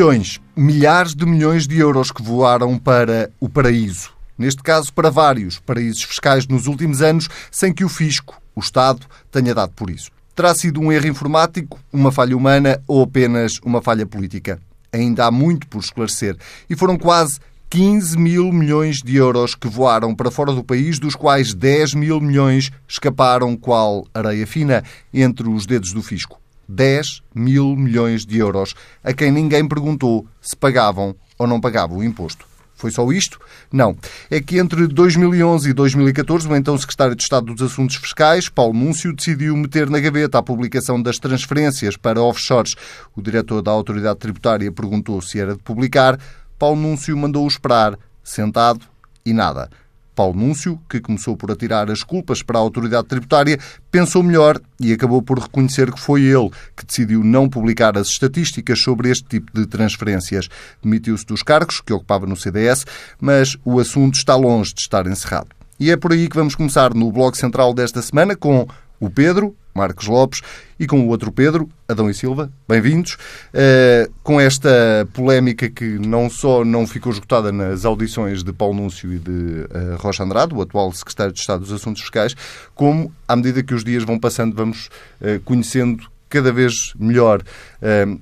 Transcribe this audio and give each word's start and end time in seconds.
Milhões, 0.00 0.40
milhares 0.56 1.14
de 1.14 1.26
milhões 1.26 1.68
de 1.68 1.78
euros 1.78 2.10
que 2.10 2.22
voaram 2.22 2.78
para 2.78 3.30
o 3.38 3.50
paraíso. 3.50 4.08
Neste 4.38 4.62
caso, 4.62 4.90
para 4.94 5.10
vários 5.10 5.58
paraísos 5.58 6.02
fiscais 6.04 6.46
nos 6.46 6.66
últimos 6.66 7.02
anos, 7.02 7.28
sem 7.50 7.70
que 7.70 7.84
o 7.84 7.88
fisco, 7.90 8.40
o 8.56 8.60
Estado, 8.60 9.06
tenha 9.30 9.54
dado 9.54 9.72
por 9.72 9.90
isso. 9.90 10.10
Terá 10.34 10.54
sido 10.54 10.80
um 10.80 10.90
erro 10.90 11.08
informático, 11.08 11.78
uma 11.92 12.10
falha 12.10 12.34
humana 12.34 12.82
ou 12.88 13.02
apenas 13.02 13.60
uma 13.62 13.82
falha 13.82 14.06
política? 14.06 14.58
Ainda 14.90 15.26
há 15.26 15.30
muito 15.30 15.66
por 15.66 15.80
esclarecer. 15.80 16.34
E 16.70 16.74
foram 16.74 16.96
quase 16.96 17.38
15 17.68 18.16
mil 18.16 18.50
milhões 18.50 19.02
de 19.02 19.16
euros 19.16 19.54
que 19.54 19.68
voaram 19.68 20.14
para 20.14 20.30
fora 20.30 20.54
do 20.54 20.64
país, 20.64 20.98
dos 20.98 21.14
quais 21.14 21.52
10 21.52 21.92
mil 21.92 22.22
milhões 22.22 22.70
escaparam 22.88 23.54
qual 23.54 24.06
areia 24.14 24.46
fina 24.46 24.82
entre 25.12 25.46
os 25.46 25.66
dedos 25.66 25.92
do 25.92 26.02
fisco. 26.02 26.40
10 26.70 27.22
mil 27.34 27.74
milhões 27.74 28.24
de 28.24 28.38
euros, 28.38 28.74
a 29.02 29.12
quem 29.12 29.32
ninguém 29.32 29.66
perguntou 29.66 30.26
se 30.40 30.56
pagavam 30.56 31.14
ou 31.36 31.46
não 31.46 31.60
pagavam 31.60 31.98
o 31.98 32.04
imposto. 32.04 32.46
Foi 32.76 32.90
só 32.90 33.10
isto? 33.12 33.38
Não. 33.70 33.94
É 34.30 34.40
que 34.40 34.58
entre 34.58 34.86
2011 34.86 35.68
e 35.68 35.72
2014, 35.74 36.48
o 36.48 36.56
então 36.56 36.78
Secretário 36.78 37.14
de 37.14 37.22
Estado 37.22 37.52
dos 37.52 37.70
Assuntos 37.70 37.96
Fiscais, 37.96 38.48
Paulo 38.48 38.72
Múncio, 38.72 39.14
decidiu 39.14 39.54
meter 39.54 39.90
na 39.90 40.00
gaveta 40.00 40.38
a 40.38 40.42
publicação 40.42 41.00
das 41.02 41.18
transferências 41.18 41.96
para 41.98 42.22
offshores. 42.22 42.74
O 43.14 43.20
diretor 43.20 43.60
da 43.60 43.70
Autoridade 43.70 44.18
Tributária 44.18 44.72
perguntou 44.72 45.20
se 45.20 45.38
era 45.38 45.54
de 45.54 45.62
publicar. 45.62 46.18
Paulo 46.58 46.76
Múncio 46.76 47.14
mandou-o 47.16 47.48
esperar, 47.48 47.98
sentado 48.24 48.80
e 49.26 49.34
nada. 49.34 49.68
Paulo 50.14 50.38
Núncio, 50.38 50.80
que 50.88 51.00
começou 51.00 51.36
por 51.36 51.50
atirar 51.50 51.90
as 51.90 52.02
culpas 52.02 52.42
para 52.42 52.58
a 52.58 52.62
autoridade 52.62 53.08
tributária, 53.08 53.58
pensou 53.90 54.22
melhor 54.22 54.60
e 54.78 54.92
acabou 54.92 55.22
por 55.22 55.38
reconhecer 55.38 55.92
que 55.92 56.00
foi 56.00 56.22
ele 56.22 56.50
que 56.76 56.84
decidiu 56.86 57.24
não 57.24 57.48
publicar 57.48 57.96
as 57.96 58.08
estatísticas 58.08 58.80
sobre 58.80 59.10
este 59.10 59.24
tipo 59.24 59.52
de 59.52 59.66
transferências. 59.66 60.48
Demitiu-se 60.82 61.26
dos 61.26 61.42
cargos 61.42 61.80
que 61.80 61.92
ocupava 61.92 62.26
no 62.26 62.36
CDS, 62.36 62.84
mas 63.20 63.56
o 63.64 63.78
assunto 63.78 64.14
está 64.14 64.34
longe 64.36 64.74
de 64.74 64.80
estar 64.80 65.06
encerrado. 65.06 65.48
E 65.78 65.90
é 65.90 65.96
por 65.96 66.12
aí 66.12 66.28
que 66.28 66.36
vamos 66.36 66.54
começar 66.54 66.92
no 66.92 67.10
Bloco 67.10 67.36
Central 67.36 67.72
desta 67.72 68.02
semana 68.02 68.36
com 68.36 68.68
o 69.00 69.08
Pedro, 69.08 69.56
Marcos 69.74 70.06
Lopes, 70.06 70.42
e 70.78 70.86
com 70.86 71.00
o 71.00 71.08
outro 71.08 71.32
Pedro, 71.32 71.68
Adão 71.88 72.10
e 72.10 72.14
Silva. 72.14 72.52
Bem-vindos. 72.68 73.14
Uh, 73.14 74.12
com 74.22 74.38
esta 74.38 75.08
polémica 75.14 75.70
que 75.70 75.98
não 75.98 76.28
só 76.28 76.64
não 76.64 76.86
ficou 76.86 77.10
esgotada 77.10 77.50
nas 77.50 77.86
audições 77.86 78.44
de 78.44 78.52
Paulo 78.52 78.74
Núncio 78.74 79.10
e 79.12 79.18
de 79.18 79.30
uh, 79.30 79.96
Rocha 79.96 80.22
Andrade, 80.22 80.54
o 80.54 80.60
atual 80.60 80.92
secretário 80.92 81.32
de 81.32 81.40
Estado 81.40 81.60
dos 81.60 81.72
Assuntos 81.72 82.02
Fiscais, 82.02 82.34
como, 82.74 83.10
à 83.26 83.34
medida 83.34 83.62
que 83.62 83.72
os 83.72 83.82
dias 83.82 84.04
vão 84.04 84.18
passando, 84.18 84.54
vamos 84.54 84.90
uh, 85.20 85.40
conhecendo 85.44 86.04
cada 86.28 86.52
vez 86.52 86.94
melhor 86.96 87.42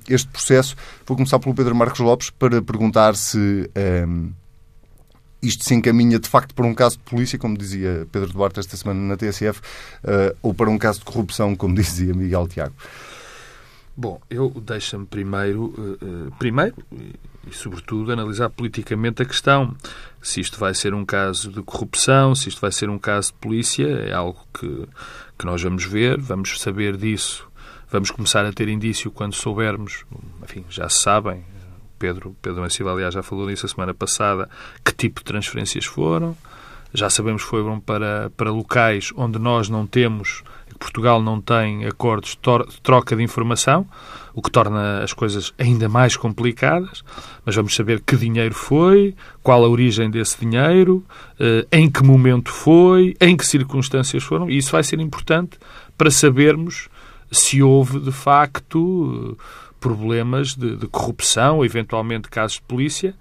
este 0.09 0.27
processo. 0.29 0.75
Vou 1.05 1.15
começar 1.15 1.37
pelo 1.37 1.53
Pedro 1.53 1.75
Marcos 1.75 1.99
Lopes 1.99 2.31
para 2.31 2.59
perguntar 2.59 3.15
se 3.15 3.69
isto 5.41 5.63
se 5.63 5.73
encaminha 5.73 6.19
de 6.19 6.27
facto 6.27 6.53
para 6.53 6.65
um 6.65 6.73
caso 6.73 6.97
de 6.97 7.03
polícia, 7.03 7.39
como 7.39 7.57
dizia 7.57 8.07
Pedro 8.11 8.31
Duarte 8.33 8.59
esta 8.59 8.75
semana 8.75 8.99
na 8.99 9.17
TSF, 9.17 9.59
uh, 9.59 9.63
eh, 10.03 10.35
ou 10.41 10.53
para 10.53 10.69
um 10.69 10.77
caso 10.77 10.99
de 10.99 11.05
corrupção, 11.05 11.55
como 11.55 11.73
dizia 11.75 12.13
Miguel 12.13 12.47
Tiago? 12.47 12.75
Bom, 13.95 14.21
eu 14.29 14.49
deixa-me 14.49 15.05
primeiro, 15.05 15.65
uh, 15.65 16.31
primeiro 16.37 16.75
e, 16.91 17.53
sobretudo, 17.53 18.11
analisar 18.11 18.49
politicamente 18.49 19.21
a 19.21 19.25
questão. 19.25 19.75
Se 20.21 20.39
isto 20.39 20.59
vai 20.59 20.73
ser 20.73 20.93
um 20.93 21.05
caso 21.05 21.51
de 21.51 21.61
corrupção, 21.61 22.33
se 22.35 22.49
isto 22.49 22.61
vai 22.61 22.71
ser 22.71 22.89
um 22.89 22.97
caso 22.97 23.33
de 23.33 23.39
polícia, 23.39 23.87
é 23.87 24.13
algo 24.13 24.39
que, 24.53 24.87
que 25.37 25.45
nós 25.45 25.61
vamos 25.61 25.85
ver, 25.85 26.19
vamos 26.19 26.59
saber 26.61 26.95
disso, 26.95 27.49
vamos 27.91 28.11
começar 28.11 28.45
a 28.45 28.53
ter 28.53 28.69
indício 28.69 29.11
quando 29.11 29.33
soubermos, 29.33 30.05
enfim, 30.43 30.65
já 30.69 30.87
sabem, 30.87 31.43
Pedro, 31.99 32.35
Pedro 32.41 32.61
Massiva, 32.61 32.91
aliás, 32.91 33.13
já 33.13 33.21
falou 33.21 33.45
nisso 33.45 33.65
a 33.65 33.69
semana 33.69 33.93
passada, 33.93 34.49
que 34.83 34.93
tipo 34.93 35.19
de 35.19 35.25
transferências 35.25 35.85
foram. 35.85 36.35
Já 36.91 37.09
sabemos 37.09 37.43
que 37.43 37.49
foram 37.49 37.79
para, 37.79 38.31
para 38.35 38.49
locais 38.49 39.11
onde 39.15 39.37
nós 39.37 39.69
não 39.69 39.85
temos, 39.85 40.43
Portugal 40.79 41.21
não 41.21 41.41
tem 41.41 41.85
acordos 41.85 42.31
de 42.31 42.81
troca 42.81 43.15
de 43.15 43.21
informação, 43.21 43.85
o 44.33 44.41
que 44.41 44.49
torna 44.49 45.03
as 45.03 45.11
coisas 45.11 45.53
ainda 45.59 45.89
mais 45.89 46.15
complicadas. 46.15 47.03
Mas 47.45 47.55
vamos 47.55 47.75
saber 47.75 48.01
que 48.01 48.15
dinheiro 48.15 48.55
foi, 48.55 49.13
qual 49.43 49.63
a 49.63 49.67
origem 49.67 50.09
desse 50.09 50.39
dinheiro, 50.39 51.03
eh, 51.39 51.67
em 51.71 51.89
que 51.89 52.03
momento 52.03 52.49
foi, 52.49 53.15
em 53.19 53.35
que 53.35 53.45
circunstâncias 53.45 54.23
foram, 54.23 54.49
e 54.49 54.57
isso 54.57 54.71
vai 54.71 54.83
ser 54.83 54.99
importante 54.99 55.59
para 55.97 56.09
sabermos 56.09 56.87
se 57.31 57.61
houve, 57.61 57.99
de 57.99 58.11
facto, 58.11 59.37
problemas 59.79 60.55
de, 60.55 60.75
de 60.75 60.87
corrupção, 60.87 61.63
eventualmente 61.63 62.29
casos 62.29 62.57
de 62.57 62.63
polícia, 62.63 63.15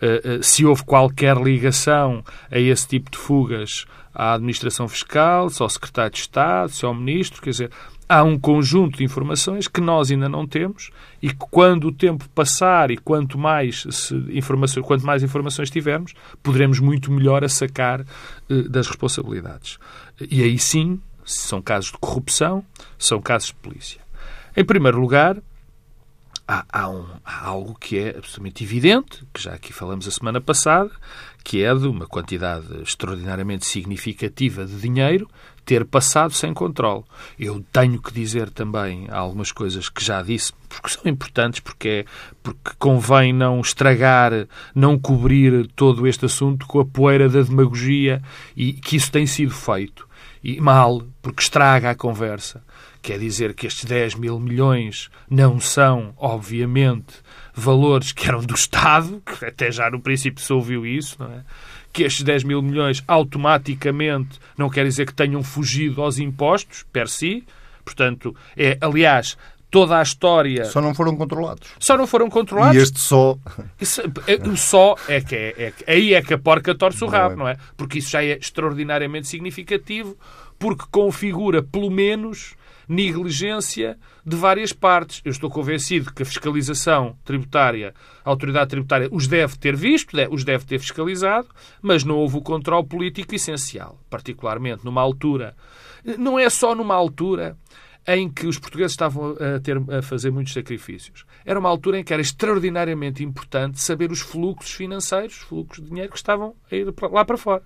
uh, 0.00 0.38
uh, 0.38 0.42
se 0.42 0.64
houve 0.64 0.84
qualquer 0.84 1.36
ligação 1.36 2.24
a 2.50 2.58
esse 2.58 2.86
tipo 2.86 3.10
de 3.10 3.18
fugas 3.18 3.86
à 4.14 4.34
administração 4.34 4.88
fiscal, 4.88 5.48
se 5.48 5.62
ao 5.62 5.68
secretário 5.68 6.12
de 6.12 6.18
Estado, 6.18 6.70
se 6.70 6.84
ao 6.84 6.94
ministro, 6.94 7.40
quer 7.40 7.50
dizer, 7.50 7.70
há 8.08 8.22
um 8.22 8.38
conjunto 8.38 8.98
de 8.98 9.04
informações 9.04 9.66
que 9.66 9.80
nós 9.80 10.10
ainda 10.10 10.28
não 10.28 10.46
temos 10.46 10.90
e 11.22 11.30
que 11.30 11.46
quando 11.50 11.88
o 11.88 11.92
tempo 11.92 12.28
passar 12.30 12.90
e 12.90 12.96
quanto 12.98 13.38
mais, 13.38 14.10
informações, 14.30 14.84
quanto 14.84 15.06
mais 15.06 15.22
informações 15.22 15.70
tivermos, 15.70 16.12
poderemos 16.42 16.78
muito 16.78 17.10
melhor 17.10 17.42
a 17.42 17.48
sacar 17.48 18.02
uh, 18.02 18.68
das 18.68 18.86
responsabilidades. 18.86 19.78
E 20.30 20.42
aí 20.42 20.58
sim, 20.58 21.00
são 21.24 21.62
casos 21.62 21.90
de 21.90 21.98
corrupção, 21.98 22.64
são 22.98 23.20
casos 23.20 23.48
de 23.48 23.54
polícia. 23.54 24.00
Em 24.54 24.64
primeiro 24.64 25.00
lugar, 25.00 25.38
há, 26.46 26.64
há, 26.72 26.88
um, 26.88 27.06
há, 27.24 27.46
algo 27.46 27.74
que 27.78 27.98
é 27.98 28.10
absolutamente 28.10 28.64
evidente, 28.64 29.24
que 29.32 29.42
já 29.42 29.54
aqui 29.54 29.72
falamos 29.72 30.06
a 30.06 30.10
semana 30.10 30.40
passada, 30.40 30.90
que 31.44 31.62
é 31.62 31.74
de 31.74 31.86
uma 31.86 32.06
quantidade 32.06 32.66
extraordinariamente 32.82 33.66
significativa 33.66 34.64
de 34.64 34.80
dinheiro 34.80 35.28
ter 35.64 35.84
passado 35.84 36.32
sem 36.32 36.52
controle. 36.52 37.04
Eu 37.38 37.64
tenho 37.72 38.00
que 38.00 38.12
dizer 38.12 38.50
também 38.50 39.06
algumas 39.10 39.52
coisas 39.52 39.88
que 39.88 40.04
já 40.04 40.22
disse, 40.22 40.52
porque 40.68 40.88
são 40.88 41.02
importantes, 41.06 41.60
porque, 41.60 41.88
é, 41.88 42.04
porque 42.42 42.70
convém 42.78 43.32
não 43.32 43.60
estragar, 43.60 44.32
não 44.74 44.98
cobrir 44.98 45.68
todo 45.74 46.06
este 46.06 46.26
assunto 46.26 46.66
com 46.66 46.80
a 46.80 46.84
poeira 46.84 47.28
da 47.28 47.42
demagogia 47.42 48.22
e 48.56 48.72
que 48.72 48.96
isso 48.96 49.10
tem 49.10 49.26
sido 49.26 49.52
feito. 49.52 50.08
E 50.42 50.60
mal, 50.60 51.02
porque 51.20 51.42
estraga 51.42 51.90
a 51.90 51.94
conversa. 51.94 52.62
Quer 53.00 53.18
dizer 53.18 53.54
que 53.54 53.66
estes 53.66 53.84
10 53.84 54.14
mil 54.16 54.38
milhões 54.38 55.10
não 55.28 55.58
são, 55.60 56.14
obviamente, 56.16 57.14
valores 57.54 58.12
que 58.12 58.26
eram 58.28 58.40
do 58.40 58.54
Estado, 58.54 59.22
que 59.24 59.44
até 59.44 59.70
já 59.70 59.90
no 59.90 60.00
princípio 60.00 60.42
se 60.42 60.52
ouviu 60.52 60.86
isso, 60.86 61.16
não 61.18 61.26
é? 61.26 61.44
Que 61.92 62.04
estes 62.04 62.22
10 62.22 62.44
mil 62.44 62.62
milhões 62.62 63.02
automaticamente 63.06 64.38
não 64.56 64.70
quer 64.70 64.84
dizer 64.84 65.06
que 65.06 65.14
tenham 65.14 65.42
fugido 65.42 66.00
aos 66.02 66.18
impostos, 66.18 66.84
per 66.92 67.08
si. 67.08 67.44
Portanto, 67.84 68.34
é, 68.56 68.78
aliás, 68.80 69.36
toda 69.72 69.98
a 69.98 70.02
história. 70.02 70.66
Só 70.66 70.82
não 70.82 70.94
foram 70.94 71.16
controlados. 71.16 71.66
Só 71.80 71.96
não 71.96 72.06
foram 72.06 72.28
controlados. 72.28 72.76
E 72.76 72.78
este 72.78 73.00
só. 73.00 73.38
É, 74.26 74.34
o 74.46 74.56
só 74.56 74.94
é 75.08 75.20
que 75.20 75.34
é, 75.34 75.72
é, 75.86 75.92
aí 75.92 76.14
é 76.14 76.22
que 76.22 76.34
a 76.34 76.38
porca 76.38 76.74
torce 76.74 77.02
o 77.02 77.08
rabo, 77.08 77.36
não 77.36 77.48
é? 77.48 77.56
Porque 77.74 77.98
isso 77.98 78.10
já 78.10 78.22
é 78.22 78.36
extraordinariamente 78.36 79.26
significativo, 79.26 80.14
porque 80.58 80.84
configura, 80.90 81.62
pelo 81.62 81.90
menos, 81.90 82.54
negligência 82.86 83.98
de 84.24 84.36
várias 84.36 84.74
partes. 84.74 85.22
Eu 85.24 85.30
estou 85.30 85.50
convencido 85.50 86.12
que 86.12 86.22
a 86.22 86.26
fiscalização 86.26 87.16
tributária, 87.24 87.94
a 88.22 88.28
autoridade 88.28 88.68
tributária, 88.68 89.08
os 89.10 89.26
deve 89.26 89.56
ter 89.56 89.74
visto, 89.74 90.14
os 90.30 90.44
deve 90.44 90.66
ter 90.66 90.78
fiscalizado, 90.80 91.48
mas 91.80 92.04
não 92.04 92.16
houve 92.16 92.36
o 92.36 92.42
controle 92.42 92.86
político 92.86 93.34
essencial, 93.34 93.98
particularmente 94.10 94.84
numa 94.84 95.00
altura. 95.00 95.56
Não 96.18 96.38
é 96.38 96.50
só 96.50 96.74
numa 96.74 96.94
altura 96.94 97.56
em 98.06 98.28
que 98.28 98.46
os 98.46 98.58
portugueses 98.58 98.92
estavam 98.92 99.36
a, 99.38 99.60
ter, 99.60 99.76
a 99.90 100.02
fazer 100.02 100.30
muitos 100.30 100.52
sacrifícios. 100.52 101.24
Era 101.44 101.58
uma 101.58 101.68
altura 101.68 101.98
em 101.98 102.04
que 102.04 102.12
era 102.12 102.22
extraordinariamente 102.22 103.22
importante 103.22 103.80
saber 103.80 104.10
os 104.10 104.20
fluxos 104.20 104.72
financeiros, 104.72 105.36
os 105.36 105.42
fluxos 105.42 105.82
de 105.82 105.90
dinheiro 105.90 106.10
que 106.10 106.16
estavam 106.16 106.54
a 106.70 106.74
ir 106.74 106.92
lá 107.10 107.24
para 107.24 107.36
fora 107.36 107.62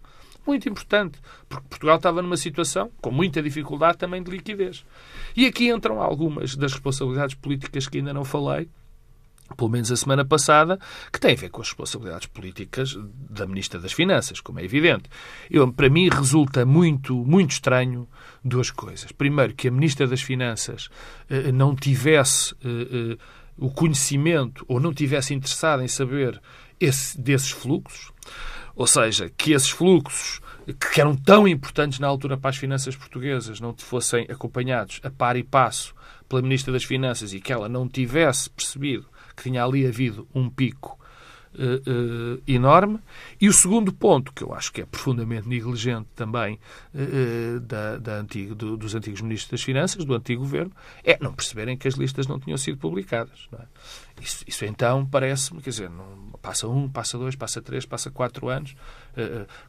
muito 0.47 0.69
importante, 0.69 1.19
porque 1.49 1.69
Portugal 1.69 1.97
estava 1.97 2.23
numa 2.23 2.37
situação 2.37 2.91
com 3.00 3.11
muita 3.11 3.43
dificuldade 3.43 3.99
também 3.99 4.23
de 4.23 4.31
liquidez. 4.31 4.85
E 5.37 5.44
aqui 5.44 5.69
entram 5.69 6.00
algumas 6.00 6.55
das 6.55 6.73
responsabilidades 6.73 7.35
políticas 7.35 7.89
que 7.89 7.99
ainda 7.99 8.15
não 8.15 8.25
falei, 8.25 8.69
pelo 9.56 9.70
menos 9.70 9.93
a 9.93 9.96
semana 9.96 10.25
passada, 10.25 10.78
que 11.12 11.20
têm 11.20 11.32
a 11.32 11.37
ver 11.37 11.50
com 11.50 11.60
as 11.60 11.69
responsabilidades 11.69 12.26
políticas 12.26 12.96
da 13.31 13.46
Ministra 13.46 13.78
das 13.81 13.93
Finanças, 13.93 14.40
como 14.40 14.60
é 14.60 14.64
evidente. 14.64 15.08
Eu, 15.50 15.70
para 15.72 15.88
mim 15.88 16.08
resulta 16.08 16.64
muito, 16.64 17.14
muito 17.14 17.52
estranho 17.52 18.08
duas 18.44 18.70
coisas. 18.70 19.12
Primeiro, 19.12 19.54
que 19.54 19.69
a 19.69 19.70
Ministra 19.70 20.06
das 20.06 20.22
Finanças 20.22 20.88
eh, 21.28 21.52
não 21.52 21.75
tivesse 21.75 22.54
eh, 22.64 22.69
eh, 23.14 23.19
o 23.56 23.70
conhecimento 23.70 24.64
ou 24.69 24.81
não 24.81 24.93
tivesse 24.93 25.34
interessado 25.34 25.82
em 25.82 25.88
saber 25.88 26.40
esse, 26.81 27.20
desses 27.20 27.50
fluxos. 27.50 28.12
Ou 28.75 28.87
seja, 28.87 29.31
que 29.37 29.52
esses 29.52 29.70
fluxos 29.70 30.40
que 30.93 31.00
eram 31.00 31.16
tão 31.16 31.46
importantes 31.46 31.98
na 31.98 32.08
altura 32.08 32.37
para 32.37 32.50
as 32.50 32.56
finanças 32.56 32.96
portuguesas 32.96 33.60
não 33.60 33.75
fossem 33.76 34.26
acompanhados 34.28 35.00
a 35.02 35.10
par 35.10 35.37
e 35.37 35.44
passo 35.44 35.94
pela 36.28 36.43
Ministra 36.43 36.72
das 36.72 36.84
Finanças 36.84 37.32
e 37.32 37.40
que 37.40 37.52
ela 37.52 37.69
não 37.69 37.88
tivesse 37.88 38.50
percebido 38.50 39.06
que 39.37 39.43
tinha 39.43 39.65
ali 39.65 39.87
havido 39.87 40.27
um 40.35 40.49
pico 40.49 40.99
uh, 41.56 42.37
uh, 42.37 42.43
enorme. 42.47 43.00
E 43.41 43.49
o 43.49 43.53
segundo 43.53 43.93
ponto, 43.93 44.33
que 44.33 44.43
eu 44.43 44.53
acho 44.55 44.73
que 44.73 44.83
é 44.83 44.87
profundamente 44.87 45.49
negligente 45.49 46.09
também 46.15 46.59
uh, 46.94 47.61
da, 47.61 47.97
da 47.99 48.15
antigo, 48.19 48.55
do, 48.55 48.77
dos 48.77 48.94
antigos 48.94 49.21
Ministros 49.21 49.50
das 49.50 49.62
Finanças, 49.62 50.05
do 50.05 50.15
antigo 50.15 50.43
Governo, 50.43 50.73
é 51.03 51.19
não 51.21 51.33
perceberem 51.33 51.77
que 51.77 51.88
as 51.88 51.94
listas 51.94 52.27
não 52.27 52.38
tinham 52.38 52.56
sido 52.56 52.79
publicadas. 52.79 53.49
É? 53.53 53.65
Isso, 54.21 54.44
isso, 54.47 54.65
então 54.65 55.05
parece-me, 55.05 55.61
quer 55.61 55.71
dizer, 55.71 55.91
não, 55.91 56.31
passa 56.41 56.69
um, 56.69 56.89
passa 56.89 57.19
dois, 57.19 57.35
passa 57.35 57.61
três, 57.61 57.85
passa 57.85 58.11
quatro 58.11 58.49
anos. 58.49 58.75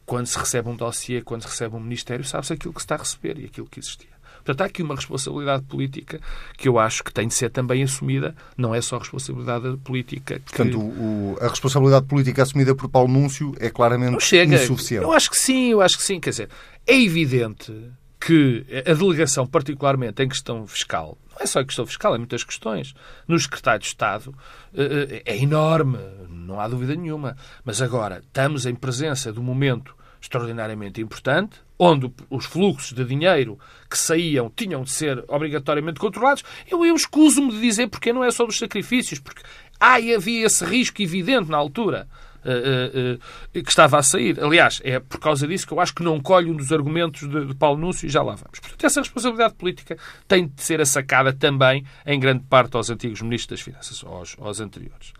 quando 0.05 0.25
se 0.25 0.37
recebe 0.37 0.69
um 0.69 0.75
dossiê, 0.75 1.21
quando 1.21 1.41
se 1.41 1.47
recebe 1.47 1.75
um 1.75 1.79
Ministério, 1.79 2.23
sabe-se 2.23 2.53
aquilo 2.53 2.73
que 2.73 2.79
se 2.79 2.85
está 2.85 2.95
a 2.95 2.99
receber 2.99 3.37
e 3.39 3.45
aquilo 3.45 3.67
que 3.67 3.79
existia. 3.79 4.16
Portanto, 4.47 4.61
há 4.61 4.65
aqui 4.65 4.81
uma 4.81 4.95
responsabilidade 4.95 5.63
política 5.63 6.21
que 6.57 6.69
eu 6.69 6.79
acho 6.79 7.03
que 7.03 7.11
tem 7.11 7.27
de 7.27 7.33
ser 7.33 7.49
também 7.49 7.83
assumida, 7.83 8.33
não 8.55 8.73
é 8.73 8.79
só 8.79 8.97
responsabilidade 8.97 9.75
política. 9.83 10.39
Que... 10.39 10.55
Portanto, 10.55 10.79
o, 10.79 11.37
a 11.41 11.49
responsabilidade 11.49 12.05
política 12.05 12.43
assumida 12.43 12.73
por 12.73 12.87
Paulo 12.87 13.11
Núncio 13.11 13.53
é 13.59 13.69
claramente 13.69 14.23
chega. 14.23 14.55
insuficiente. 14.55 15.03
Eu 15.03 15.11
acho 15.11 15.29
que 15.29 15.37
sim, 15.37 15.71
eu 15.71 15.81
acho 15.81 15.97
que 15.97 16.03
sim. 16.03 16.17
Quer 16.21 16.29
dizer, 16.29 16.49
é 16.85 16.97
evidente 16.97 17.73
que 18.21 18.65
a 18.85 18.93
delegação, 18.93 19.45
particularmente 19.45 20.23
em 20.23 20.29
questão 20.29 20.65
fiscal, 20.65 21.17
não 21.29 21.41
é 21.41 21.45
só 21.45 21.59
a 21.59 21.65
questão 21.65 21.85
fiscal, 21.85 22.15
é 22.15 22.17
muitas 22.17 22.45
questões, 22.45 22.95
no 23.27 23.37
secretário 23.37 23.81
de 23.81 23.87
Estado 23.87 24.33
eh, 24.73 25.21
eh, 25.25 25.33
é 25.33 25.37
enorme, 25.37 25.99
não 26.29 26.57
há 26.57 26.69
dúvida 26.69 26.95
nenhuma. 26.95 27.35
Mas 27.65 27.81
agora, 27.81 28.23
estamos 28.25 28.65
em 28.65 28.73
presença 28.73 29.33
do 29.33 29.43
momento 29.43 29.96
extraordinariamente 30.21 31.01
importante, 31.01 31.59
onde 31.79 32.11
os 32.29 32.45
fluxos 32.45 32.93
de 32.93 33.03
dinheiro 33.05 33.59
que 33.89 33.97
saíam 33.97 34.51
tinham 34.55 34.83
de 34.83 34.89
ser 34.89 35.23
obrigatoriamente 35.27 35.99
controlados, 35.99 36.43
eu, 36.69 36.85
eu 36.85 36.95
escuso-me 36.95 37.51
de 37.51 37.61
dizer 37.61 37.87
porque 37.87 38.11
não 38.11 38.23
é 38.23 38.31
só 38.31 38.45
dos 38.45 38.57
sacrifícios, 38.57 39.19
porque 39.19 39.43
ah, 39.79 39.95
havia 39.95 40.45
esse 40.45 40.65
risco 40.65 41.01
evidente 41.01 41.49
na 41.49 41.57
altura. 41.57 42.07
Uh, 42.45 42.49
uh, 42.49 43.59
uh, 43.59 43.63
que 43.63 43.69
estava 43.69 43.97
a 43.97 44.03
sair. 44.03 44.41
Aliás, 44.41 44.79
é 44.85 45.01
por 45.01 45.19
causa 45.19 45.45
disso 45.45 45.67
que 45.67 45.73
eu 45.73 45.81
acho 45.81 45.93
que 45.93 46.01
não 46.01 46.17
colho 46.21 46.53
um 46.53 46.55
dos 46.55 46.71
argumentos 46.71 47.27
de, 47.27 47.45
de 47.47 47.53
Paulo 47.53 47.77
Núncio 47.77 48.05
e 48.05 48.09
já 48.09 48.21
lá 48.21 48.35
vamos. 48.35 48.59
Portanto, 48.59 48.85
essa 48.85 49.01
responsabilidade 49.01 49.55
política 49.55 49.97
tem 50.29 50.47
de 50.47 50.61
ser 50.61 50.79
assacada 50.79 51.33
também, 51.33 51.83
em 52.05 52.17
grande 52.17 52.45
parte, 52.45 52.77
aos 52.77 52.89
antigos 52.89 53.21
ministros 53.21 53.59
das 53.59 53.65
Finanças, 53.65 54.01
aos, 54.05 54.37
aos 54.39 54.61
anteriores. 54.61 55.11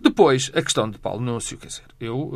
Depois, 0.00 0.50
a 0.54 0.62
questão 0.62 0.88
de 0.88 0.98
Paulo 0.98 1.20
Núncio, 1.20 1.58
quer 1.58 1.66
dizer, 1.66 1.84
eu 2.00 2.32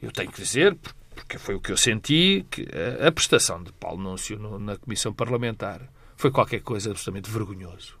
eu 0.00 0.12
tenho 0.12 0.30
que 0.30 0.42
dizer, 0.42 0.76
porque 1.14 1.38
foi 1.38 1.54
o 1.54 1.60
que 1.60 1.72
eu 1.72 1.76
senti, 1.76 2.44
que 2.50 2.66
a 3.06 3.10
prestação 3.10 3.62
de 3.62 3.72
Paulo 3.72 4.02
Núncio 4.02 4.38
na 4.58 4.76
Comissão 4.76 5.12
Parlamentar 5.12 5.88
foi 6.16 6.30
qualquer 6.30 6.60
coisa 6.60 6.90
absolutamente 6.90 7.30
vergonhoso. 7.30 7.98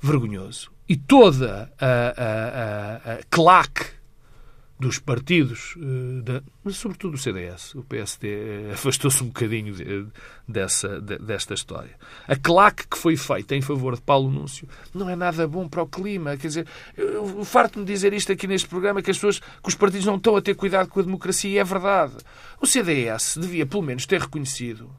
Vergonhoso. 0.00 0.70
E 0.88 0.96
toda 0.96 1.72
a, 1.78 1.86
a, 1.86 3.12
a, 3.12 3.14
a 3.14 3.20
claque 3.28 3.99
dos 4.80 4.98
partidos, 4.98 5.74
eh, 5.76 6.42
mas 6.64 6.76
sobretudo 6.76 7.12
do 7.12 7.18
CDS. 7.18 7.74
O 7.74 7.84
PSD 7.84 8.28
eh, 8.28 8.70
afastou-se 8.74 9.22
um 9.22 9.26
bocadinho 9.26 9.74
dessa, 10.48 11.00
desta 11.00 11.54
história. 11.54 11.96
A 12.26 12.34
claque 12.34 12.88
que 12.88 12.96
foi 12.96 13.16
feita 13.16 13.54
em 13.54 13.60
favor 13.60 13.94
de 13.94 14.02
Paulo 14.02 14.30
Núncio 14.30 14.66
não 14.94 15.08
é 15.08 15.14
nada 15.14 15.46
bom 15.46 15.68
para 15.68 15.82
o 15.82 15.86
clima. 15.86 16.36
Quer 16.36 16.46
dizer, 16.46 16.66
eu 16.96 17.44
farto-me 17.44 17.84
dizer 17.84 18.12
isto 18.14 18.32
aqui 18.32 18.46
neste 18.46 18.68
programa, 18.68 19.02
que 19.02 19.10
as 19.10 19.18
pessoas, 19.18 19.38
que 19.38 19.68
os 19.68 19.74
partidos 19.74 20.06
não 20.06 20.16
estão 20.16 20.34
a 20.34 20.42
ter 20.42 20.54
cuidado 20.54 20.88
com 20.88 21.00
a 21.00 21.02
democracia, 21.02 21.50
e 21.50 21.58
é 21.58 21.64
verdade. 21.64 22.14
O 22.60 22.66
CDS 22.66 23.36
devia, 23.38 23.66
pelo 23.66 23.82
menos, 23.82 24.06
ter 24.06 24.20
reconhecido 24.20 24.90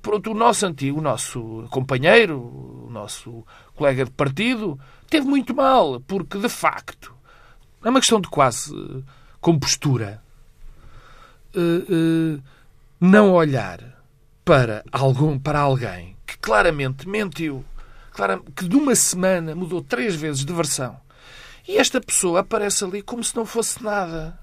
Pronto, 0.00 0.30
o 0.30 0.34
nosso 0.34 0.64
antigo, 0.64 0.98
o 0.98 1.02
nosso 1.02 1.66
companheiro, 1.70 2.38
o 2.38 2.88
nosso 2.90 3.44
colega 3.74 4.04
de 4.04 4.10
partido, 4.10 4.78
teve 5.08 5.26
muito 5.26 5.54
mal, 5.54 6.00
porque, 6.00 6.38
de 6.38 6.48
facto, 6.48 7.12
é 7.84 7.88
uma 7.88 8.00
questão 8.00 8.20
de 8.20 8.28
quase 8.28 8.74
uh, 8.74 9.04
compostura. 9.40 10.22
Uh, 11.54 12.36
uh, 12.38 12.42
não 13.00 13.32
olhar 13.32 13.80
para, 14.44 14.84
algum, 14.92 15.38
para 15.38 15.60
alguém 15.60 16.16
que 16.26 16.36
claramente 16.38 17.08
mentiu, 17.08 17.64
que 18.54 18.68
de 18.68 18.76
uma 18.76 18.94
semana 18.94 19.54
mudou 19.54 19.82
três 19.82 20.14
vezes 20.14 20.44
de 20.44 20.52
versão. 20.52 21.00
E 21.66 21.78
esta 21.78 22.00
pessoa 22.00 22.40
aparece 22.40 22.84
ali 22.84 23.02
como 23.02 23.24
se 23.24 23.34
não 23.34 23.46
fosse 23.46 23.82
nada. 23.82 24.38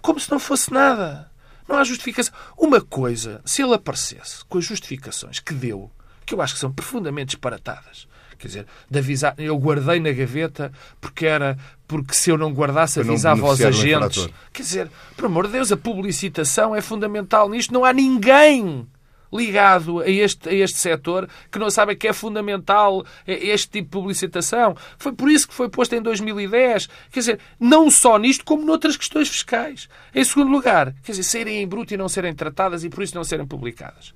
Como 0.00 0.20
se 0.20 0.30
não 0.30 0.38
fosse 0.38 0.72
nada. 0.72 1.30
Não 1.68 1.76
há 1.76 1.84
justificação. 1.84 2.32
Uma 2.56 2.80
coisa, 2.80 3.40
se 3.44 3.62
ele 3.62 3.74
aparecesse 3.74 4.44
com 4.44 4.58
as 4.58 4.64
justificações 4.64 5.40
que 5.40 5.52
deu, 5.52 5.90
que 6.24 6.34
eu 6.34 6.40
acho 6.40 6.54
que 6.54 6.60
são 6.60 6.72
profundamente 6.72 7.30
disparatadas, 7.30 8.06
Quer 8.38 8.48
dizer, 8.48 8.66
de 8.90 8.98
avisar, 8.98 9.34
eu 9.38 9.56
guardei 9.58 10.00
na 10.00 10.12
gaveta 10.12 10.72
porque 11.00 11.26
era 11.26 11.56
porque 11.86 12.14
se 12.14 12.30
eu 12.30 12.38
não 12.38 12.52
guardasse 12.52 13.00
avisava 13.00 13.46
aos 13.46 13.60
agentes. 13.60 14.28
Quer 14.52 14.62
dizer, 14.62 14.90
por 15.16 15.26
amor 15.26 15.46
de 15.46 15.52
Deus, 15.52 15.70
a 15.70 15.76
publicitação 15.76 16.74
é 16.74 16.80
fundamental 16.80 17.48
nisto. 17.48 17.72
Não 17.72 17.84
há 17.84 17.92
ninguém 17.92 18.86
ligado 19.32 20.00
a 20.00 20.08
este, 20.08 20.48
a 20.48 20.52
este 20.52 20.78
setor 20.78 21.28
que 21.50 21.58
não 21.58 21.70
sabe 21.70 21.96
que 21.96 22.08
é 22.08 22.12
fundamental 22.12 23.04
este 23.26 23.68
tipo 23.68 23.88
de 23.88 23.90
publicitação. 23.90 24.76
Foi 24.98 25.12
por 25.12 25.30
isso 25.30 25.48
que 25.48 25.54
foi 25.54 25.68
posto 25.68 25.94
em 25.94 26.02
2010. 26.02 26.88
Quer 27.10 27.20
dizer, 27.20 27.40
não 27.58 27.90
só 27.90 28.18
nisto, 28.18 28.44
como 28.44 28.64
noutras 28.64 28.96
questões 28.96 29.28
fiscais. 29.28 29.88
Em 30.14 30.24
segundo 30.24 30.50
lugar, 30.50 30.94
quer 31.02 31.12
dizer, 31.12 31.24
serem 31.24 31.62
em 31.62 31.68
bruto 31.68 31.94
e 31.94 31.96
não 31.96 32.08
serem 32.08 32.34
tratadas 32.34 32.84
e 32.84 32.88
por 32.88 33.02
isso 33.02 33.14
não 33.14 33.24
serem 33.24 33.46
publicadas. 33.46 34.14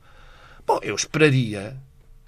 Bom, 0.67 0.79
eu 0.83 0.95
esperaria 0.95 1.77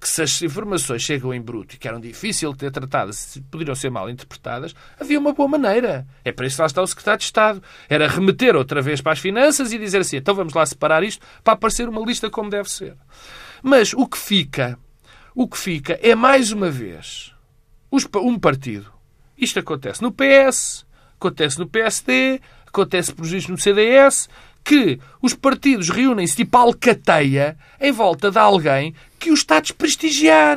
que 0.02 0.08
se 0.08 0.20
as 0.20 0.42
informações 0.42 1.00
chegam 1.00 1.32
em 1.32 1.40
bruto 1.40 1.76
e 1.76 1.78
que 1.78 1.86
eram 1.86 2.00
difícil 2.00 2.50
de 2.50 2.58
ter 2.58 2.72
tratadas, 2.72 3.40
poderiam 3.48 3.76
ser 3.76 3.88
mal 3.88 4.10
interpretadas, 4.10 4.74
havia 4.98 5.16
uma 5.16 5.32
boa 5.32 5.48
maneira. 5.48 6.04
É 6.24 6.32
para 6.32 6.44
isso 6.44 6.56
que 6.56 6.62
lá 6.62 6.66
está 6.66 6.82
o 6.82 6.86
Secretário 6.88 7.20
de 7.20 7.24
Estado. 7.24 7.62
Era 7.88 8.08
remeter 8.08 8.56
outra 8.56 8.82
vez 8.82 9.00
para 9.00 9.12
as 9.12 9.20
finanças 9.20 9.72
e 9.72 9.78
dizer 9.78 9.98
assim, 9.98 10.16
então 10.16 10.34
vamos 10.34 10.54
lá 10.54 10.66
separar 10.66 11.04
isto 11.04 11.24
para 11.44 11.52
aparecer 11.52 11.88
uma 11.88 12.04
lista 12.04 12.28
como 12.28 12.50
deve 12.50 12.68
ser. 12.68 12.96
Mas 13.62 13.92
o 13.92 14.04
que 14.08 14.18
fica, 14.18 14.76
o 15.36 15.46
que 15.46 15.56
fica 15.56 15.96
é 16.02 16.16
mais 16.16 16.50
uma 16.50 16.68
vez 16.68 17.32
um 18.16 18.38
partido. 18.40 18.92
Isto 19.38 19.60
acontece 19.60 20.02
no 20.02 20.10
PS, 20.10 20.84
acontece 21.14 21.60
no 21.60 21.68
PSD, 21.68 22.40
acontece 22.66 23.14
por 23.14 23.24
juízo 23.24 23.52
no 23.52 23.58
CDS, 23.58 24.28
que 24.64 24.98
os 25.20 25.34
partidos 25.34 25.88
reúnem-se 25.88 26.36
tipo 26.36 26.56
alcateia 26.56 27.56
em 27.80 27.92
volta 27.92 28.30
de 28.30 28.38
alguém 28.38 28.94
que 29.18 29.30
o 29.30 29.34
está 29.34 29.56
a 29.56 29.60
desprestigiar, 29.60 30.56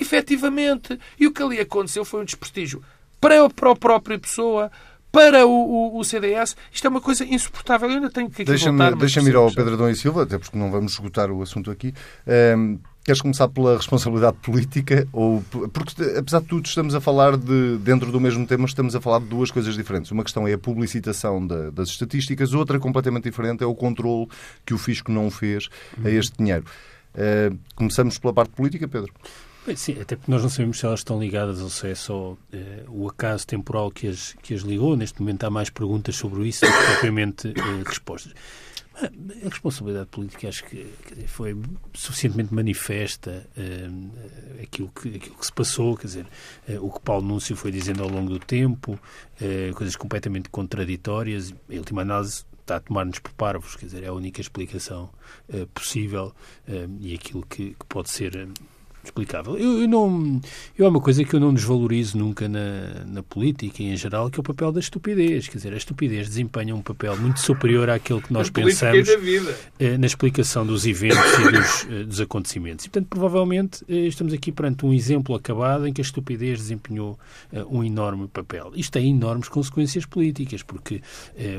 efetivamente. 0.00 0.98
E 1.18 1.26
o 1.26 1.32
que 1.32 1.42
ali 1.42 1.60
aconteceu 1.60 2.04
foi 2.04 2.20
um 2.20 2.24
desprestígio 2.24 2.82
para 3.20 3.44
a 3.44 3.74
própria 3.74 4.18
pessoa, 4.18 4.70
para 5.12 5.46
o, 5.46 5.50
o, 5.50 5.98
o, 5.98 6.04
CDS. 6.04 6.56
Isto 6.72 6.86
é 6.86 6.90
uma 6.90 7.00
coisa 7.00 7.24
insuportável. 7.24 7.88
Eu 7.88 7.96
ainda 7.96 8.10
tenho 8.10 8.30
que 8.30 8.44
Deixa-me 8.44 8.94
deixa 8.96 9.20
ir 9.20 9.36
ao 9.36 9.52
Pedro 9.52 9.74
Adão 9.74 9.90
e 9.90 9.96
Silva, 9.96 10.22
até 10.22 10.38
porque 10.38 10.56
não 10.56 10.70
vamos 10.70 10.92
esgotar 10.92 11.30
o 11.30 11.42
assunto 11.42 11.70
aqui. 11.70 11.92
Um, 12.56 12.78
queres 13.10 13.22
começar 13.22 13.48
pela 13.48 13.76
responsabilidade 13.76 14.36
política? 14.36 15.08
ou 15.12 15.42
Porque, 15.72 16.00
apesar 16.16 16.40
de 16.40 16.46
tudo, 16.46 16.64
estamos 16.64 16.94
a 16.94 17.00
falar 17.00 17.36
de, 17.36 17.76
dentro 17.78 18.12
do 18.12 18.20
mesmo 18.20 18.46
tema, 18.46 18.66
estamos 18.66 18.94
a 18.94 19.00
falar 19.00 19.18
de 19.18 19.26
duas 19.26 19.50
coisas 19.50 19.74
diferentes. 19.74 20.12
Uma 20.12 20.22
questão 20.22 20.46
é 20.46 20.52
a 20.52 20.58
publicitação 20.58 21.44
da, 21.44 21.70
das 21.70 21.88
estatísticas, 21.88 22.54
outra 22.54 22.78
completamente 22.78 23.24
diferente 23.24 23.64
é 23.64 23.66
o 23.66 23.74
controle 23.74 24.28
que 24.64 24.72
o 24.72 24.78
fisco 24.78 25.10
não 25.10 25.28
fez 25.28 25.68
a 26.04 26.08
este 26.08 26.38
dinheiro. 26.38 26.64
Uh, 27.12 27.58
começamos 27.74 28.16
pela 28.16 28.32
parte 28.32 28.52
política, 28.52 28.86
Pedro. 28.86 29.12
Sim, 29.74 30.00
até 30.00 30.14
porque 30.14 30.30
nós 30.30 30.42
não 30.42 30.48
sabemos 30.48 30.78
se 30.78 30.86
elas 30.86 31.00
estão 31.00 31.20
ligadas 31.20 31.60
ou 31.60 31.68
se 31.68 31.88
é 31.88 31.94
só 31.94 32.36
eh, 32.52 32.84
o 32.88 33.08
acaso 33.08 33.46
temporal 33.46 33.90
que 33.90 34.06
as, 34.06 34.34
que 34.42 34.54
as 34.54 34.62
ligou. 34.62 34.96
Neste 34.96 35.20
momento 35.20 35.44
há 35.44 35.50
mais 35.50 35.68
perguntas 35.68 36.16
sobre 36.16 36.48
isso 36.48 36.64
do 36.64 36.72
que 36.72 36.86
propriamente 36.92 37.48
eh, 37.48 37.82
respostas. 37.84 38.32
A 38.94 39.48
responsabilidade 39.48 40.08
política 40.08 40.48
acho 40.48 40.64
que 40.64 40.92
dizer, 41.08 41.26
foi 41.26 41.56
suficientemente 41.94 42.52
manifesta 42.52 43.48
uh, 43.56 44.62
aquilo, 44.62 44.90
que, 44.90 45.16
aquilo 45.16 45.36
que 45.36 45.46
se 45.46 45.52
passou, 45.52 45.96
quer 45.96 46.06
dizer, 46.06 46.26
uh, 46.68 46.84
o 46.84 46.92
que 46.92 47.00
Paulo 47.00 47.26
Núncio 47.26 47.56
foi 47.56 47.70
dizendo 47.70 48.02
ao 48.02 48.08
longo 48.08 48.30
do 48.30 48.38
tempo, 48.38 48.92
uh, 48.92 49.74
coisas 49.74 49.96
completamente 49.96 50.50
contraditórias, 50.50 51.54
em 51.68 51.78
última 51.78 52.02
análise 52.02 52.44
está 52.60 52.76
a 52.76 52.80
tomar-nos 52.80 53.18
por 53.18 53.32
parvos, 53.32 53.74
quer 53.74 53.86
dizer, 53.86 54.04
é 54.04 54.08
a 54.08 54.12
única 54.12 54.40
explicação 54.40 55.10
possível 55.74 56.32
e 57.00 57.14
aquilo 57.14 57.44
que, 57.44 57.70
que, 57.70 57.86
pode 57.88 58.10
ser 58.10 58.48
explicável. 59.02 59.56
Eu, 59.56 59.82
eu, 59.82 59.88
não, 59.88 60.40
eu 60.76 60.86
é 60.86 60.88
uma 60.88 61.00
coisa 61.00 61.24
que 61.24 61.34
eu 61.34 61.40
não 61.40 61.52
desvalorizo 61.52 62.18
nunca 62.18 62.48
na, 62.48 63.04
na 63.06 63.22
política 63.22 63.82
e 63.82 63.86
em 63.86 63.96
geral, 63.96 64.30
que 64.30 64.38
é 64.38 64.40
o 64.40 64.42
papel 64.42 64.70
da 64.72 64.80
estupidez. 64.80 65.48
Quer 65.48 65.56
dizer, 65.56 65.72
a 65.72 65.76
estupidez 65.76 66.28
desempenha 66.28 66.74
um 66.74 66.82
papel 66.82 67.16
muito 67.16 67.40
superior 67.40 67.88
àquele 67.88 68.20
que 68.20 68.32
nós 68.32 68.48
a 68.48 68.52
pensamos 68.52 69.08
eh, 69.78 69.96
na 69.96 70.06
explicação 70.06 70.66
dos 70.66 70.86
eventos 70.86 71.18
e 71.18 71.52
dos, 71.52 71.86
eh, 71.90 72.04
dos 72.04 72.20
acontecimentos. 72.20 72.84
E, 72.84 72.90
portanto, 72.90 73.08
provavelmente 73.08 73.84
eh, 73.88 74.06
estamos 74.06 74.32
aqui 74.32 74.52
perante 74.52 74.84
um 74.84 74.92
exemplo 74.92 75.34
acabado 75.34 75.86
em 75.86 75.92
que 75.92 76.00
a 76.00 76.04
estupidez 76.04 76.58
desempenhou 76.58 77.18
um 77.70 77.82
enorme 77.82 78.28
papel. 78.28 78.72
Isto 78.74 78.92
tem 78.92 79.10
enormes 79.10 79.48
consequências 79.48 80.04
políticas, 80.04 80.62
porque 80.62 81.02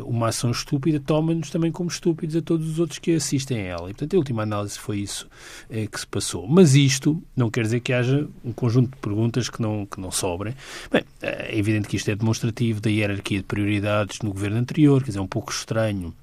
uma 0.05 0.27
ação 0.27 0.51
estúpida 0.51 0.99
toma-nos 0.99 1.49
também 1.49 1.71
como 1.71 1.89
estúpidos 1.89 2.35
a 2.35 2.41
todos 2.41 2.69
os 2.69 2.79
outros 2.79 2.99
que 2.99 3.13
assistem 3.15 3.59
a 3.59 3.63
ela. 3.63 3.89
E, 3.89 3.93
portanto, 3.93 4.13
a 4.13 4.17
última 4.17 4.43
análise 4.43 4.77
foi 4.77 4.99
isso 4.99 5.27
que 5.69 5.99
se 5.99 6.07
passou. 6.07 6.47
Mas 6.47 6.75
isto 6.75 7.21
não 7.35 7.49
quer 7.49 7.63
dizer 7.63 7.79
que 7.79 7.93
haja 7.93 8.27
um 8.43 8.51
conjunto 8.51 8.91
de 8.91 8.97
perguntas 8.97 9.49
que 9.49 9.61
não, 9.61 9.85
que 9.85 9.99
não 9.99 10.11
sobrem. 10.11 10.55
Bem, 10.91 11.03
é 11.21 11.57
evidente 11.57 11.87
que 11.87 11.95
isto 11.95 12.09
é 12.11 12.15
demonstrativo 12.15 12.81
da 12.81 12.89
hierarquia 12.89 13.39
de 13.39 13.45
prioridades 13.45 14.19
no 14.19 14.31
governo 14.31 14.57
anterior, 14.57 15.01
quer 15.01 15.07
dizer, 15.07 15.19
é 15.19 15.21
um 15.21 15.27
pouco 15.27 15.51
estranho 15.51 16.13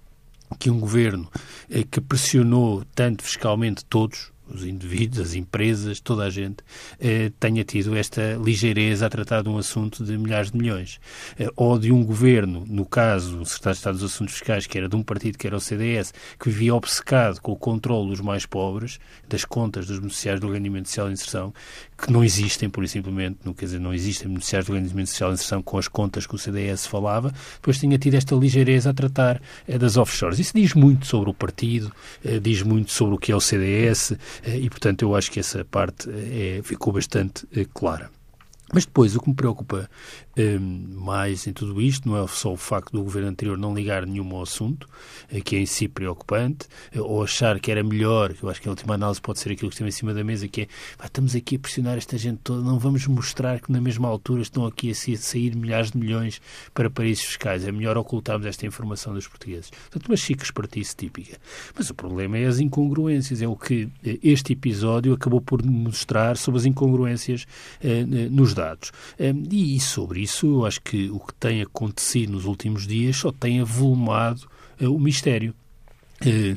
que 0.59 0.71
um 0.71 0.81
governo 0.81 1.31
eh, 1.71 1.85
que 1.91 2.00
pressionou 2.00 2.85
tanto 2.95 3.23
fiscalmente 3.23 3.85
todos, 3.85 4.33
os 4.52 4.64
indivíduos, 4.64 5.28
as 5.28 5.35
empresas, 5.35 6.00
toda 6.00 6.25
a 6.25 6.31
gente, 6.31 6.59
eh, 7.00 7.31
tenha 7.38 7.64
tido 7.64 7.97
esta 7.97 8.38
ligeireza 8.43 9.07
a 9.07 9.09
tratar 9.11 9.43
de 9.43 9.49
um 9.49 9.59
assunto 9.59 10.05
de 10.05 10.17
milhares 10.17 10.50
de 10.50 10.59
milhões. 10.59 11.00
Eh, 11.38 11.50
ou 11.57 11.78
de 11.78 11.93
um 11.93 12.05
governo, 12.05 12.64
no 12.69 12.85
caso, 12.85 13.40
o 13.40 13.47
secretário 13.47 13.75
de 13.75 13.78
Estado 13.78 13.99
dos 13.99 14.12
Assuntos 14.12 14.35
Fiscais, 14.35 14.67
que 14.67 14.78
era 14.78 14.88
de 14.88 14.97
um 14.97 15.02
partido 15.02 15.38
que 15.38 15.47
era 15.47 15.57
o 15.57 15.61
CDS, 15.61 16.12
que 16.38 16.49
vivia 16.49 16.75
obcecado 16.75 17.40
com 17.40 17.52
o 17.52 17.57
controle 17.57 18.11
dos 18.11 18.21
mais 18.21 18.47
pobres, 18.47 18.99
das 19.28 19.45
contas 19.45 19.87
dos 19.87 19.99
beneficiários 19.99 20.40
do 20.40 20.50
rendimento 20.50 20.88
social 20.88 21.07
de 21.07 21.12
inserção, 21.14 21.52
que 21.97 22.12
não 22.12 22.23
existem, 22.23 22.71
por 22.71 22.87
simplesmente, 22.88 23.38
não, 23.45 23.52
quer 23.52 23.67
dizer, 23.67 23.81
não 23.81 23.93
existem 23.93 24.28
beneficiários 24.28 24.69
do 24.69 24.75
rendimento 24.75 25.09
social 25.09 25.31
de 25.31 25.35
inserção 25.35 25.62
com 25.62 25.78
as 25.78 25.88
contas 25.88 26.26
que 26.26 26.35
o 26.35 26.38
CDS 26.38 26.87
falava, 26.87 27.33
depois 27.55 27.78
tinha 27.78 27.99
tido 27.99 28.14
esta 28.14 28.35
ligeireza 28.35 28.90
a 28.90 28.95
tratar 28.95 29.40
eh, 29.67 29.78
das 29.78 29.97
offshores. 29.97 30.38
Isso 30.38 30.52
diz 30.55 30.75
muito 30.75 31.07
sobre 31.07 31.31
o 31.31 31.35
partido, 31.35 31.93
eh, 32.25 32.38
diz 32.38 32.62
muito 32.62 32.93
sobre 32.93 33.14
o 33.17 33.19
que 33.19 33.33
é 33.33 33.37
o 33.37 33.40
CDS, 33.40 34.17
e, 34.45 34.68
portanto, 34.71 35.02
eu 35.02 35.14
acho 35.14 35.30
que 35.30 35.40
essa 35.40 35.64
parte 35.64 36.09
é, 36.11 36.61
ficou 36.62 36.92
bastante 36.92 37.47
clara. 37.75 38.11
Mas 38.73 38.85
depois, 38.85 39.16
o 39.16 39.21
que 39.21 39.30
me 39.30 39.35
preocupa 39.35 39.88
mais 40.49 41.47
em 41.47 41.52
tudo 41.52 41.80
isto 41.80 42.09
não 42.09 42.23
é 42.23 42.26
só 42.28 42.52
o 42.52 42.57
facto 42.57 42.92
do 42.92 43.02
governo 43.02 43.28
anterior 43.28 43.59
não 43.59 43.75
ligar 43.75 44.07
nenhum 44.07 44.35
ao 44.37 44.42
assunto, 44.42 44.88
eh, 45.30 45.40
que 45.40 45.57
é 45.57 45.61
em 45.61 45.66
si 45.66 45.88
preocupante, 45.88 46.66
eh, 46.92 47.00
ou 47.00 47.23
achar 47.23 47.59
que 47.59 47.71
era 47.71 47.83
melhor, 47.83 48.33
que 48.33 48.42
eu 48.42 48.50
acho 48.50 48.61
que 48.61 48.68
a 48.68 48.71
última 48.71 48.95
análise 48.95 49.21
pode 49.21 49.40
ser 49.40 49.52
aquilo 49.52 49.71
que 49.71 49.75
está 49.75 49.87
em 49.87 49.90
cima 49.90 50.14
da 50.14 50.23
mesa, 50.23 50.47
que 50.47 50.62
é 50.62 50.68
estamos 51.04 51.35
aqui 51.35 51.57
a 51.57 51.59
pressionar 51.59 51.97
esta 51.97 52.16
gente 52.16 52.40
toda, 52.45 52.62
não 52.62 52.78
vamos 52.78 53.07
mostrar 53.07 53.61
que 53.61 53.73
na 53.73 53.80
mesma 53.80 54.09
altura 54.09 54.42
estão 54.42 54.66
aqui 54.66 54.90
a 54.90 54.95
sair 54.95 55.57
milhares 55.57 55.90
de 55.90 55.99
milhões 55.99 56.40
para 56.73 56.88
paraísos 56.90 57.25
fiscais. 57.25 57.66
É 57.66 57.73
melhor 57.73 57.97
ocultarmos 57.97 58.47
esta 58.47 58.66
informação 58.66 59.14
dos 59.14 59.26
portugueses. 59.26 59.71
Portanto, 59.71 60.09
uma 60.09 60.16
chique 60.16 60.45
espertice 60.45 60.95
típica. 60.95 61.38
Mas 61.76 61.90
o 61.90 61.95
problema 61.95 62.38
é 62.38 62.47
as 62.47 62.61
incongruências, 62.61 63.42
é 63.42 63.49
o 63.49 63.57
que 63.57 63.88
eh, 64.04 64.18
este 64.23 64.52
episódio 64.52 65.12
acabou 65.12 65.40
por 65.40 65.64
mostrar 65.64 66.37
sobre 66.37 66.61
as 66.61 66.66
incongruências 66.66 67.47
eh, 67.83 68.04
nos 68.30 68.54
dados. 68.54 68.92
E 69.50 69.80
sobre 69.80 70.21
isso, 70.21 70.27
eu 70.42 70.66
acho 70.66 70.80
que 70.80 71.11
o 71.11 71.18
que 71.20 71.35
tem 71.35 71.62
acontecido 71.62 72.32
nos 72.32 72.44
últimos 72.44 72.87
dias 72.87 73.16
só 73.16 73.32
tem 73.32 73.61
avolumado 73.61 74.49
eh, 74.80 74.88
o 74.88 74.99
mistério. 74.99 75.54
Eh, 76.25 76.56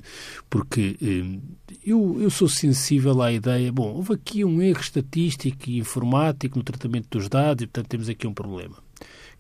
porque 0.50 0.98
eh, 1.02 1.40
eu, 1.86 2.18
eu 2.20 2.30
sou 2.30 2.48
sensível 2.48 3.22
à 3.22 3.32
ideia, 3.32 3.72
bom, 3.72 3.94
houve 3.94 4.14
aqui 4.14 4.44
um 4.44 4.62
erro 4.62 4.82
estatístico 4.82 5.70
e 5.70 5.78
informático 5.78 6.58
no 6.58 6.64
tratamento 6.64 7.08
dos 7.18 7.30
dados 7.30 7.64
e, 7.64 7.68
portanto, 7.68 7.88
temos 7.88 8.10
aqui 8.10 8.26
um 8.26 8.34
problema 8.34 8.78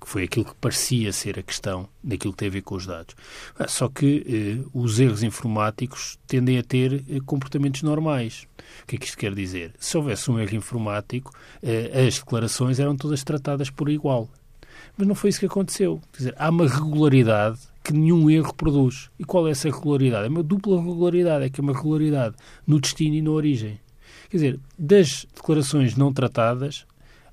que 0.02 0.10
foi 0.10 0.24
aquilo 0.24 0.46
que 0.46 0.56
parecia 0.56 1.14
ser 1.14 1.38
a 1.38 1.44
questão 1.44 1.88
daquilo 2.04 2.34
que 2.34 2.40
tem 2.40 2.48
a 2.48 2.52
ver 2.52 2.64
com 2.64 2.74
os 2.76 2.88
dados. 2.88 3.16
Ah, 3.58 3.68
só 3.68 3.88
que 3.88 4.26
eh, 4.28 4.70
os 4.74 5.00
erros 5.00 5.22
informáticos 5.22 6.18
tendem 6.26 6.58
a 6.58 6.64
ter 6.64 7.06
eh, 7.08 7.20
comportamentos 7.24 7.84
normais. 7.84 8.48
O 8.84 8.88
que 8.88 8.96
é 8.96 9.00
que 9.00 9.06
isto 9.06 9.18
quer 9.18 9.36
dizer? 9.36 9.74
Se 9.80 9.96
houvesse 9.96 10.32
um 10.32 10.40
erro 10.40 10.56
informático, 10.56 11.32
eh, 11.62 12.08
as 12.08 12.16
declarações 12.16 12.80
eram 12.80 12.98
todas 12.98 13.24
tratadas 13.24 13.70
por 13.70 13.90
igual. 13.90 14.28
Mas 14.98 15.08
não 15.08 15.14
foi 15.14 15.30
isso 15.30 15.40
que 15.40 15.46
aconteceu. 15.46 16.02
Quer 16.12 16.18
dizer, 16.18 16.36
há 16.36 16.50
uma 16.50 16.68
regularidade 16.68 17.60
que 17.84 17.94
nenhum 17.94 18.28
erro 18.28 18.54
produz. 18.56 19.12
E 19.20 19.24
qual 19.24 19.48
é 19.48 19.52
essa 19.52 19.70
regularidade? 19.70 20.26
É 20.26 20.30
uma 20.30 20.44
dupla 20.44 20.82
regularidade, 20.82 21.46
é 21.46 21.50
que 21.50 21.62
é 21.62 21.64
uma 21.64 21.74
regularidade 21.74 22.36
no 22.66 22.80
destino 22.80 23.16
e 23.16 23.22
na 23.22 23.30
origem. 23.30 23.80
Quer 24.30 24.38
dizer, 24.38 24.60
das 24.80 25.28
declarações 25.36 25.96
não 25.96 26.12
tratadas, 26.12 26.86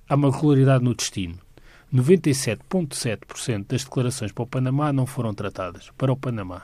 há 0.06 0.14
uma 0.14 0.30
regularidade 0.30 0.84
no 0.84 0.94
destino. 0.94 1.38
97,7% 1.94 3.66
das 3.66 3.84
declarações 3.84 4.32
para 4.32 4.44
o 4.44 4.46
Panamá 4.46 4.92
não 4.92 5.06
foram 5.06 5.32
tratadas 5.32 5.90
para 5.96 6.12
o 6.12 6.16
Panamá. 6.16 6.62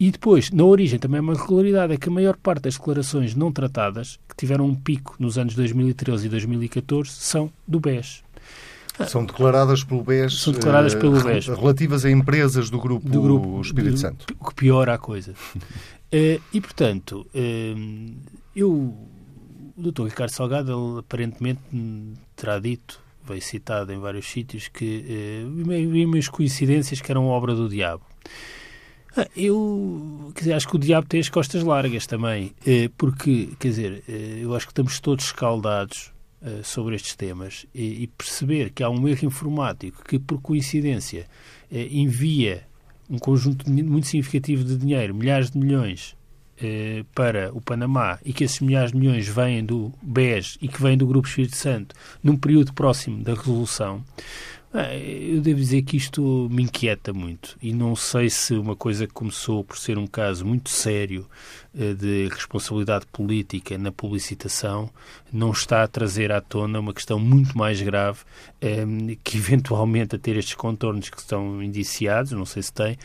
E 0.00 0.10
depois, 0.10 0.50
na 0.50 0.64
origem, 0.64 0.98
também 0.98 1.18
é 1.18 1.20
uma 1.20 1.34
regularidade, 1.34 1.92
é 1.92 1.96
que 1.96 2.08
a 2.08 2.12
maior 2.12 2.36
parte 2.36 2.62
das 2.62 2.74
declarações 2.74 3.36
não 3.36 3.52
tratadas, 3.52 4.18
que 4.28 4.34
tiveram 4.34 4.66
um 4.66 4.74
pico 4.74 5.14
nos 5.18 5.38
anos 5.38 5.54
2013 5.54 6.26
e 6.26 6.28
2014, 6.28 7.10
são 7.10 7.52
do 7.68 7.78
BES. 7.78 8.24
São 9.06 9.24
declaradas 9.24 9.84
pelo 9.84 10.02
BES, 10.02 10.40
são 10.40 10.52
declaradas 10.52 10.94
pelo 10.94 11.22
BES. 11.22 11.46
relativas 11.46 12.04
a 12.04 12.10
empresas 12.10 12.68
do 12.68 12.80
grupo, 12.80 13.08
do 13.08 13.22
grupo 13.22 13.60
Espírito 13.60 13.96
Santo. 13.96 14.26
O 14.40 14.48
que 14.48 14.54
piora 14.54 14.94
a 14.94 14.98
coisa. 14.98 15.34
Eh, 16.14 16.38
e, 16.52 16.60
portanto, 16.60 17.26
eh, 17.34 17.74
eu, 18.54 18.70
o 18.70 19.90
Dr. 19.90 20.08
Ricardo 20.08 20.30
Salgado, 20.30 20.70
ele 20.70 20.98
aparentemente 20.98 21.62
terá 22.36 22.58
dito 22.58 23.00
veio 23.24 23.42
citado 23.42 23.92
em 23.92 23.98
vários 23.98 24.26
sítios, 24.26 24.68
que 24.68 25.04
eh, 25.08 26.04
umas 26.04 26.28
coincidências 26.28 27.00
que 27.00 27.10
eram 27.10 27.26
obra 27.26 27.54
do 27.54 27.68
diabo. 27.68 28.04
Ah, 29.16 29.28
eu 29.36 30.32
dizer, 30.34 30.54
acho 30.54 30.68
que 30.68 30.76
o 30.76 30.78
diabo 30.78 31.06
tem 31.06 31.20
as 31.20 31.28
costas 31.28 31.62
largas 31.62 32.06
também, 32.06 32.52
eh, 32.66 32.90
porque, 32.96 33.50
quer 33.58 33.68
dizer, 33.68 34.04
eh, 34.08 34.40
eu 34.40 34.54
acho 34.54 34.66
que 34.66 34.72
estamos 34.72 34.98
todos 35.00 35.26
escaldados 35.26 36.12
sobre 36.64 36.96
estes 36.96 37.14
temas 37.14 37.66
e, 37.72 38.08
perceber 38.18 38.70
que 38.70 38.82
há 38.82 38.90
um 38.90 39.06
erro 39.06 39.26
informático 39.26 40.02
que, 40.02 40.18
por 40.18 40.40
coincidência, 40.40 41.28
envia 41.70 42.66
um 43.08 43.16
conjunto 43.16 43.70
muito 43.70 44.08
significativo 44.08 44.64
de 44.64 44.76
dinheiro, 44.76 45.14
milhares 45.14 45.52
de 45.52 45.58
milhões, 45.58 46.16
eh, 46.60 47.04
para 47.14 47.52
o 47.54 47.60
Panamá 47.60 48.18
e 48.24 48.32
que 48.32 48.44
esses 48.44 48.60
milhares 48.60 48.92
de 48.92 48.98
milhões 48.98 49.28
vêm 49.28 49.64
do 49.64 49.92
BES 50.02 50.58
e 50.60 50.68
que 50.68 50.82
vêm 50.82 50.96
do 50.96 51.06
Grupo 51.06 51.28
Espírito 51.28 51.56
Santo 51.56 51.94
num 52.22 52.36
período 52.36 52.72
próximo 52.72 53.22
da 53.22 53.34
resolução, 53.34 54.04
eu 54.74 55.40
devo 55.42 55.60
dizer 55.60 55.82
que 55.82 55.98
isto 55.98 56.48
me 56.50 56.62
inquieta 56.62 57.12
muito 57.12 57.58
e 57.60 57.74
não 57.74 57.94
sei 57.94 58.30
se 58.30 58.54
uma 58.54 58.74
coisa 58.74 59.06
que 59.06 59.12
começou 59.12 59.62
por 59.62 59.76
ser 59.76 59.98
um 59.98 60.06
caso 60.06 60.46
muito 60.46 60.70
sério 60.70 61.28
eh, 61.78 61.92
de 61.92 62.28
responsabilidade 62.28 63.04
política 63.12 63.76
na 63.76 63.92
publicitação 63.92 64.88
não 65.30 65.50
está 65.50 65.82
a 65.82 65.88
trazer 65.88 66.32
à 66.32 66.40
tona 66.40 66.80
uma 66.80 66.94
questão 66.94 67.18
muito 67.18 67.56
mais 67.56 67.82
grave 67.82 68.20
eh, 68.62 68.86
que 69.22 69.36
eventualmente 69.38 70.16
a 70.16 70.18
ter 70.18 70.38
estes 70.38 70.54
contornos 70.54 71.10
que 71.10 71.18
estão 71.18 71.62
indiciados, 71.62 72.32
não 72.32 72.46
sei 72.46 72.62
se 72.62 72.72
tem, 72.72 72.96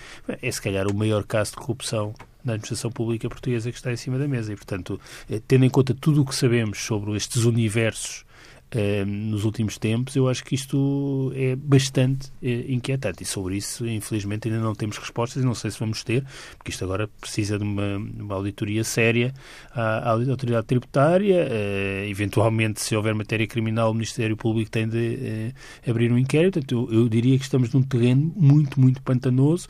é 0.42 0.50
se 0.50 0.62
calhar 0.62 0.88
o 0.88 0.96
maior 0.96 1.26
caso 1.26 1.52
de 1.52 1.58
corrupção 1.58 2.14
na 2.46 2.54
administração 2.54 2.90
pública 2.90 3.28
portuguesa 3.28 3.70
que 3.70 3.78
está 3.78 3.92
em 3.92 3.98
cima 3.98 4.18
da 4.18 4.26
mesa. 4.26 4.54
E, 4.54 4.56
portanto, 4.56 5.00
eh, 5.30 5.42
tendo 5.46 5.66
em 5.66 5.70
conta 5.70 5.94
tudo 5.94 6.22
o 6.22 6.26
que 6.26 6.34
sabemos 6.34 6.80
sobre 6.80 7.14
estes 7.18 7.44
universos 7.44 8.26
eh, 8.70 9.06
nos 9.06 9.46
últimos 9.46 9.78
tempos, 9.78 10.16
eu 10.16 10.28
acho 10.28 10.44
que 10.44 10.54
isto 10.54 11.32
é 11.36 11.56
bastante 11.56 12.32
eh, 12.44 12.66
inquietante. 12.68 13.24
E 13.24 13.26
sobre 13.26 13.56
isso, 13.56 13.88
infelizmente, 13.88 14.50
ainda 14.50 14.60
não 14.60 14.76
temos 14.76 14.98
respostas 14.98 15.42
e 15.42 15.46
não 15.46 15.56
sei 15.56 15.72
se 15.72 15.80
vamos 15.80 16.04
ter, 16.04 16.26
porque 16.58 16.72
isto 16.72 16.84
agora 16.84 17.08
precisa 17.22 17.58
de 17.58 17.64
uma, 17.64 17.96
uma 17.96 18.36
auditoria 18.36 18.84
séria 18.84 19.34
à, 19.74 20.10
à 20.10 20.12
autoridade 20.12 20.68
tributária. 20.68 21.48
Eh, 21.50 22.08
eventualmente, 22.10 22.82
se 22.82 22.94
houver 22.94 23.16
matéria 23.16 23.48
criminal, 23.48 23.92
o 23.92 23.94
Ministério 23.94 24.36
Público 24.36 24.70
tem 24.70 24.88
de 24.88 25.54
abrir 25.88 26.12
um 26.12 26.18
inquérito. 26.18 26.56
Portanto, 26.56 26.90
eu, 26.92 27.04
eu, 27.04 27.10
diria 27.10 27.38
que 27.38 27.44
estamos 27.44 27.72
num 27.72 27.82
terreno 27.82 28.34
muito, 28.36 28.82
muito 28.82 29.02
pantanoso. 29.02 29.70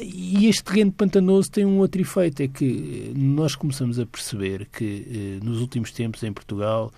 e 0.00 0.46
este 0.46 0.62
terreno 0.62 0.92
pantanoso 0.92 1.50
tem 1.50 1.64
um 1.64 1.78
outro 1.78 2.00
efeito: 2.00 2.40
é 2.40 2.46
que 2.46 3.12
nós 3.16 3.56
começamos 3.56 3.98
a 3.98 4.06
perceber 4.06 4.68
que 4.72 5.40
nos 5.42 5.60
últimos 5.60 5.90
tempos 5.90 6.22
em 6.22 6.32
Portugal 6.32 6.92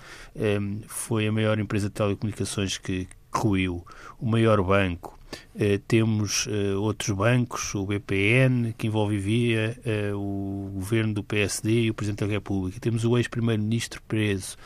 foi 0.86 1.29
a 1.30 1.32
maior 1.32 1.58
empresa 1.58 1.88
de 1.88 1.94
telecomunicações 1.94 2.78
que 2.78 3.08
ruiu, 3.32 3.84
o 4.18 4.26
maior 4.26 4.62
banco. 4.62 5.18
Uh, 5.54 5.78
temos 5.86 6.46
uh, 6.46 6.80
outros 6.80 7.16
bancos, 7.16 7.72
o 7.74 7.86
BPN, 7.86 8.74
que 8.76 8.88
envolvia 8.88 9.78
uh, 10.12 10.16
o 10.16 10.70
governo 10.74 11.14
do 11.14 11.22
PSD 11.22 11.82
e 11.82 11.90
o 11.90 11.94
Presidente 11.94 12.24
da 12.24 12.32
República. 12.32 12.80
Temos 12.80 13.04
o 13.04 13.16
ex-primeiro-ministro 13.16 14.02
preso. 14.08 14.56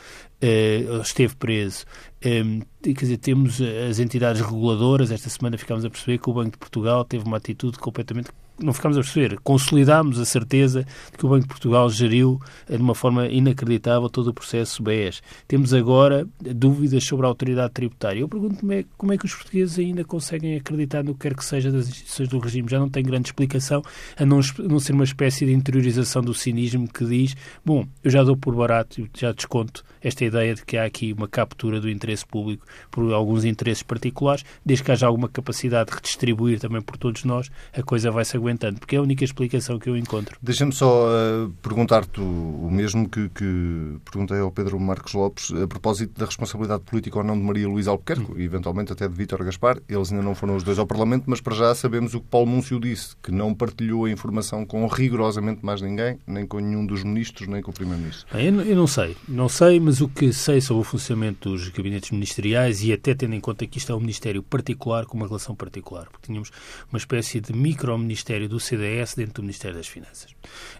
esteve 1.03 1.35
preso. 1.35 1.85
Quer 2.19 2.93
dizer, 2.93 3.17
temos 3.17 3.61
as 3.61 3.99
entidades 3.99 4.41
reguladoras. 4.41 5.11
Esta 5.11 5.29
semana 5.29 5.57
ficámos 5.57 5.85
a 5.85 5.89
perceber 5.89 6.17
que 6.17 6.29
o 6.29 6.33
Banco 6.33 6.51
de 6.51 6.57
Portugal 6.57 7.05
teve 7.05 7.25
uma 7.25 7.37
atitude 7.37 7.77
completamente 7.77 8.29
não 8.59 8.73
ficámos 8.73 8.97
a 8.97 9.01
perceber, 9.01 9.37
consolidámos 9.43 10.19
a 10.19 10.25
certeza 10.25 10.85
de 11.11 11.17
que 11.17 11.25
o 11.25 11.29
Banco 11.29 11.43
de 11.43 11.47
Portugal 11.47 11.89
geriu 11.89 12.39
de 12.69 12.77
uma 12.77 12.95
forma 12.95 13.27
inacreditável 13.27 14.09
todo 14.09 14.29
o 14.29 14.33
processo 14.33 14.81
BES. 14.81 15.21
Temos 15.47 15.73
agora 15.73 16.27
dúvidas 16.39 17.03
sobre 17.03 17.25
a 17.25 17.29
autoridade 17.29 17.73
tributária. 17.73 18.19
Eu 18.19 18.29
pergunto 18.29 18.59
como 18.59 18.73
é, 18.73 18.85
como 18.97 19.13
é 19.13 19.17
que 19.17 19.25
os 19.25 19.33
portugueses 19.33 19.77
ainda 19.79 20.03
conseguem 20.03 20.55
acreditar 20.55 21.03
no 21.03 21.13
que 21.13 21.21
quer 21.21 21.35
que 21.35 21.43
seja 21.43 21.71
das 21.71 21.87
instituições 21.87 22.29
do 22.29 22.39
regime. 22.39 22.69
Já 22.69 22.79
não 22.79 22.89
tem 22.89 23.03
grande 23.03 23.27
explicação, 23.27 23.81
a 24.17 24.25
não, 24.25 24.39
não 24.59 24.79
ser 24.79 24.93
uma 24.93 25.03
espécie 25.03 25.45
de 25.45 25.53
interiorização 25.53 26.21
do 26.21 26.33
cinismo 26.33 26.87
que 26.87 27.05
diz, 27.05 27.35
bom, 27.63 27.85
eu 28.03 28.11
já 28.11 28.23
dou 28.23 28.37
por 28.37 28.55
barato, 28.55 29.07
já 29.13 29.31
desconto 29.31 29.83
esta 30.01 30.23
ideia 30.23 30.53
de 30.53 30.63
que 30.63 30.77
há 30.77 30.85
aqui 30.85 31.13
uma 31.13 31.27
captura 31.27 31.81
do 31.81 31.89
interesse 31.89 32.25
público 32.25 32.65
por 32.91 33.11
alguns 33.11 33.43
interesses 33.43 33.81
particulares, 33.81 34.45
desde 34.63 34.83
que 34.83 34.91
haja 34.91 35.07
alguma 35.07 35.27
capacidade 35.27 35.89
de 35.89 35.95
redistribuir 35.95 36.59
também 36.59 36.81
por 36.81 36.95
todos 36.95 37.23
nós, 37.23 37.49
a 37.73 37.81
coisa 37.81 38.11
vai 38.11 38.23
se 38.23 38.37
aguentando, 38.45 38.79
porque 38.79 38.95
é 38.95 38.99
a 38.99 39.01
única 39.01 39.23
explicação 39.23 39.79
que 39.79 39.89
eu 39.89 39.97
encontro. 39.97 40.37
Deixa-me 40.41 40.71
só 40.71 41.07
uh, 41.07 41.49
perguntar-te 41.61 42.21
o 42.21 42.69
mesmo 42.71 43.09
que, 43.09 43.29
que, 43.29 43.97
perguntei 44.05 44.39
ao 44.39 44.51
Pedro 44.51 44.79
Marcos 44.79 45.13
Lopes 45.13 45.51
a 45.51 45.67
propósito 45.67 46.19
da 46.19 46.25
responsabilidade 46.25 46.83
política 46.83 47.17
ou 47.17 47.23
não 47.23 47.37
de 47.37 47.43
Maria 47.43 47.67
Luísa 47.67 47.91
Albuquerque 47.91 48.31
hum. 48.31 48.35
e 48.37 48.43
eventualmente 48.43 48.93
até 48.93 49.07
de 49.07 49.13
Vítor 49.13 49.43
Gaspar. 49.43 49.79
Eles 49.89 50.11
ainda 50.11 50.23
não 50.23 50.35
foram 50.35 50.55
os 50.55 50.63
dois 50.63 50.77
ao 50.77 50.85
Parlamento, 50.85 51.23
mas 51.27 51.41
para 51.41 51.55
já 51.55 51.73
sabemos 51.73 52.13
o 52.13 52.21
que 52.21 52.27
Paulo 52.27 52.47
Múncio 52.47 52.79
disse, 52.79 53.15
que 53.23 53.31
não 53.31 53.53
partilhou 53.53 54.05
a 54.05 54.11
informação 54.11 54.65
com 54.65 54.85
rigorosamente 54.87 55.65
mais 55.65 55.81
ninguém, 55.81 56.19
nem 56.27 56.45
com 56.45 56.59
nenhum 56.59 56.85
dos 56.85 57.03
ministros, 57.03 57.47
nem 57.47 57.61
com 57.61 57.71
o 57.71 57.73
Primeiro-Ministro. 57.73 58.25
Eu, 58.37 58.61
eu 58.61 58.75
não 58.75 58.87
sei, 58.87 59.15
não 59.27 59.49
sei, 59.49 59.79
mas 59.79 60.01
o 60.01 60.07
que 60.07 60.31
sei 60.31 60.61
sobre 60.61 60.81
o 60.81 60.83
funcionamento 60.83 61.49
dos 61.49 61.69
gabinetes 61.69 62.11
ministeriais 62.11 62.83
e 62.83 62.93
até 62.93 63.13
tendo 63.13 63.35
em 63.35 63.39
conta 63.39 63.65
que 63.65 63.77
isto 63.77 63.91
é 63.91 63.95
um 63.95 63.99
ministério 63.99 64.43
particular 64.43 65.05
com 65.05 65.17
uma 65.17 65.27
relação 65.27 65.55
particular, 65.55 66.07
porque 66.11 66.27
tínhamos 66.27 66.51
uma 66.91 66.97
espécie 66.97 67.39
de 67.39 67.53
micro-ministério 67.53 68.34
Do 68.47 68.59
CDS 68.59 69.15
dentro 69.15 69.35
do 69.35 69.41
Ministério 69.41 69.77
das 69.77 69.87
Finanças. 69.87 70.31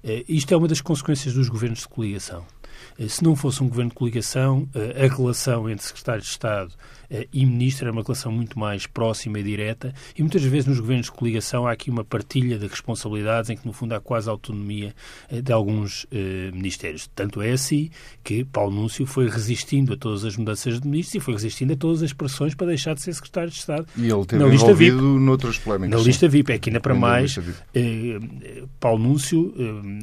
Uh, 0.03 0.23
isto 0.27 0.53
é 0.53 0.57
uma 0.57 0.67
das 0.67 0.81
consequências 0.81 1.33
dos 1.33 1.47
governos 1.49 1.79
de 1.79 1.87
coligação. 1.87 2.45
Uh, 2.99 3.09
se 3.09 3.23
não 3.23 3.35
fosse 3.35 3.63
um 3.63 3.69
governo 3.69 3.89
de 3.89 3.95
coligação, 3.95 4.67
uh, 4.75 5.03
a 5.03 5.15
relação 5.15 5.69
entre 5.69 5.85
secretário 5.85 6.21
de 6.21 6.27
Estado 6.27 6.73
eh, 7.04 7.04
e 7.31 7.45
ministro 7.45 7.85
era 7.85 7.91
uma 7.91 8.01
relação 8.01 8.31
muito 8.31 8.57
mais 8.57 8.87
próxima 8.87 9.39
e 9.39 9.43
direta 9.43 9.93
e 10.17 10.21
muitas 10.21 10.43
vezes 10.43 10.67
nos 10.67 10.79
governos 10.79 11.07
de 11.07 11.11
coligação 11.11 11.67
há 11.67 11.71
aqui 11.71 11.89
uma 11.89 12.03
partilha 12.03 12.57
de 12.57 12.67
responsabilidades 12.67 13.49
em 13.49 13.57
que 13.57 13.65
no 13.65 13.73
fundo 13.73 13.93
há 13.93 13.99
quase 13.99 14.29
autonomia 14.29 14.93
eh, 15.29 15.41
de 15.41 15.51
alguns 15.51 16.05
eh, 16.11 16.51
ministérios. 16.53 17.09
Tanto 17.13 17.41
é 17.41 17.51
assim 17.51 17.89
que 18.23 18.43
Paulo 18.45 18.73
Núncio 18.73 19.05
foi 19.05 19.29
resistindo 19.29 19.93
a 19.93 19.97
todas 19.97 20.23
as 20.25 20.37
mudanças 20.37 20.79
de 20.79 20.87
ministros 20.87 21.15
e 21.15 21.19
foi 21.19 21.33
resistindo 21.33 21.73
a 21.73 21.75
todas 21.75 22.01
as 22.01 22.13
pressões 22.13 22.55
para 22.55 22.67
deixar 22.67 22.93
de 22.93 23.01
ser 23.01 23.13
secretário 23.13 23.49
de 23.49 23.57
Estado. 23.57 23.85
E 23.97 24.09
ele 24.09 24.25
teve 24.25 24.43
na 24.43 24.49
lista 24.49 24.65
envolvido 24.65 25.13
VIP, 25.13 25.25
noutras 25.25 25.57
polémicas. 25.57 25.99
Na 25.99 26.05
lista 26.05 26.27
VIP, 26.27 26.51
é 26.51 26.57
que 26.57 26.69
ainda 26.69 26.79
para 26.79 26.95
mais 26.95 27.37
Paulo 28.79 29.03
Núncio 29.03 29.53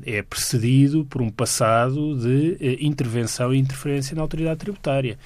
é 0.05 0.23
precedido 0.23 1.05
por 1.05 1.23
um 1.23 1.31
passado 1.31 2.17
de 2.17 2.79
intervenção 2.81 3.53
e 3.53 3.59
interferência 3.59 4.15
na 4.15 4.23
autoridade 4.23 4.59
tributária. 4.61 5.19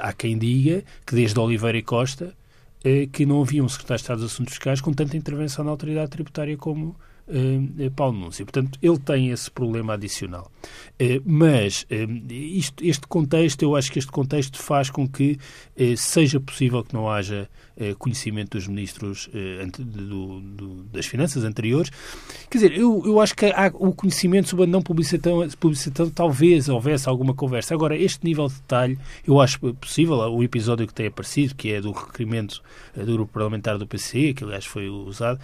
há 0.00 0.12
quem 0.12 0.38
diga 0.38 0.82
que 1.06 1.14
desde 1.24 1.40
Oliveira 1.40 1.78
e 1.78 1.82
Costa, 1.82 2.34
eh, 2.84 3.08
que 3.10 3.24
não 3.24 3.40
havia 3.40 3.64
um 3.64 3.68
secretário 3.68 3.96
de 3.96 4.02
Estado 4.02 4.20
dos 4.20 4.32
Assuntos 4.32 4.52
Fiscais 4.52 4.80
com 4.82 4.92
tanta 4.92 5.16
intervenção 5.16 5.64
na 5.64 5.70
autoridade 5.70 6.10
tributária 6.10 6.54
como 6.54 6.94
Paulo 7.96 8.18
Núncio. 8.18 8.44
Portanto, 8.44 8.78
ele 8.82 8.98
tem 8.98 9.30
esse 9.30 9.50
problema 9.50 9.94
adicional. 9.94 10.50
Eh, 10.98 11.20
mas 11.24 11.86
isto, 12.30 12.84
este 12.84 13.06
contexto, 13.06 13.62
eu 13.62 13.74
acho 13.76 13.90
que 13.90 13.98
este 13.98 14.10
contexto 14.10 14.58
faz 14.58 14.90
com 14.90 15.08
que 15.08 15.38
seja 15.96 16.38
possível 16.38 16.82
que 16.84 16.94
não 16.94 17.08
haja 17.10 17.48
conhecimento 17.98 18.56
dos 18.56 18.68
ministros 18.68 19.28
do, 19.78 20.40
do, 20.40 20.82
das 20.84 21.06
Finanças 21.06 21.44
anteriores. 21.44 21.90
Quer 22.48 22.58
dizer, 22.58 22.78
eu, 22.78 23.02
eu 23.04 23.20
acho 23.20 23.34
que 23.34 23.46
há 23.46 23.70
o 23.74 23.92
conhecimento 23.92 24.48
sobre 24.48 24.64
a 24.64 24.68
não 24.68 24.82
publicitação, 24.82 26.10
talvez 26.14 26.68
houvesse 26.68 27.08
alguma 27.08 27.34
conversa. 27.34 27.74
Agora, 27.74 27.96
este 27.96 28.24
nível 28.24 28.48
de 28.48 28.54
detalhe, 28.54 28.98
eu 29.26 29.40
acho 29.40 29.58
possível. 29.74 30.14
O 30.14 30.42
episódio 30.42 30.86
que 30.86 30.94
tem 30.94 31.06
aparecido, 31.06 31.54
que 31.54 31.72
é 31.72 31.80
do 31.80 31.92
requerimento 31.92 32.62
do 32.96 33.12
grupo 33.12 33.32
parlamentar 33.32 33.78
do 33.78 33.86
PC, 33.86 34.34
que 34.34 34.44
aliás 34.44 34.64
foi 34.64 34.88
usado, 34.88 35.40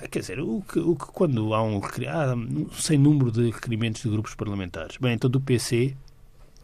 quer 0.00 0.20
dizer, 0.20 0.40
o 0.40 0.62
que, 0.62 0.78
o 0.78 0.94
que 0.94 1.06
quando 1.06 1.54
há 1.54 1.62
um, 1.62 1.80
há 2.08 2.34
um 2.34 2.68
sem 2.72 2.98
número 2.98 3.30
de 3.30 3.50
requerimentos 3.50 4.02
de 4.02 4.08
grupos 4.08 4.34
parlamentares, 4.34 4.96
bem, 4.98 5.14
então 5.14 5.30
do 5.30 5.40
PC 5.40 5.96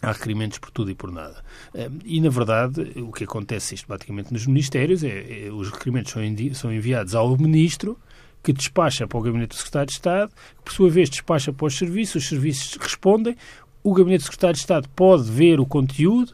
há 0.03 0.13
requerimentos 0.13 0.59
por 0.59 0.71
tudo 0.71 0.91
e 0.91 0.95
por 0.95 1.13
nada. 1.13 1.43
Ah, 1.75 1.89
e, 2.05 2.21
na 2.21 2.29
verdade, 2.29 2.93
o 2.97 3.13
que 3.13 3.25
acontece 3.25 3.69
sistematicamente 3.69 4.33
nos 4.33 4.47
ministérios 4.47 5.05
é, 5.05 5.47
é 5.47 5.51
os 5.53 5.71
requerimentos 5.71 6.13
são, 6.13 6.23
são 6.55 6.73
enviados 6.73 7.15
ao 7.15 7.37
ministro, 7.39 7.99
que 8.43 8.53
despacha 8.53 9.07
para 9.07 9.19
o 9.19 9.23
Gabinete 9.23 9.51
do 9.51 9.55
Secretário 9.55 9.87
de 9.87 9.93
Estado, 9.93 10.33
que 10.57 10.63
por 10.65 10.73
sua 10.73 10.91
vez 10.91 11.09
despacha 11.09 11.53
para 11.53 11.67
os 11.67 11.79
serviços, 11.79 12.25
os 12.25 12.29
serviços 12.29 12.77
respondem, 12.81 13.37
o 13.83 13.93
Gabinete 13.93 14.23
do 14.23 14.25
Secretário 14.25 14.55
de 14.55 14.61
Estado 14.61 14.89
pode 14.95 15.31
ver 15.31 15.59
o 15.61 15.67
conteúdo 15.67 16.33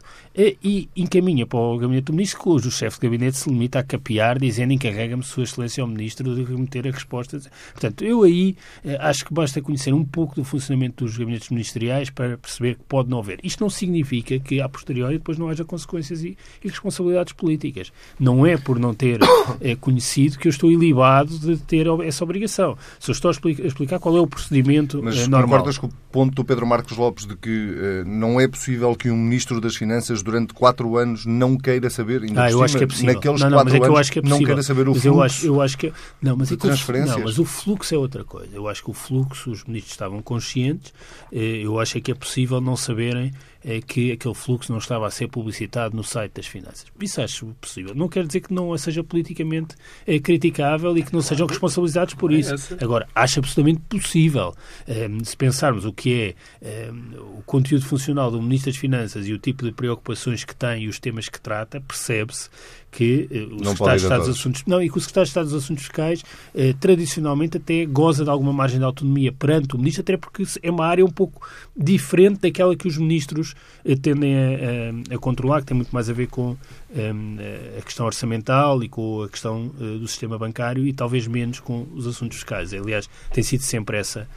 e 0.63 0.87
encaminha 0.95 1.45
para 1.45 1.59
o 1.59 1.77
Gabinete 1.77 2.05
do 2.05 2.13
Ministro, 2.13 2.39
cujo 2.39 2.71
chefe 2.71 2.99
de 2.99 3.07
Gabinete 3.07 3.37
se 3.37 3.49
limita 3.49 3.79
a 3.79 3.83
capear, 3.83 4.39
dizendo 4.39 4.71
encarrega-me 4.71 5.23
Sua 5.23 5.43
Excelência 5.43 5.81
ao 5.81 5.87
Ministro 5.87 6.33
de 6.33 6.43
remeter 6.43 6.87
a 6.87 6.91
resposta. 6.91 7.39
Portanto, 7.73 8.05
eu 8.05 8.23
aí 8.23 8.55
eh, 8.85 8.97
acho 9.01 9.25
que 9.25 9.33
basta 9.33 9.61
conhecer 9.61 9.93
um 9.93 10.05
pouco 10.05 10.35
do 10.35 10.43
funcionamento 10.43 11.03
dos 11.03 11.17
gabinetes 11.17 11.49
ministeriais 11.49 12.09
para 12.09 12.37
perceber 12.37 12.75
que 12.75 12.83
pode 12.83 13.09
não 13.09 13.19
haver. 13.19 13.39
Isto 13.43 13.61
não 13.61 13.69
significa 13.69 14.39
que, 14.39 14.61
a 14.61 14.69
posteriori, 14.69 15.17
depois 15.17 15.37
não 15.37 15.49
haja 15.49 15.65
consequências 15.65 16.23
e, 16.23 16.37
e 16.63 16.67
responsabilidades 16.69 17.33
políticas. 17.33 17.91
Não 18.19 18.45
é 18.45 18.55
por 18.55 18.79
não 18.79 18.93
ter 18.93 19.19
é, 19.59 19.75
conhecido 19.81 20.37
que 20.37 20.47
eu 20.47 20.51
estou 20.51 20.71
ilibado 20.71 21.37
de 21.37 21.57
ter 21.57 21.87
essa 22.05 22.23
obrigação. 22.23 22.77
Se 22.99 23.11
eu 23.11 23.13
estou 23.13 23.29
a 23.29 23.33
explicar, 23.33 23.99
qual 23.99 24.15
é 24.15 24.21
o 24.21 24.27
procedimento 24.27 25.01
Mas 25.03 25.27
normal. 25.27 25.49
concordas 25.49 25.77
com 25.77 25.87
o 25.87 25.91
ponto 26.11 26.33
do 26.33 26.45
Pedro 26.45 26.65
Marcos 26.65 26.95
Lopes 26.95 27.25
de 27.25 27.35
que 27.41 27.75
eh, 27.77 28.03
não 28.05 28.39
é 28.39 28.47
possível 28.47 28.95
que 28.95 29.09
um 29.09 29.17
Ministro 29.17 29.59
das 29.61 29.75
Finanças 29.75 30.21
durante 30.21 30.53
quatro 30.53 30.97
anos 30.97 31.25
não 31.25 31.57
queira 31.57 31.89
saber, 31.89 32.23
ainda 32.23 32.43
ah, 32.43 32.51
eu 32.51 32.63
acho 32.63 32.77
que 32.77 32.83
é 32.83 32.87
possível. 32.87 33.13
naqueles 33.13 33.41
não, 33.41 33.49
não, 33.49 33.57
quatro 33.57 33.75
é 33.75 33.87
anos, 33.87 34.09
que 34.09 34.19
é 34.19 34.21
não 34.21 34.39
queira 34.39 34.63
saber 34.63 34.87
o 34.87 34.91
mas 34.91 35.01
fluxo 35.01 35.07
eu 35.07 35.21
acho, 35.21 35.45
eu 35.45 35.61
acho 35.61 35.77
que, 35.77 35.93
não, 36.21 36.35
mas 36.35 36.49
de 36.49 36.53
é 36.53 36.57
transferências. 36.57 37.15
O, 37.15 37.19
não, 37.19 37.25
mas 37.25 37.39
o 37.39 37.45
fluxo 37.45 37.95
é 37.95 37.97
outra 37.97 38.23
coisa. 38.23 38.49
Eu 38.53 38.67
acho 38.67 38.83
que 38.83 38.89
o 38.89 38.93
fluxo, 38.93 39.51
os 39.51 39.63
ministros 39.63 39.93
estavam 39.93 40.21
conscientes, 40.21 40.93
eh, 41.31 41.61
eu 41.63 41.79
acho 41.79 41.99
que 42.01 42.11
é 42.11 42.15
possível 42.15 42.59
não 42.59 42.75
saberem 42.75 43.31
é 43.63 43.81
que 43.81 44.11
aquele 44.11 44.33
fluxo 44.33 44.71
não 44.71 44.79
estava 44.79 45.07
a 45.07 45.11
ser 45.11 45.27
publicitado 45.27 45.95
no 45.95 46.03
site 46.03 46.33
das 46.33 46.45
finanças. 46.45 46.85
Isso 46.99 47.21
acho 47.21 47.47
possível. 47.59 47.93
Não 47.93 48.07
quer 48.07 48.25
dizer 48.25 48.41
que 48.41 48.53
não 48.53 48.77
seja 48.77 49.03
politicamente 49.03 49.75
é, 50.07 50.19
criticável 50.19 50.97
e 50.97 51.03
que 51.03 51.13
não 51.13 51.21
sejam 51.21 51.45
responsabilizados 51.47 52.13
por 52.13 52.31
isso. 52.31 52.53
Agora, 52.81 53.07
acho 53.13 53.39
absolutamente 53.39 53.81
possível, 53.89 54.55
um, 54.87 55.23
se 55.23 55.35
pensarmos 55.35 55.85
o 55.85 55.91
que 55.91 56.35
é 56.61 56.91
um, 56.91 57.39
o 57.39 57.43
conteúdo 57.45 57.85
funcional 57.85 58.31
do 58.31 58.41
Ministro 58.41 58.71
das 58.71 58.79
Finanças 58.79 59.27
e 59.27 59.33
o 59.33 59.37
tipo 59.37 59.65
de 59.65 59.71
preocupações 59.71 60.43
que 60.43 60.55
tem 60.55 60.83
e 60.83 60.87
os 60.87 60.99
temas 60.99 61.27
que 61.27 61.39
trata, 61.39 61.81
percebe-se 61.81 62.49
que 62.91 63.27
eh, 63.31 63.39
o 63.43 63.49
não 63.63 63.71
Secretário 63.71 63.99
de 63.99 64.05
Estado 64.05 64.19
dos 64.25 64.39
Assuntos 64.39 64.63
não 64.65 64.81
e 64.81 64.89
que 64.89 64.97
o 64.97 65.01
Secretário 65.01 65.25
de 65.25 65.29
Estado 65.29 65.45
dos 65.45 65.63
Assuntos 65.63 65.83
Fiscais 65.83 66.23
eh, 66.55 66.73
tradicionalmente 66.79 67.57
até 67.57 67.85
goza 67.85 68.23
de 68.23 68.29
alguma 68.29 68.51
margem 68.51 68.79
de 68.79 68.85
autonomia 68.85 69.31
perante 69.31 69.75
o 69.75 69.77
ministro, 69.77 70.01
até 70.01 70.17
porque 70.17 70.43
é 70.61 70.71
uma 70.71 70.85
área 70.85 71.05
um 71.05 71.09
pouco 71.09 71.47
diferente 71.75 72.41
daquela 72.41 72.75
que 72.75 72.87
os 72.87 72.97
ministros 72.97 73.55
eh, 73.85 73.95
tendem 73.95 74.35
a, 74.35 75.13
a, 75.13 75.15
a, 75.15 75.17
controlar, 75.19 75.61
que 75.61 75.67
tem 75.67 75.75
muito 75.75 75.91
mais 75.91 76.09
a 76.09 76.13
ver 76.13 76.27
com 76.27 76.57
eh, 76.95 77.77
a 77.77 77.81
questão 77.81 78.05
orçamental 78.05 78.83
e 78.83 78.89
com 78.89 79.23
a 79.23 79.29
questão 79.29 79.67
do 79.67 80.07
sistema 80.07 80.37
bancário 80.37 80.85
e 80.85 80.93
talvez 80.93 81.27
menos 81.27 81.59
com 81.59 81.87
os 81.93 82.07
assuntos 82.07 82.37
fiscais. 82.37 82.73
Aliás, 82.73 83.09
tem 83.31 83.43
sido 83.43 83.61
sempre 83.61 83.97
essa 83.97 84.27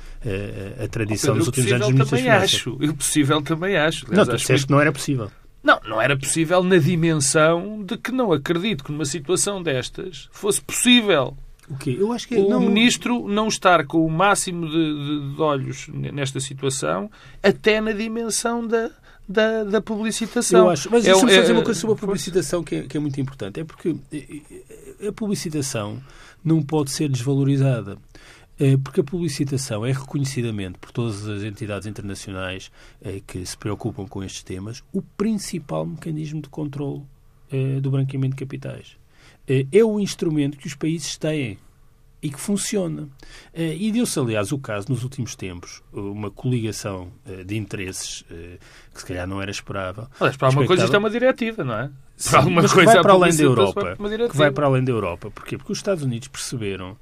a 0.82 0.88
tradição 0.88 1.36
dos 1.36 1.46
últimos 1.46 1.72
anos 1.72 1.86
dos 1.86 1.94
ministros 1.94 2.20
também 2.20 2.30
acho. 2.30 2.76
Eu 2.80 2.94
possível 2.94 3.42
também 3.42 3.76
acho. 3.76 4.06
Aliás, 4.06 4.28
não, 4.28 4.34
tu 4.34 4.38
disseste 4.38 4.66
que 4.66 4.72
não 4.72 4.80
era 4.80 4.92
possível. 4.92 5.30
Não, 5.62 5.80
não 5.86 6.00
era 6.00 6.16
possível 6.16 6.62
na 6.62 6.76
dimensão 6.78 7.82
de 7.84 7.96
que 7.96 8.10
não 8.10 8.32
acredito 8.32 8.84
que 8.84 8.92
numa 8.92 9.04
situação 9.04 9.62
destas 9.62 10.28
fosse 10.32 10.60
possível 10.60 11.36
o 11.70 11.76
quê? 11.76 11.96
Eu 11.98 12.12
acho 12.12 12.26
que 12.26 12.36
o 12.36 12.48
não... 12.48 12.60
ministro 12.60 13.26
não 13.28 13.48
estar 13.48 13.86
com 13.86 14.04
o 14.04 14.10
máximo 14.10 14.68
de, 14.68 14.72
de, 14.72 15.34
de, 15.34 15.40
olhos 15.40 15.88
nesta 15.88 16.40
situação, 16.40 17.10
até 17.42 17.80
na 17.80 17.92
dimensão 17.92 18.66
da, 18.66 18.90
da, 19.28 19.64
da 19.64 19.80
publicitação. 19.80 20.66
Eu 20.66 20.70
acho. 20.70 20.90
Mas 20.90 21.06
é, 21.06 21.12
deixa-me 21.12 21.32
é, 21.32 21.40
dizer 21.40 21.52
uma 21.52 21.62
coisa 21.62 21.80
sobre 21.80 21.94
a 21.96 21.98
publicitação 21.98 22.64
que 22.64 22.74
é, 22.74 22.82
que 22.82 22.96
é 22.96 23.00
muito 23.00 23.20
importante. 23.20 23.60
É 23.60 23.64
porque 23.64 23.94
a 25.06 25.12
publicitação 25.12 26.02
não 26.44 26.62
pode 26.62 26.90
ser 26.90 27.08
desvalorizada. 27.08 27.96
É, 28.58 28.76
porque 28.76 29.00
a 29.00 29.04
publicitação 29.04 29.84
é 29.84 29.92
reconhecidamente 29.92 30.78
por 30.78 30.92
todas 30.92 31.26
as 31.26 31.42
entidades 31.42 31.86
internacionais 31.86 32.70
é, 33.00 33.20
que 33.26 33.44
se 33.44 33.56
preocupam 33.56 34.06
com 34.06 34.22
estes 34.22 34.42
temas 34.42 34.84
o 34.92 35.02
principal 35.02 35.86
mecanismo 35.86 36.40
de 36.40 36.48
controle 36.48 37.02
é, 37.50 37.80
do 37.80 37.90
branqueamento 37.90 38.36
de 38.36 38.44
capitais. 38.44 38.96
É 39.46 39.84
o 39.84 39.98
instrumento 39.98 40.56
que 40.56 40.68
os 40.68 40.74
países 40.74 41.16
têm 41.16 41.58
e 42.22 42.30
que 42.30 42.38
funciona. 42.38 43.08
Eh, 43.52 43.76
e 43.76 43.90
deu-se, 43.90 44.18
aliás, 44.18 44.52
o 44.52 44.58
caso, 44.58 44.86
nos 44.88 45.02
últimos 45.02 45.34
tempos, 45.34 45.82
uma 45.92 46.30
coligação 46.30 47.08
eh, 47.26 47.42
de 47.42 47.56
interesses 47.56 48.24
eh, 48.30 48.58
que 48.94 49.00
se 49.00 49.06
calhar 49.06 49.26
não 49.26 49.42
era 49.42 49.50
esperável. 49.50 50.06
Aliás, 50.20 50.36
para 50.36 50.48
alguma 50.48 50.64
coisa 50.64 50.84
isto 50.84 50.94
é 50.94 50.98
uma 50.98 51.10
diretiva, 51.10 51.64
não 51.64 51.74
é? 51.74 51.90
Sim, 52.16 52.30
para 52.30 52.38
alguma 52.38 52.68
coisa 52.68 52.92
vai 52.92 53.02
para 53.02 53.12
além 53.12 53.36
da 53.36 53.42
Europa. 53.42 53.96
Que 54.30 54.36
vai 54.36 54.50
para 54.52 54.66
além 54.66 54.84
da 54.84 54.92
Europa. 54.92 55.30
Porquê? 55.32 55.58
Porque 55.58 55.72
os 55.72 55.78
Estados 55.78 56.04
Unidos 56.04 56.28
perceberam 56.28 56.96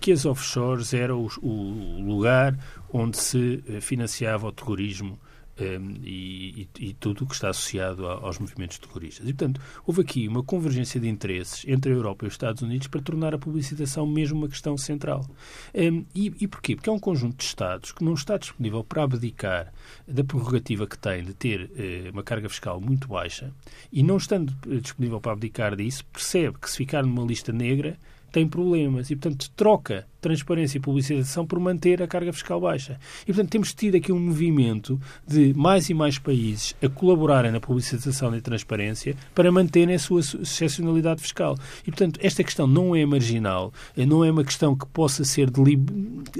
que 0.00 0.12
as 0.12 0.24
offshores 0.24 0.94
eram 0.94 1.28
o 1.42 2.02
lugar 2.02 2.58
onde 2.92 3.18
se 3.18 3.62
financiava 3.80 4.46
o 4.46 4.52
terrorismo 4.52 5.18
um, 5.60 6.00
e, 6.04 6.68
e, 6.78 6.94
tudo 6.94 7.24
o 7.24 7.26
que 7.26 7.34
está 7.34 7.48
associado 7.48 8.06
aos 8.06 8.38
movimentos 8.38 8.78
terroristas. 8.78 9.26
E, 9.26 9.32
portanto, 9.32 9.60
houve 9.86 10.02
aqui 10.02 10.28
uma 10.28 10.42
convergência 10.42 11.00
de 11.00 11.08
interesses 11.08 11.64
entre 11.66 11.92
a 11.92 11.94
Europa 11.94 12.24
e 12.24 12.28
os 12.28 12.34
Estados 12.34 12.62
Unidos 12.62 12.88
para 12.88 13.00
tornar 13.00 13.34
a 13.34 13.38
publicitação 13.38 14.06
mesmo 14.06 14.38
uma 14.38 14.48
questão 14.48 14.76
central. 14.76 15.26
Um, 15.74 16.04
e, 16.14 16.32
e 16.40 16.46
porquê? 16.46 16.76
Porque 16.76 16.90
é 16.90 16.92
um 16.92 16.98
conjunto 16.98 17.38
de 17.38 17.44
Estados 17.44 17.92
que 17.92 18.04
não 18.04 18.14
está 18.14 18.36
disponível 18.36 18.84
para 18.84 19.04
abdicar 19.04 19.72
da 20.06 20.22
prerrogativa 20.22 20.86
que 20.86 20.98
tem 20.98 21.24
de 21.24 21.34
ter 21.34 21.62
uh, 21.62 22.12
uma 22.12 22.22
carga 22.22 22.48
fiscal 22.48 22.80
muito 22.80 23.08
baixa 23.08 23.52
e, 23.90 24.02
não 24.02 24.16
estando 24.16 24.54
disponível 24.80 25.20
para 25.20 25.32
abdicar 25.32 25.74
disso, 25.74 26.04
percebe 26.12 26.58
que 26.58 26.70
se 26.70 26.76
ficar 26.76 27.02
numa 27.02 27.24
lista 27.24 27.52
negra 27.52 27.98
tem 28.36 28.46
problemas. 28.46 29.10
E, 29.10 29.16
portanto, 29.16 29.50
troca 29.56 30.06
transparência 30.26 30.78
e 30.78 30.80
publicitação 30.80 31.46
por 31.46 31.58
manter 31.60 32.02
a 32.02 32.06
carga 32.06 32.32
fiscal 32.32 32.60
baixa. 32.60 32.98
E, 33.22 33.26
portanto, 33.26 33.50
temos 33.50 33.72
tido 33.72 33.96
aqui 33.96 34.12
um 34.12 34.18
movimento 34.18 35.00
de 35.26 35.54
mais 35.54 35.88
e 35.88 35.94
mais 35.94 36.18
países 36.18 36.74
a 36.82 36.88
colaborarem 36.88 37.52
na 37.52 37.60
publicitação 37.60 38.34
e 38.36 38.40
transparência 38.40 39.16
para 39.34 39.50
manterem 39.52 39.94
a 39.94 39.98
sua 39.98 40.20
excepcionalidade 40.20 41.20
fiscal. 41.20 41.56
E, 41.82 41.90
portanto, 41.90 42.18
esta 42.22 42.42
questão 42.42 42.66
não 42.66 42.94
é 42.94 43.04
marginal, 43.06 43.72
não 43.96 44.24
é 44.24 44.30
uma 44.30 44.44
questão 44.44 44.74
que 44.74 44.86
possa 44.86 45.24
ser 45.24 45.50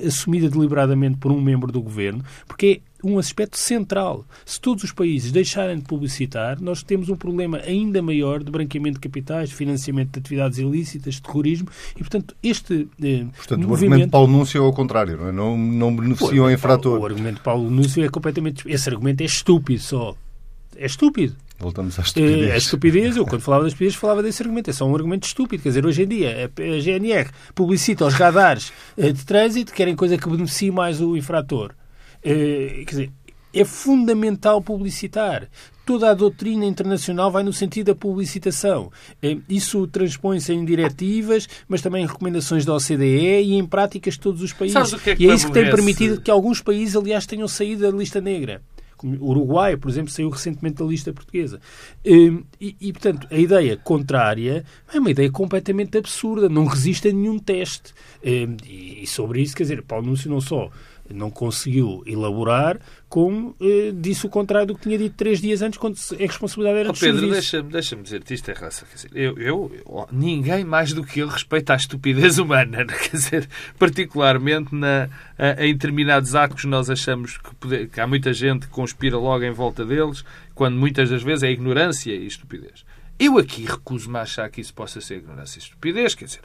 assumida 0.04 0.48
deliberadamente 0.48 1.18
por 1.18 1.30
um 1.30 1.40
membro 1.40 1.70
do 1.70 1.80
governo, 1.80 2.24
porque 2.46 2.80
é 2.82 3.06
um 3.06 3.18
aspecto 3.18 3.56
central. 3.58 4.24
Se 4.44 4.60
todos 4.60 4.82
os 4.84 4.92
países 4.92 5.30
deixarem 5.30 5.76
de 5.76 5.84
publicitar, 5.84 6.60
nós 6.60 6.82
temos 6.82 7.08
um 7.08 7.16
problema 7.16 7.58
ainda 7.58 8.02
maior 8.02 8.42
de 8.42 8.50
branqueamento 8.50 8.94
de 8.94 9.00
capitais, 9.00 9.50
de 9.50 9.54
financiamento 9.54 10.12
de 10.12 10.18
atividades 10.18 10.58
ilícitas, 10.58 11.14
de 11.14 11.22
terrorismo, 11.22 11.68
e, 11.94 11.98
portanto, 11.98 12.34
este 12.42 12.88
eh, 13.02 13.26
portanto, 13.36 13.68
movimento... 13.76 13.90
o 13.90 13.92
argumento 13.92 14.06
de 14.06 14.10
Paulo 14.10 14.28
Núncio 14.28 14.62
é 14.62 14.66
ao 14.66 14.72
contrário, 14.72 15.16
não, 15.16 15.28
é? 15.28 15.32
não, 15.32 15.56
não 15.56 15.96
beneficia 15.96 16.42
o 16.42 16.50
infrator. 16.50 17.00
O 17.00 17.06
argumento 17.06 17.36
de 17.36 17.42
Paulo 17.42 17.70
Núncio 17.70 18.04
é 18.04 18.08
completamente... 18.08 18.64
Esse 18.66 18.88
argumento 18.88 19.20
é 19.22 19.24
estúpido 19.24 19.80
só. 19.80 20.14
É 20.76 20.86
estúpido. 20.86 21.34
Voltamos 21.58 21.98
à 21.98 22.02
estupidez. 22.02 22.50
É, 22.50 22.52
a 22.52 22.56
estupidez, 22.56 23.16
eu 23.16 23.24
quando 23.24 23.40
falava 23.40 23.62
das 23.62 23.72
estupidez 23.72 23.94
falava 23.94 24.22
desse 24.22 24.42
argumento. 24.42 24.68
É 24.68 24.72
só 24.72 24.86
um 24.86 24.94
argumento 24.94 25.26
estúpido. 25.26 25.62
Quer 25.62 25.70
dizer, 25.70 25.86
hoje 25.86 26.02
em 26.02 26.08
dia 26.08 26.50
a 26.54 26.80
GNR 26.80 27.30
publicita 27.54 28.04
os 28.04 28.14
radares 28.14 28.72
eh, 28.96 29.10
de 29.10 29.24
trânsito, 29.24 29.72
querem 29.72 29.96
coisa 29.96 30.18
que 30.18 30.28
beneficie 30.28 30.70
mais 30.70 31.00
o 31.00 31.16
infrator. 31.16 31.72
Eh, 32.22 32.82
quer 32.86 32.90
dizer, 32.90 33.10
é 33.60 33.64
fundamental 33.64 34.60
publicitar. 34.60 35.48
Toda 35.84 36.10
a 36.10 36.14
doutrina 36.14 36.66
internacional 36.66 37.30
vai 37.30 37.42
no 37.44 37.52
sentido 37.52 37.86
da 37.86 37.94
publicitação. 37.94 38.90
Eh, 39.22 39.38
isso 39.48 39.86
transpõe-se 39.86 40.52
em 40.52 40.64
diretivas, 40.64 41.48
mas 41.68 41.80
também 41.80 42.02
em 42.02 42.06
recomendações 42.06 42.64
da 42.64 42.74
OCDE 42.74 43.42
e 43.42 43.54
em 43.54 43.64
práticas 43.64 44.14
de 44.14 44.20
todos 44.20 44.42
os 44.42 44.52
países. 44.52 44.76
É 45.06 45.16
e 45.18 45.30
é 45.30 45.34
isso 45.34 45.46
que 45.46 45.52
tem 45.52 45.70
permitido 45.70 46.20
que 46.20 46.30
alguns 46.30 46.60
países, 46.60 46.96
aliás, 46.96 47.24
tenham 47.24 47.46
saído 47.46 47.82
da 47.82 47.96
lista 47.96 48.20
negra. 48.20 48.60
O 49.02 49.30
Uruguai, 49.30 49.76
por 49.76 49.90
exemplo, 49.90 50.10
saiu 50.10 50.30
recentemente 50.30 50.76
da 50.76 50.84
lista 50.84 51.12
portuguesa. 51.12 51.60
Eh, 52.04 52.32
e, 52.60 52.76
e, 52.80 52.92
portanto, 52.92 53.28
a 53.30 53.38
ideia 53.38 53.76
contrária 53.76 54.64
é 54.92 54.98
uma 54.98 55.10
ideia 55.10 55.30
completamente 55.30 55.96
absurda, 55.96 56.48
não 56.48 56.64
resiste 56.64 57.08
a 57.08 57.12
nenhum 57.12 57.38
teste. 57.38 57.94
E 58.24 59.06
sobre 59.06 59.40
isso, 59.40 59.54
quer 59.54 59.62
dizer, 59.62 59.82
Paulo 59.82 60.06
Núncio 60.06 60.28
não 60.28 60.40
só 60.40 60.68
não 61.12 61.30
conseguiu 61.30 62.02
elaborar, 62.06 62.78
como 63.08 63.54
eh, 63.60 63.92
disse 63.94 64.26
o 64.26 64.28
contrário 64.28 64.68
do 64.68 64.74
que 64.74 64.82
tinha 64.82 64.98
dito 64.98 65.14
três 65.16 65.40
dias 65.40 65.62
antes, 65.62 65.78
quando 65.78 65.96
a 65.96 66.16
responsabilidade 66.16 66.80
era 66.80 66.90
oh, 66.90 66.92
Pedro, 66.92 67.30
deixa-me 67.30 67.70
deixa 67.70 67.96
dizer-te 67.96 68.34
isto 68.34 68.50
é 68.50 68.54
raça. 68.54 68.84
Quer 68.86 68.94
dizer, 68.94 69.10
eu, 69.14 69.38
eu, 69.38 70.08
ninguém 70.10 70.64
mais 70.64 70.92
do 70.92 71.04
que 71.04 71.20
eu 71.20 71.28
respeita 71.28 71.72
a 71.72 71.76
estupidez 71.76 72.38
humana. 72.38 72.84
Quer 72.84 73.16
dizer, 73.16 73.48
particularmente 73.78 74.74
na, 74.74 75.08
a, 75.38 75.64
em 75.64 75.72
determinados 75.72 76.34
atos 76.34 76.64
nós 76.64 76.90
achamos 76.90 77.38
que, 77.38 77.54
poder, 77.54 77.88
que 77.88 78.00
há 78.00 78.06
muita 78.06 78.32
gente 78.32 78.66
que 78.66 78.72
conspira 78.72 79.16
logo 79.16 79.44
em 79.44 79.52
volta 79.52 79.84
deles, 79.84 80.24
quando 80.54 80.76
muitas 80.76 81.10
das 81.10 81.22
vezes 81.22 81.44
é 81.44 81.50
ignorância 81.50 82.12
e 82.12 82.26
estupidez. 82.26 82.84
Eu 83.18 83.38
aqui 83.38 83.64
recuso-me 83.64 84.18
a 84.18 84.22
achar 84.22 84.50
que 84.50 84.60
isso 84.60 84.74
possa 84.74 85.00
ser 85.00 85.16
ignorância 85.16 85.58
e 85.58 85.62
estupidez, 85.62 86.14
quer 86.14 86.26
dizer, 86.26 86.42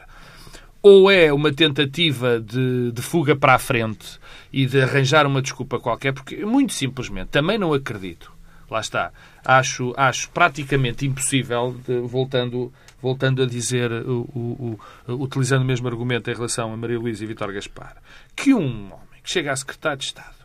ou 0.82 1.12
é 1.12 1.32
uma 1.32 1.54
tentativa 1.54 2.40
de, 2.40 2.92
de, 2.92 3.02
fuga 3.02 3.36
para 3.36 3.54
a 3.54 3.60
frente 3.60 4.20
e 4.52 4.66
de 4.66 4.82
arranjar 4.82 5.28
uma 5.28 5.42
desculpa 5.42 5.80
qualquer, 5.80 6.12
porque 6.12 6.44
muito 6.44 6.74
simplesmente 6.74 7.28
também 7.28 7.58
não 7.58 7.74
acredito. 7.74 8.32
Lá 8.70 8.80
está. 8.80 9.12
Acho, 9.44 9.94
acho 9.98 10.30
praticamente 10.30 11.06
impossível, 11.06 11.76
de, 11.86 12.00
voltando, 12.00 12.74
voltando 13.02 13.44
a 13.44 13.46
dizer, 13.46 13.92
o, 13.92 14.22
o, 14.34 14.80
o, 15.08 15.14
utilizando 15.24 15.62
o 15.62 15.66
mesmo 15.66 15.88
argumento 15.88 16.30
em 16.32 16.34
relação 16.34 16.74
a 16.74 16.78
Maria 16.78 16.98
Luísa 16.98 17.24
e 17.24 17.28
Vitor 17.28 17.52
Gaspar, 17.54 17.98
que 18.36 18.54
um 18.54 18.86
homem 18.86 19.22
que 19.22 19.30
chega 19.30 19.52
a 19.52 19.56
secretário 19.56 20.00
de 20.00 20.06
Estado 20.06 20.42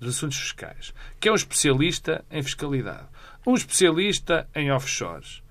dos 0.00 0.16
Assuntos 0.16 0.38
Fiscais, 0.38 0.94
que 1.20 1.28
é 1.28 1.32
um 1.32 1.34
especialista 1.34 2.24
em 2.30 2.42
fiscalidade, 2.42 3.06
um 3.46 3.54
especialista 3.54 4.48
em 4.54 4.72
offshores, 4.72 5.42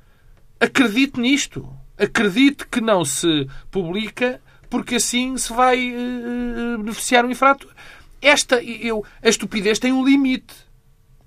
acredite 0.60 1.20
nisto 1.20 1.70
acredite 1.98 2.68
que 2.68 2.82
não 2.82 3.04
se 3.04 3.48
publica 3.72 4.40
porque 4.70 4.96
assim 4.96 5.38
se 5.38 5.52
vai 5.54 5.90
uh, 5.90 6.78
beneficiar 6.78 7.26
o 7.26 7.32
infrator. 7.32 7.72
Esta, 8.22 8.62
eu, 8.62 9.06
a 9.22 9.30
estupidez 9.30 9.80
tem 9.80 9.92
um 9.92 10.06
limite. 10.06 10.67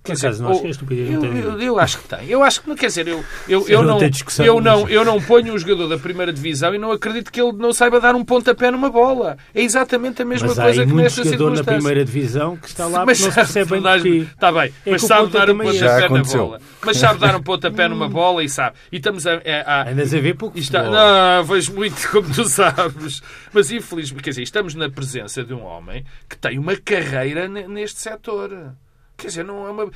Quer 0.03 0.15
dizer, 0.15 0.39
não 0.39 0.51
acho 0.51 0.61
que 0.63 0.67
a 0.67 0.71
estupidez 0.71 1.11
eu, 1.11 1.25
eu, 1.25 1.61
eu, 1.61 1.79
acho 1.79 1.99
que 1.99 2.09
tem. 2.09 2.27
Eu 2.27 2.43
acho 2.43 2.63
que 2.63 2.69
não 2.69 2.75
quer 2.75 2.87
dizer, 2.87 3.07
eu, 3.07 3.23
eu, 3.47 3.69
eu, 3.69 3.83
não, 3.83 3.99
eu, 4.39 4.61
não, 4.61 4.89
eu 4.89 5.05
não 5.05 5.21
ponho 5.21 5.53
um 5.53 5.59
jogador 5.59 5.89
da 5.89 5.99
primeira 5.99 6.33
divisão 6.33 6.75
e 6.75 6.79
não 6.79 6.91
acredito 6.91 7.31
que 7.31 7.39
ele 7.39 7.53
não 7.53 7.71
saiba 7.71 8.01
dar 8.01 8.15
um 8.15 8.25
pontapé 8.25 8.71
numa 8.71 8.89
bola. 8.89 9.37
É 9.55 9.61
exatamente 9.61 10.23
a 10.23 10.25
mesma 10.25 10.49
mas 10.49 10.59
coisa 10.59 10.87
que 10.87 10.93
nesta 10.95 11.23
jogador 11.23 11.55
na 11.55 11.65
primeira 11.65 12.03
divisão 12.03 12.57
que 12.57 12.69
está 12.69 12.87
lá 12.87 13.05
mas 13.05 13.21
não 13.21 13.29
se 13.29 13.35
percebe 13.35 13.79
bem 13.79 14.23
Está 14.23 14.51
bem, 14.51 14.73
é 14.87 14.91
mas 14.91 15.03
sabe 15.03 15.31
dar 15.31 15.51
um 15.51 15.59
pontapé 15.59 16.09
na 16.09 16.23
bola. 16.23 16.61
Mas 16.83 16.97
sabe 16.97 17.21
dar 17.21 17.37
um 17.37 17.43
pontapé 17.43 17.89
numa 17.89 18.09
bola 18.11 18.43
e 18.43 18.49
sabe. 18.49 18.77
E 18.91 18.97
estamos 18.97 19.27
a... 19.27 19.35
a, 19.35 19.83
a 19.83 19.91
Andas 19.91 20.15
a 20.15 20.19
ver 20.19 20.35
pouco 20.35 20.59
está, 20.59 20.83
Não, 20.83 21.45
vejo 21.45 21.75
muito 21.75 22.09
como 22.11 22.33
tu 22.33 22.47
sabes. 22.47 23.23
Mas 23.53 23.71
infelizmente, 23.71 24.23
quer 24.23 24.31
dizer, 24.31 24.43
estamos 24.45 24.75
na 24.75 24.89
presença 24.89 25.45
de 25.45 25.53
um 25.53 25.63
homem 25.63 26.07
que 26.27 26.39
tem 26.39 26.59
uma 26.59 26.75
carreira 26.75 27.47
neste 27.49 28.01
setor. 28.01 28.75
Quer 29.20 29.28
dizer, 29.28 29.44
não 29.44 29.66
é 29.66 29.70
uma. 29.70 29.90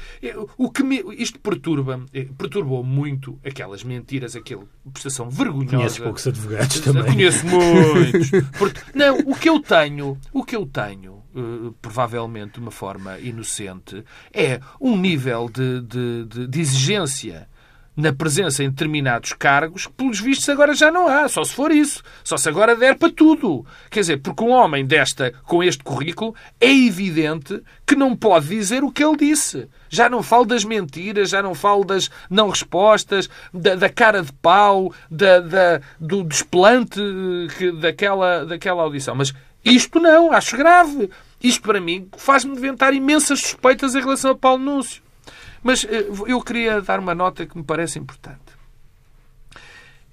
O 0.58 0.70
que 0.70 0.82
me... 0.82 1.02
Isto 1.16 1.40
perturba 1.40 2.04
eh, 2.12 2.26
perturbou 2.36 2.84
muito 2.84 3.38
aquelas 3.44 3.82
mentiras, 3.82 4.36
aquela 4.36 4.64
prestação 4.92 5.30
vergonhosa. 5.30 5.76
Conheces 5.76 5.98
poucos 5.98 6.26
advogados 6.26 6.80
também. 6.80 7.04
Conheço 7.04 7.46
muitos. 7.46 8.30
Não, 8.94 9.18
o 9.20 9.34
que 9.34 9.48
eu 9.48 9.60
tenho, 9.60 10.18
o 10.32 10.44
que 10.44 10.54
eu 10.54 10.66
tenho, 10.66 11.22
uh, 11.34 11.72
provavelmente 11.80 12.54
de 12.54 12.60
uma 12.60 12.70
forma 12.70 13.18
inocente, 13.18 14.04
é 14.32 14.60
um 14.80 14.96
nível 14.96 15.48
de, 15.48 15.80
de, 15.80 16.24
de, 16.26 16.46
de 16.46 16.60
exigência 16.60 17.48
na 17.96 18.12
presença 18.12 18.62
em 18.62 18.70
determinados 18.70 19.32
cargos 19.32 19.86
que, 19.86 19.92
pelos 19.92 20.20
vistos, 20.20 20.48
agora 20.48 20.74
já 20.74 20.90
não 20.90 21.06
há. 21.06 21.28
Só 21.28 21.44
se 21.44 21.54
for 21.54 21.70
isso. 21.70 22.02
Só 22.22 22.36
se 22.36 22.48
agora 22.48 22.74
der 22.74 22.96
para 22.96 23.12
tudo. 23.12 23.64
Quer 23.90 24.00
dizer, 24.00 24.16
porque 24.18 24.42
um 24.42 24.50
homem 24.50 24.84
desta, 24.84 25.32
com 25.44 25.62
este 25.62 25.82
currículo, 25.82 26.34
é 26.60 26.70
evidente 26.70 27.62
que 27.86 27.94
não 27.94 28.16
pode 28.16 28.48
dizer 28.48 28.82
o 28.82 28.90
que 28.90 29.04
ele 29.04 29.16
disse. 29.16 29.68
Já 29.88 30.08
não 30.08 30.22
falo 30.22 30.44
das 30.44 30.64
mentiras, 30.64 31.30
já 31.30 31.42
não 31.42 31.54
falo 31.54 31.84
das 31.84 32.10
não 32.28 32.48
respostas, 32.48 33.28
da, 33.52 33.76
da 33.76 33.88
cara 33.88 34.22
de 34.22 34.32
pau, 34.32 34.92
da, 35.10 35.40
da 35.40 35.80
do 36.00 36.24
desplante 36.24 37.00
que, 37.56 37.70
daquela, 37.72 38.44
daquela 38.44 38.82
audição. 38.82 39.14
Mas 39.14 39.32
isto 39.64 40.00
não, 40.00 40.32
acho 40.32 40.56
grave. 40.56 41.08
Isto, 41.42 41.62
para 41.62 41.80
mim, 41.80 42.08
faz-me 42.16 42.56
inventar 42.56 42.92
imensas 42.92 43.40
suspeitas 43.40 43.94
em 43.94 44.00
relação 44.00 44.32
a 44.32 44.34
Paulo 44.34 44.62
Núncio. 44.62 45.03
Mas 45.64 45.84
eh, 45.86 46.06
eu 46.26 46.40
queria 46.42 46.82
dar 46.82 47.00
uma 47.00 47.14
nota 47.14 47.46
que 47.46 47.56
me 47.56 47.64
parece 47.64 47.98
importante. 47.98 48.38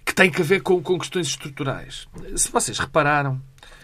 Que 0.06 0.16
tem 0.16 0.32
que 0.32 0.42
ver 0.42 0.62
com, 0.62 0.82
com 0.82 0.98
questões 0.98 1.28
estruturais. 1.28 2.08
Se 2.38 2.50
vocês 2.50 2.80
repararam, 2.80 3.40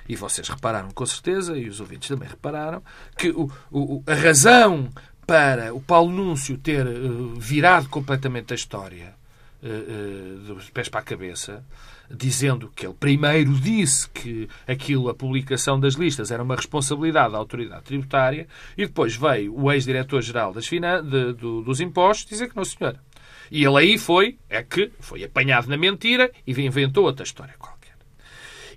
e 0.08 0.16
vocês 0.16 0.48
repararam 0.48 0.90
com 0.92 1.06
certeza, 1.06 1.58
e 1.58 1.68
os 1.68 1.82
ouvintes 1.82 2.08
também 2.08 2.30
repararam, 2.30 2.82
que 3.18 3.30
o, 3.30 3.52
o, 3.70 4.02
a 4.08 4.16
razão 4.16 4.90
para 5.28 5.74
o 5.74 5.82
Paulo 5.82 6.12
Núncio 6.12 6.58
ter 6.58 6.88
uh, 6.88 7.36
virado 7.38 7.90
completamente 7.90 8.54
a 8.54 8.56
história 8.56 9.14
uh, 9.62 10.38
dos 10.40 10.70
pés 10.70 10.88
para 10.88 11.02
a 11.02 11.04
cabeça 11.04 11.66
dizendo 12.10 12.72
que 12.76 12.86
ele 12.86 12.94
primeiro 12.94 13.54
disse 13.54 14.10
que 14.10 14.48
aquilo, 14.68 15.10
a 15.10 15.14
publicação 15.14 15.80
das 15.80 15.96
listas, 15.96 16.32
era 16.32 16.44
uma 16.44 16.56
responsabilidade 16.56 17.34
da 17.34 17.38
autoridade 17.38 17.84
tributária 17.84 18.48
e 18.78 18.86
depois 18.86 19.16
veio 19.16 19.54
o 19.56 19.72
ex-diretor-geral 19.72 20.54
do, 20.54 21.62
dos 21.62 21.82
impostos 21.82 22.30
dizer 22.30 22.50
que 22.50 22.56
não, 22.56 22.66
senhora. 22.66 23.00
E 23.50 23.64
ele 23.64 23.78
aí 23.78 23.98
foi, 23.98 24.38
é 24.50 24.62
que 24.62 24.92
foi 25.00 25.24
apanhado 25.24 25.68
na 25.68 25.78
mentira 25.78 26.32
e 26.46 26.52
inventou 26.52 27.06
outra 27.06 27.24
história 27.24 27.56
qualquer. 27.58 27.96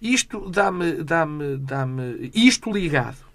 Isto 0.00 0.48
dá-me, 0.50 1.02
dá-me, 1.02 1.56
dá-me, 1.58 2.30
isto 2.34 2.72
ligado 2.72 3.30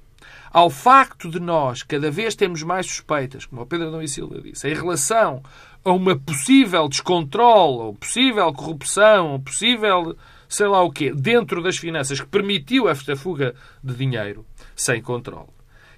ao 0.56 0.70
facto 0.70 1.30
de 1.30 1.38
nós 1.38 1.84
cada 1.84 2.10
vez 2.10 2.34
temos 2.34 2.64
mais 2.64 2.86
suspeitas, 2.86 3.46
como 3.46 3.62
o 3.62 3.66
Pedro 3.66 3.90
Adão 3.90 4.02
e 4.02 4.08
Silva 4.08 4.40
disse, 4.42 4.66
em 4.70 4.74
relação 4.74 5.44
a 5.86 5.92
uma 5.92 6.18
possível 6.18 6.90
descontrole, 6.90 7.78
ou 7.78 7.94
possível 7.94 8.52
corrupção, 8.52 9.34
ou 9.34 9.40
possível 9.40 10.18
sei 10.50 10.68
lá 10.68 10.82
o 10.82 10.92
quê, 10.92 11.14
dentro 11.14 11.62
das 11.62 11.78
finanças 11.78 12.20
que 12.20 12.28
permitiu 12.28 12.90
esta 12.90 13.16
fuga 13.16 13.54
de 13.84 13.94
dinheiro 13.94 14.46
sem 14.76 15.02
controle. 15.02 15.50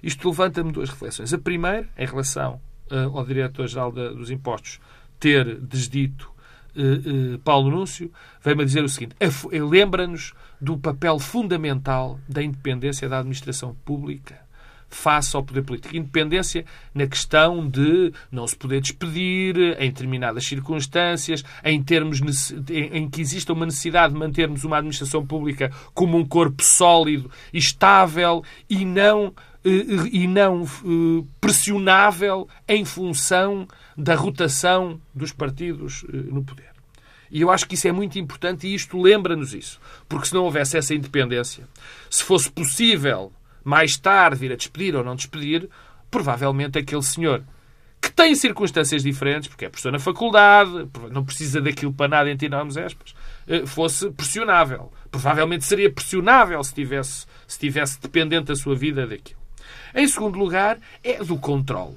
Isto 0.02 0.28
levanta-me 0.28 0.72
duas 0.72 0.90
reflexões. 0.90 1.32
A 1.32 1.38
primeira, 1.38 1.88
em 1.96 2.06
relação 2.06 2.60
uh, 2.90 3.16
ao 3.16 3.24
Diretor-Geral 3.24 3.90
dos 3.90 4.30
Impostos 4.30 4.80
ter 5.18 5.58
desdito 5.60 6.30
uh, 6.76 7.34
uh, 7.34 7.38
Paulo 7.40 7.70
Núncio, 7.70 8.12
vem-me 8.42 8.64
dizer 8.64 8.84
o 8.84 8.88
seguinte: 8.88 9.16
lembra-nos 9.52 10.34
do 10.60 10.78
papel 10.78 11.18
fundamental 11.18 12.20
da 12.28 12.42
independência 12.42 13.08
da 13.08 13.18
administração 13.18 13.74
pública 13.84 14.47
face 14.88 15.36
ao 15.36 15.42
poder 15.42 15.62
político. 15.62 15.96
Independência 15.96 16.64
na 16.94 17.06
questão 17.06 17.68
de 17.68 18.12
não 18.30 18.46
se 18.46 18.56
poder 18.56 18.80
despedir 18.80 19.56
em 19.78 19.90
determinadas 19.90 20.44
circunstâncias, 20.44 21.44
em 21.64 21.82
termos 21.82 22.20
em 22.70 23.08
que 23.08 23.20
exista 23.20 23.52
uma 23.52 23.66
necessidade 23.66 24.12
de 24.12 24.18
mantermos 24.18 24.64
uma 24.64 24.78
administração 24.78 25.24
pública 25.26 25.70
como 25.94 26.16
um 26.16 26.24
corpo 26.24 26.62
sólido, 26.62 27.30
estável 27.52 28.42
e 28.68 28.84
não 28.84 29.34
eh, 29.64 30.08
e 30.12 30.26
não 30.26 30.64
eh, 30.64 31.24
pressionável 31.40 32.48
em 32.66 32.84
função 32.84 33.66
da 33.96 34.14
rotação 34.14 35.00
dos 35.14 35.32
partidos 35.32 36.04
eh, 36.08 36.16
no 36.16 36.42
poder. 36.42 36.68
E 37.30 37.42
eu 37.42 37.50
acho 37.50 37.66
que 37.66 37.74
isso 37.74 37.86
é 37.86 37.92
muito 37.92 38.18
importante 38.18 38.66
e 38.66 38.74
isto 38.74 39.00
lembra-nos 39.00 39.52
isso. 39.52 39.80
Porque 40.08 40.28
se 40.28 40.34
não 40.34 40.44
houvesse 40.44 40.78
essa 40.78 40.94
independência, 40.94 41.68
se 42.08 42.24
fosse 42.24 42.50
possível 42.50 43.30
mais 43.64 43.96
tarde 43.96 44.38
vir 44.38 44.52
a 44.52 44.56
despedir 44.56 44.94
ou 44.94 45.04
não 45.04 45.16
despedir, 45.16 45.68
provavelmente 46.10 46.78
aquele 46.78 47.02
senhor 47.02 47.42
que 48.00 48.12
tem 48.12 48.34
circunstâncias 48.34 49.02
diferentes, 49.02 49.48
porque 49.48 49.64
é 49.64 49.68
professor 49.68 49.90
na 49.90 49.98
faculdade, 49.98 50.88
não 51.10 51.24
precisa 51.24 51.60
daquilo 51.60 51.92
para 51.92 52.08
nada, 52.08 52.30
entre 52.30 52.46
enormes 52.46 52.76
aspas, 52.76 53.14
eh, 53.46 53.66
fosse 53.66 54.10
pressionável. 54.10 54.92
Provavelmente 55.10 55.64
seria 55.64 55.90
pressionável 55.90 56.62
se 56.62 56.74
tivesse, 56.74 57.26
se 57.46 57.58
tivesse 57.58 58.00
dependente 58.00 58.46
da 58.46 58.56
sua 58.56 58.76
vida 58.76 59.06
daquilo. 59.06 59.40
Em 59.94 60.06
segundo 60.06 60.38
lugar, 60.38 60.78
é 61.02 61.22
do 61.24 61.36
controle. 61.36 61.96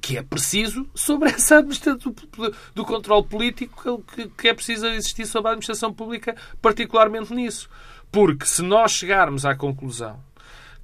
Que 0.00 0.16
é 0.16 0.22
preciso 0.22 0.88
sobre 0.94 1.28
essa 1.30 1.58
administração 1.58 1.98
do, 1.98 2.54
do 2.74 2.84
controle 2.84 3.24
político 3.24 4.02
que, 4.14 4.28
que 4.28 4.48
é 4.48 4.54
preciso 4.54 4.86
existir 4.86 5.26
sobre 5.26 5.48
a 5.48 5.52
administração 5.52 5.92
pública, 5.92 6.34
particularmente 6.62 7.34
nisso. 7.34 7.68
Porque 8.10 8.46
se 8.46 8.62
nós 8.62 8.92
chegarmos 8.92 9.44
à 9.44 9.54
conclusão 9.54 10.18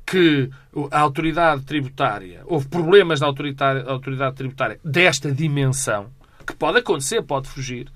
que 0.07 0.49
a 0.93 1.01
autoridade 1.01 1.63
tributária, 1.63 2.43
houve 2.47 2.69
problemas 2.69 3.21
na 3.21 3.27
autoridade 3.27 4.37
tributária 4.37 4.79
desta 4.85 5.33
dimensão, 5.33 6.07
que 6.47 6.55
pode 6.55 6.79
acontecer, 6.79 7.23
pode 7.23 7.49
fugir, 7.49 7.89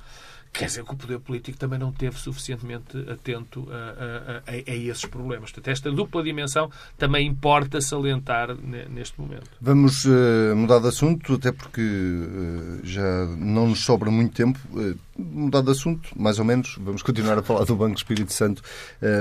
Quer 0.53 0.67
dizer 0.67 0.85
que 0.85 0.93
o 0.93 0.97
poder 0.97 1.21
político 1.21 1.57
também 1.57 1.79
não 1.79 1.91
esteve 1.91 2.19
suficientemente 2.19 2.99
atento 3.09 3.69
a, 3.71 3.75
a, 3.75 4.37
a, 4.39 4.53
a, 4.53 4.77
esses 4.77 5.07
problemas. 5.07 5.53
Portanto, 5.53 5.69
esta 5.69 5.91
dupla 5.93 6.23
dimensão 6.23 6.71
também 6.99 7.27
importa 7.27 7.81
salientar 7.81 8.55
neste 8.91 9.21
momento. 9.21 9.49
Vamos 9.61 10.05
uh, 10.05 10.55
mudar 10.57 10.81
de 10.81 10.89
assunto, 10.89 11.35
até 11.35 11.53
porque 11.53 11.81
uh, 11.81 12.81
já 12.83 13.27
não 13.39 13.69
nos 13.69 13.85
sobra 13.85 14.11
muito 14.11 14.35
tempo. 14.35 14.59
Uh, 14.73 14.99
mudar 15.17 15.63
de 15.63 15.71
assunto, 15.71 16.11
mais 16.17 16.39
ou 16.39 16.45
menos, 16.45 16.77
vamos 16.81 17.03
continuar 17.03 17.39
a 17.39 17.43
falar 17.43 17.65
do 17.65 17.77
Banco 17.77 17.97
Espírito 17.97 18.33
Santo, 18.33 18.63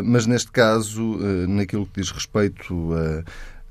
mas 0.01 0.25
neste 0.25 0.49
caso, 0.49 1.17
naquilo 1.45 1.85
que 1.85 1.99
diz 1.99 2.09
respeito, 2.09 2.89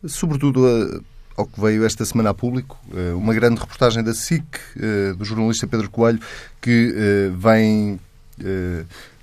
sobretudo 0.05 0.67
a 0.67 1.01
ao 1.39 1.47
que 1.47 1.61
veio 1.61 1.85
esta 1.85 2.05
semana 2.05 2.31
a 2.31 2.35
público, 2.35 2.77
eh, 2.93 3.15
uma 3.15 3.33
grande 3.33 3.61
reportagem 3.61 4.03
da 4.03 4.13
SIC, 4.13 4.45
eh, 4.77 5.15
do 5.17 5.25
jornalista 5.25 5.69
Pedro 5.69 5.89
Coelho, 5.89 6.19
que 6.61 6.93
eh, 6.97 7.31
vem 7.33 8.01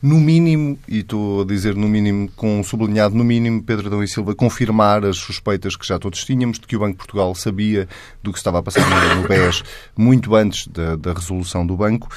no 0.01 0.19
mínimo, 0.19 0.77
e 0.89 0.99
estou 0.99 1.43
a 1.43 1.45
dizer 1.45 1.73
no 1.73 1.87
mínimo, 1.87 2.29
com 2.35 2.59
um 2.59 2.63
sublinhado 2.65 3.15
no 3.15 3.23
mínimo, 3.23 3.63
Pedro 3.63 3.87
Adão 3.87 4.03
e 4.03 4.07
Silva 4.09 4.35
confirmar 4.35 5.05
as 5.05 5.15
suspeitas 5.15 5.77
que 5.77 5.87
já 5.87 5.97
todos 5.97 6.25
tínhamos 6.25 6.59
de 6.59 6.67
que 6.67 6.75
o 6.75 6.79
Banco 6.79 6.91
de 6.91 6.97
Portugal 6.97 7.33
sabia 7.33 7.87
do 8.21 8.33
que 8.33 8.37
estava 8.37 8.59
a 8.59 8.61
passar 8.61 8.83
no 9.15 9.25
BES 9.25 9.63
muito 9.95 10.35
antes 10.35 10.67
da, 10.67 10.97
da 10.97 11.13
resolução 11.13 11.65
do 11.65 11.77
banco 11.77 12.09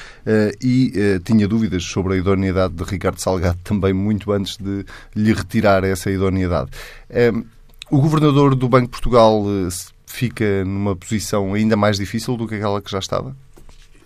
e 0.61 1.21
tinha 1.25 1.47
dúvidas 1.47 1.85
sobre 1.85 2.15
a 2.15 2.17
idoneidade 2.17 2.75
de 2.75 2.83
Ricardo 2.83 3.21
Salgado 3.21 3.59
também 3.63 3.93
muito 3.93 4.33
antes 4.33 4.57
de 4.57 4.85
lhe 5.15 5.33
retirar 5.33 5.85
essa 5.85 6.11
idoneidade. 6.11 6.71
Uh, 7.09 7.47
o 7.91 8.01
governador 8.01 8.55
do 8.55 8.69
Banco 8.69 8.87
de 8.87 8.91
Portugal 8.91 9.45
eh, 9.47 9.69
fica 10.07 10.65
numa 10.65 10.97
posição 10.97 11.55
ainda 11.55 11.77
mais 11.77 11.97
difícil 11.97 12.37
do 12.37 12.47
que 12.47 12.55
aquela 12.55 12.81
que 12.81 12.91
já 12.91 12.99
estava? 12.99 13.37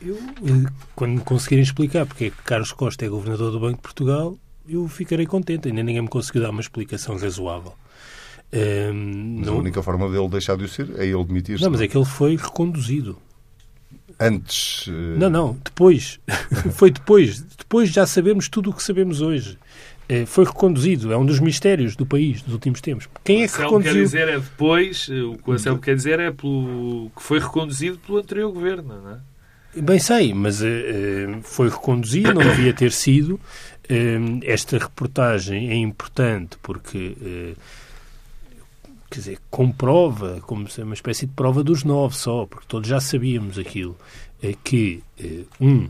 Eu, 0.01 0.17
eh, 0.17 0.71
quando 0.95 1.13
me 1.13 1.21
conseguirem 1.21 1.63
explicar 1.63 2.07
porque 2.07 2.27
é 2.27 2.31
que 2.31 2.43
Carlos 2.43 2.73
Costa 2.73 3.05
é 3.05 3.09
governador 3.09 3.51
do 3.53 3.61
Banco 3.61 3.77
de 3.77 3.83
Portugal, 3.83 4.37
eu 4.69 4.87
ficarei 4.89 5.27
contente. 5.27 5.69
Ainda 5.69 5.83
ninguém 5.83 6.03
me 6.03 6.09
conseguiu 6.09 6.43
dar 6.43 6.51
uma 6.51 6.61
explicação 6.61 7.17
razoável. 7.17 7.75
Um, 8.53 8.59
ehm, 8.59 9.37
mas 9.39 9.47
não... 9.47 9.55
a 9.55 9.59
única 9.59 9.83
forma 9.83 10.11
dele 10.11 10.29
deixar 10.29 10.57
de 10.57 10.65
o 10.65 10.69
ser 10.69 10.91
é 10.99 11.07
ele 11.07 11.25
demitir-se. 11.25 11.63
Não, 11.63 11.71
mas 11.71 11.81
é 11.81 11.89
que 11.89 11.97
ele 11.97 12.05
foi 12.05 12.37
reconduzido. 12.37 13.17
Antes. 14.19 14.87
Uh... 14.87 15.19
Não, 15.19 15.31
não, 15.31 15.59
depois. 15.65 16.21
foi 16.75 16.91
depois. 16.91 17.41
Depois 17.41 17.91
já 17.91 18.07
sabemos 18.07 18.49
tudo 18.49 18.71
o 18.71 18.75
que 18.75 18.83
sabemos 18.83 19.21
hoje. 19.21 19.59
Eh, 20.09 20.27
foi 20.27 20.45
reconduzido. 20.45 21.13
É 21.13 21.17
um 21.17 21.25
dos 21.25 21.41
mistérios 21.41 21.97
do 21.97 22.05
país 22.05 22.43
dos 22.43 22.55
últimos 22.55 22.81
tempos. 22.81 23.09
Quem 23.25 23.43
é 23.43 23.49
que 23.49 23.59
reconduziu? 23.59 23.95
quer 23.95 24.03
dizer 24.03 24.29
é 24.29 24.39
depois, 24.39 25.09
eh, 25.11 25.23
o 25.23 25.37
que 25.37 25.51
o 25.51 25.53
Anselmo 25.53 25.81
quer 25.81 25.95
dizer 25.95 26.21
é 26.21 26.31
pelo, 26.31 27.11
que 27.17 27.23
foi 27.23 27.39
reconduzido 27.39 27.99
pelo 27.99 28.19
anterior 28.19 28.53
governo, 28.53 29.01
não 29.03 29.11
é? 29.13 29.19
Bem 29.75 29.99
sei, 29.99 30.35
mas 30.35 30.61
uh, 30.61 30.67
foi 31.43 31.71
reconduzido, 31.71 32.35
não 32.35 32.43
devia 32.43 32.75
ter 32.75 32.93
sido. 32.93 33.41
Uh, 33.85 34.39
esta 34.43 34.77
reportagem 34.77 35.71
é 35.71 35.75
importante 35.77 36.59
porque, 36.63 37.17
uh, 37.19 37.57
quer 39.11 39.19
dizer, 39.19 39.39
comprova, 39.51 40.43
como 40.43 40.67
uma 40.79 40.95
espécie 40.95 41.25
de 41.25 41.33
prova 41.33 41.65
dos 41.65 41.85
nove 41.85 42.15
só, 42.15 42.45
porque 42.45 42.67
todos 42.69 42.87
já 42.87 43.01
sabíamos 43.01 43.59
aquilo, 43.59 43.97
é 44.43 44.55
que, 44.63 45.03
um, 45.59 45.89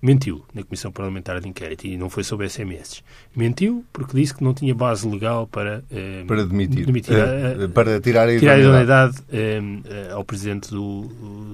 mentiu 0.00 0.44
na 0.54 0.62
Comissão 0.62 0.92
Parlamentar 0.92 1.40
de 1.40 1.48
Inquérito 1.48 1.86
e 1.86 1.96
não 1.96 2.08
foi 2.08 2.22
sobre 2.22 2.48
SMS. 2.48 3.02
Mentiu 3.34 3.84
porque 3.92 4.16
disse 4.16 4.34
que 4.34 4.44
não 4.44 4.54
tinha 4.54 4.74
base 4.74 5.08
legal 5.08 5.46
para, 5.46 5.84
eh, 5.90 6.24
para 6.26 6.44
demitir, 6.44 6.86
demitir 6.86 7.16
eh, 7.16 7.64
eh, 7.64 7.68
para 7.68 8.00
tirar 8.00 8.28
a 8.28 8.34
idoneidade, 8.34 9.18
eh, 9.30 10.10
ao 10.12 10.24
Presidente 10.24 10.70
do, 10.70 11.08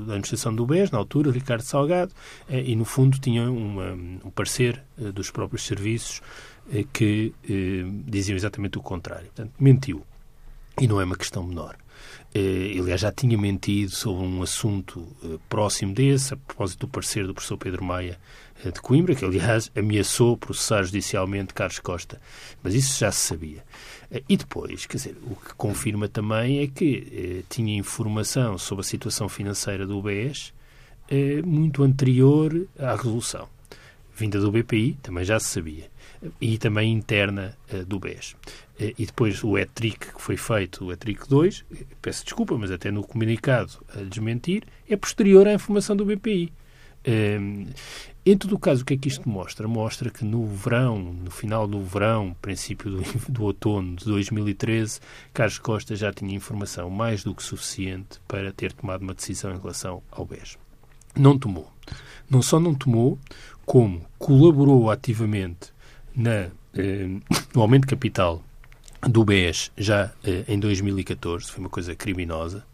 da 0.07 0.15
Administração 0.15 0.55
do 0.55 0.67
BES, 0.67 0.91
na 0.91 0.99
altura, 0.99 1.31
Ricardo 1.31 1.63
Salgado, 1.63 2.13
eh, 2.49 2.63
e 2.67 2.77
no 2.77 2.85
fundo 2.85 3.19
tinha 3.19 3.51
uma, 3.51 3.93
um 3.93 4.31
parecer 4.35 4.83
eh, 4.99 5.11
dos 5.11 5.31
próprios 5.31 5.65
serviços 5.65 6.21
que 6.95 7.35
diziam 8.07 8.35
exatamente 8.35 8.79
o 8.79 8.81
contrário. 8.81 9.27
Portanto, 9.27 9.53
mentiu. 9.61 10.03
E 10.81 10.89
não 10.89 10.99
é 10.99 11.05
uma 11.05 11.15
questão 11.15 11.43
menor. 11.43 11.77
Eh, 12.37 12.77
aliás, 12.81 13.01
já 13.01 13.13
tinha 13.13 13.39
mentido 13.39 13.93
sobre 13.93 14.27
um 14.27 14.43
assunto 14.43 15.07
eh, 15.23 15.39
próximo 15.49 15.95
desse, 15.95 16.35
a 16.35 16.37
propósito 16.37 16.81
do 16.81 16.89
parecer 16.89 17.29
do 17.29 17.33
professor 17.33 17.57
Pedro 17.57 17.85
Maia 17.85 18.19
eh, 18.65 18.73
de 18.73 18.81
Coimbra, 18.81 19.15
que, 19.15 19.25
aliás, 19.25 19.71
ameaçou 19.77 20.37
processar 20.37 20.83
judicialmente 20.83 21.55
Carlos 21.55 21.79
Costa. 21.79 22.21
Mas 22.61 22.75
isso 22.75 22.99
já 22.99 23.13
se 23.13 23.21
sabia. 23.21 23.65
E 24.29 24.37
depois, 24.37 24.85
quer 24.85 24.97
dizer, 24.97 25.17
o 25.23 25.37
que 25.37 25.55
confirma 25.55 26.09
também 26.09 26.59
é 26.59 26.67
que 26.67 27.45
tinha 27.49 27.77
informação 27.77 28.59
sobre 28.59 28.83
a 28.83 28.85
situação 28.85 29.29
financeira 29.29 29.87
do 29.87 29.99
UBS 29.99 30.53
muito 31.45 31.83
anterior 31.83 32.69
à 32.79 32.95
resolução. 32.95 33.49
Vinda 34.17 34.41
do 34.41 34.51
BPI, 34.51 34.99
também 35.03 35.25
já 35.25 35.39
se 35.41 35.49
sabia. 35.49 35.91
E 36.41 36.57
também 36.59 36.93
interna 36.93 37.57
do 37.87 37.99
BES. 37.99 38.37
Eh, 38.79 38.95
e 38.99 39.07
depois 39.07 39.45
o 39.45 39.59
ETRIC 39.59 40.15
que 40.15 40.23
foi 40.23 40.37
feito, 40.37 40.87
o 40.87 40.93
ETRIC 40.93 41.29
2, 41.29 41.65
peço 42.01 42.25
desculpa, 42.25 42.57
mas 42.57 42.71
até 42.71 42.91
no 42.91 43.03
comunicado 43.03 43.73
a 43.95 44.03
desmentir, 44.03 44.65
é 44.89 44.97
posterior 44.97 45.47
à 45.47 45.53
informação 45.53 45.95
do 45.95 46.05
BPI. 46.05 46.53
Em 48.27 48.39
todo 48.39 48.55
o 48.55 48.59
caso, 48.59 48.83
o 48.83 48.87
que 48.87 48.95
é 48.95 48.97
que 48.97 49.09
isto 49.09 49.29
mostra? 49.29 49.69
Mostra 49.69 50.09
que 50.09 50.25
no 50.25 50.47
verão, 50.47 50.99
no 50.99 51.31
final 51.31 51.67
do 51.67 51.83
verão, 51.83 52.35
princípio 52.41 52.91
do, 52.91 53.03
do 53.31 53.45
outono 53.45 53.97
de 53.97 54.07
2013, 54.07 54.99
Carlos 55.35 55.59
Costa 55.59 55.95
já 55.95 56.11
tinha 56.11 56.35
informação 56.35 56.89
mais 56.89 57.23
do 57.23 57.35
que 57.35 57.43
suficiente 57.43 58.19
para 58.27 58.51
ter 58.51 58.73
tomado 58.73 59.03
uma 59.03 59.13
decisão 59.13 59.55
em 59.55 59.59
relação 59.59 60.03
ao 60.11 60.25
BES. 60.25 60.57
Não 61.15 61.39
tomou. 61.39 61.71
Não 62.31 62.41
só 62.41 62.59
não 62.59 62.75
tomou, 62.75 63.19
como 63.65 64.03
colaborou 64.19 64.91
ativamente 64.91 65.73
na, 66.15 66.49
eh, 66.75 67.09
no 67.55 67.63
aumento 67.63 67.83
de 67.83 67.89
capital 67.89 68.43
do 69.09 69.25
BES 69.25 69.71
já 69.77 70.13
eh, 70.25 70.45
em 70.49 70.59
2014, 70.59 71.51
foi 71.51 71.61
uma 71.61 71.71
coisa 71.71 71.95
criminosa, 71.95 72.65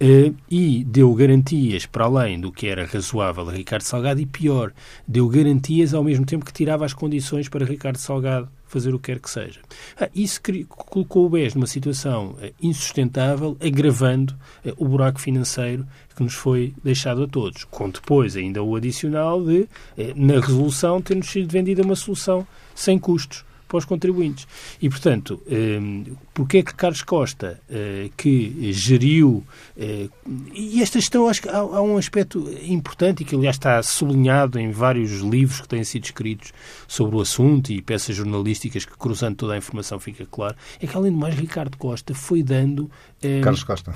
eh, 0.00 0.32
e 0.50 0.84
deu 0.84 1.14
garantias 1.14 1.86
para 1.86 2.04
além 2.04 2.40
do 2.40 2.50
que 2.50 2.66
era 2.66 2.84
razoável 2.84 3.48
a 3.48 3.52
Ricardo 3.52 3.82
Salgado 3.82 4.20
e 4.20 4.26
pior, 4.26 4.72
deu 5.06 5.28
garantias 5.28 5.94
ao 5.94 6.02
mesmo 6.02 6.26
tempo 6.26 6.44
que 6.44 6.52
tirava 6.52 6.84
as 6.84 6.92
condições 6.92 7.48
para 7.48 7.64
Ricardo 7.64 7.98
Salgado 7.98 8.48
fazer 8.72 8.94
o 8.94 8.98
que 8.98 9.12
quer 9.12 9.20
que 9.20 9.30
seja. 9.30 9.60
Ah, 10.00 10.08
isso 10.14 10.40
colocou 10.68 11.26
o 11.26 11.28
BES 11.28 11.54
numa 11.54 11.66
situação 11.66 12.36
eh, 12.40 12.52
insustentável, 12.62 13.56
agravando 13.60 14.34
eh, 14.64 14.72
o 14.76 14.88
buraco 14.88 15.20
financeiro 15.20 15.86
que 16.16 16.22
nos 16.22 16.34
foi 16.34 16.74
deixado 16.82 17.22
a 17.22 17.28
todos. 17.28 17.64
Com 17.64 17.90
depois 17.90 18.36
ainda 18.36 18.62
o 18.62 18.74
adicional 18.74 19.44
de, 19.44 19.68
eh, 19.96 20.12
na 20.16 20.40
resolução, 20.40 21.00
ter-nos 21.02 21.30
sido 21.30 21.50
vendida 21.50 21.82
uma 21.82 21.96
solução 21.96 22.46
sem 22.74 22.98
custos 22.98 23.44
para 23.72 23.78
os 23.78 23.86
contribuintes. 23.86 24.46
E, 24.82 24.88
portanto, 24.90 25.42
ehm, 25.48 26.04
porque 26.34 26.58
é 26.58 26.62
que 26.62 26.74
Carlos 26.74 27.02
Costa, 27.02 27.58
eh, 27.70 28.10
que 28.14 28.70
geriu. 28.70 29.42
Eh, 29.74 30.08
e 30.52 30.82
esta 30.82 31.00
gestão, 31.00 31.26
acho 31.26 31.40
que 31.40 31.48
há, 31.48 31.62
um 31.80 31.96
aspecto 31.96 32.50
importante 32.62 33.22
e 33.22 33.24
que, 33.24 33.34
aliás, 33.34 33.56
está 33.56 33.82
sublinhado 33.82 34.58
em 34.58 34.70
vários 34.70 35.20
livros 35.20 35.62
que 35.62 35.68
têm 35.68 35.82
sido 35.84 36.04
escritos 36.04 36.52
sobre 36.86 37.16
o 37.16 37.20
assunto 37.22 37.72
e 37.72 37.80
peças 37.80 38.14
jornalísticas 38.14 38.84
que, 38.84 38.92
cruzando 38.96 39.36
toda 39.36 39.54
a 39.54 39.56
informação, 39.56 39.98
fica 39.98 40.26
claro, 40.30 40.54
é 40.78 40.86
que, 40.86 40.94
além 40.94 41.12
de 41.12 41.18
mais, 41.18 41.34
Ricardo 41.34 41.78
Costa 41.78 42.14
foi 42.14 42.42
dando. 42.42 42.90
Ehm, 43.22 43.40
Carlos 43.40 43.64
Costa. 43.64 43.94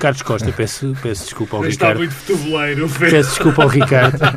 Carlos 0.00 0.22
Costa, 0.22 0.52
peço, 0.52 0.96
peço 1.00 1.24
desculpa 1.26 1.56
ao 1.56 1.62
Ricardo. 1.62 2.02
Está 2.02 2.34
muito 2.34 2.98
Peço 2.98 3.30
desculpa 3.30 3.62
ao 3.62 3.68
Ricardo. 3.68 4.18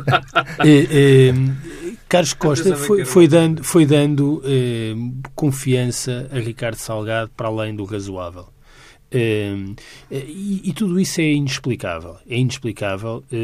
Carlos 2.08 2.34
Costa 2.34 2.76
foi, 2.76 3.04
foi, 3.04 3.26
dando, 3.26 3.64
foi 3.64 3.84
dando 3.84 4.40
eh, 4.76 4.94
confiança 5.34 6.28
a 6.32 6.38
Ricardo 6.38 6.76
Salgado 6.76 7.30
para 7.36 7.48
além 7.48 7.74
do 7.74 7.84
razoável. 7.84 8.48
Uh, 9.06 9.76
e, 10.10 10.62
e, 10.64 10.72
tudo 10.72 10.98
isso 10.98 11.20
é 11.20 11.32
inexplicável. 11.32 12.16
É 12.28 12.36
inexplicável 12.36 13.22
uh, 13.32 13.36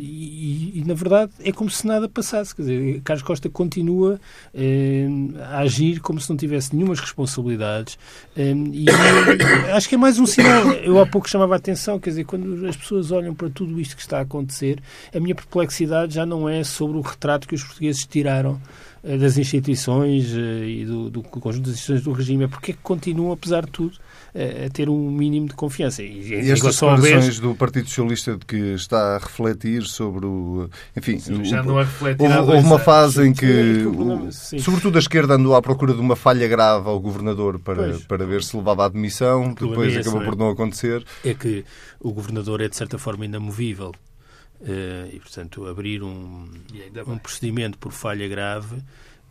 e, 0.00 0.80
e, 0.80 0.84
na 0.84 0.94
verdade, 0.94 1.32
é 1.40 1.52
como 1.52 1.70
se 1.70 1.86
nada 1.86 2.08
passasse. 2.08 2.54
Quer 2.54 2.62
dizer, 2.62 3.00
Carlos 3.02 3.22
Costa 3.22 3.48
continua 3.48 4.20
uh, 4.52 5.38
a 5.40 5.58
agir 5.60 6.00
como 6.00 6.20
se 6.20 6.28
não 6.28 6.36
tivesse 6.36 6.74
nenhumas 6.74 6.98
responsabilidades. 6.98 7.96
e 8.36 8.86
acho 9.72 9.88
que 9.88 9.94
é 9.94 9.98
mais 9.98 10.18
um 10.18 10.26
sinal. 10.26 10.72
Eu 10.72 10.98
há 10.98 11.06
pouco 11.06 11.30
chamava 11.30 11.54
a 11.54 11.58
atenção, 11.58 11.98
quer 12.00 12.10
dizer, 12.10 12.24
quando 12.24 12.66
as 12.66 12.76
pessoas 12.76 13.12
olham 13.12 13.34
para 13.34 13.48
tudo 13.48 13.80
isto 13.80 13.94
que 13.94 14.02
está 14.02 14.18
a 14.18 14.22
acontecer, 14.22 14.82
a 15.14 15.20
minha 15.20 15.34
perplexidade 15.34 16.14
já 16.14 16.26
não 16.26 16.48
é 16.48 16.64
sobre 16.64 16.98
o 16.98 17.00
retrato 17.00 17.46
que 17.46 17.54
os 17.54 17.62
portugueses 17.62 18.04
tiraram 18.04 18.60
das 19.04 19.36
instituições 19.36 20.32
e 20.32 20.84
do, 20.86 21.10
do 21.10 21.22
conjunto 21.22 21.66
das 21.66 21.74
instituições 21.74 22.02
do 22.04 22.12
regime, 22.12 22.44
é 22.44 22.48
porque 22.48 22.70
é 22.70 22.74
que 22.74 22.80
continuam, 22.82 23.32
apesar 23.32 23.66
de 23.66 23.70
tudo, 23.70 23.98
a 24.34 24.70
ter 24.70 24.88
um 24.88 25.10
mínimo 25.10 25.46
de 25.46 25.54
confiança. 25.54 26.02
E, 26.02 26.32
e 26.32 26.50
estas 26.50 26.74
declarações 26.74 27.38
do 27.38 27.54
Partido 27.54 27.88
Socialista 27.88 28.36
de 28.36 28.46
que 28.46 28.56
está 28.74 29.16
a 29.16 29.18
refletir 29.18 29.82
sobre 29.82 30.24
o... 30.24 30.70
Enfim, 30.96 31.18
sim, 31.18 31.44
já 31.44 31.62
não 31.62 31.78
a 31.78 31.84
refletir 31.84 32.22
houve, 32.22 32.52
houve 32.52 32.66
uma 32.66 32.78
fase 32.78 33.22
sim, 33.22 33.28
em 33.28 33.32
que, 33.34 33.84
sobretudo 34.58 34.96
a 34.96 35.00
esquerda, 35.00 35.34
andou 35.34 35.54
à 35.54 35.60
procura 35.60 35.92
de 35.92 36.00
uma 36.00 36.16
falha 36.16 36.48
grave 36.48 36.88
ao 36.88 36.98
governador 36.98 37.58
para, 37.58 37.98
para 38.08 38.24
ver 38.24 38.42
se 38.42 38.56
levava 38.56 38.84
a 38.84 38.86
admissão, 38.86 39.52
depois 39.52 39.94
é 39.94 40.00
acabou 40.00 40.22
é? 40.22 40.24
por 40.24 40.36
não 40.36 40.48
acontecer. 40.48 41.04
É 41.24 41.34
que 41.34 41.64
o 42.00 42.10
governador 42.12 42.60
é, 42.60 42.68
de 42.68 42.76
certa 42.76 42.98
forma, 42.98 43.24
inamovível. 43.26 43.92
Uh, 44.60 45.10
e, 45.12 45.20
portanto, 45.20 45.66
abrir 45.66 46.02
um, 46.02 46.48
um 47.06 47.18
procedimento 47.18 47.76
por 47.76 47.92
falha 47.92 48.26
grave 48.26 48.82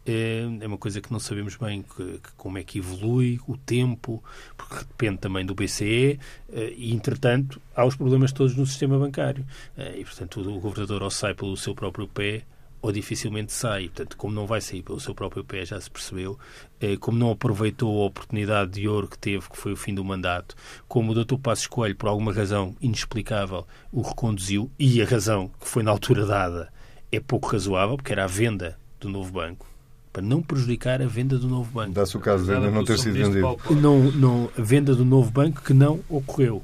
é, 0.05 0.43
é 0.59 0.67
uma 0.67 0.77
coisa 0.77 1.01
que 1.01 1.11
não 1.11 1.19
sabemos 1.19 1.55
bem 1.55 1.81
que, 1.81 2.19
que, 2.19 2.31
como 2.35 2.57
é 2.57 2.63
que 2.63 2.79
evolui, 2.79 3.39
o 3.47 3.57
tempo, 3.57 4.23
porque 4.57 4.75
depende 4.75 5.19
também 5.19 5.45
do 5.45 5.55
BCE, 5.55 6.19
eh, 6.51 6.73
e 6.75 6.93
entretanto 6.93 7.61
há 7.75 7.85
os 7.85 7.95
problemas 7.95 8.31
todos 8.31 8.55
no 8.55 8.65
sistema 8.65 8.99
bancário. 8.99 9.45
Eh, 9.77 9.99
e 9.99 10.03
portanto 10.05 10.41
o 10.41 10.59
governador 10.59 11.03
ou 11.03 11.11
sai 11.11 11.33
pelo 11.33 11.55
seu 11.55 11.73
próprio 11.73 12.07
pé 12.07 12.43
ou 12.83 12.91
dificilmente 12.91 13.53
sai. 13.53 13.85
Portanto, 13.85 14.17
como 14.17 14.35
não 14.35 14.45
vai 14.45 14.59
sair 14.59 14.83
pelo 14.83 14.99
seu 14.99 15.15
próprio 15.15 15.43
pé, 15.43 15.65
já 15.65 15.79
se 15.79 15.89
percebeu, 15.89 16.37
eh, 16.81 16.97
como 16.97 17.17
não 17.17 17.31
aproveitou 17.31 18.03
a 18.03 18.07
oportunidade 18.07 18.71
de 18.71 18.87
ouro 18.89 19.07
que 19.07 19.17
teve, 19.17 19.49
que 19.49 19.57
foi 19.57 19.71
o 19.71 19.77
fim 19.77 19.95
do 19.95 20.03
mandato, 20.03 20.53
como 20.85 21.13
o 21.13 21.23
Dr. 21.23 21.37
Passos 21.37 21.65
Coelho, 21.65 21.95
por 21.95 22.09
alguma 22.09 22.33
razão 22.33 22.75
inexplicável, 22.81 23.65
o 23.89 24.01
reconduziu, 24.01 24.69
e 24.77 25.01
a 25.01 25.05
razão 25.05 25.49
que 25.61 25.67
foi 25.67 25.81
na 25.81 25.91
altura 25.91 26.25
dada 26.25 26.71
é 27.09 27.21
pouco 27.21 27.47
razoável, 27.47 27.95
porque 27.95 28.11
era 28.11 28.25
a 28.25 28.27
venda 28.27 28.77
do 28.99 29.07
novo 29.07 29.31
banco 29.31 29.65
para 30.11 30.21
não 30.21 30.43
prejudicar 30.43 31.01
a 31.01 31.07
venda 31.07 31.39
do 31.39 31.47
novo 31.47 31.71
banco. 31.71 31.93
Dá-se 31.93 32.15
o 32.15 32.19
caso 32.19 32.45
de 32.45 32.53
ainda 32.53 32.69
não 32.69 32.85
ter 32.85 32.99
sido 32.99 33.13
vendido. 33.13 33.57
Não, 33.71 34.11
não, 34.11 34.51
a 34.55 34.61
venda 34.61 34.93
do 34.93 35.03
novo 35.03 35.31
banco 35.31 35.63
que 35.63 35.73
não 35.73 36.01
ocorreu. 36.07 36.61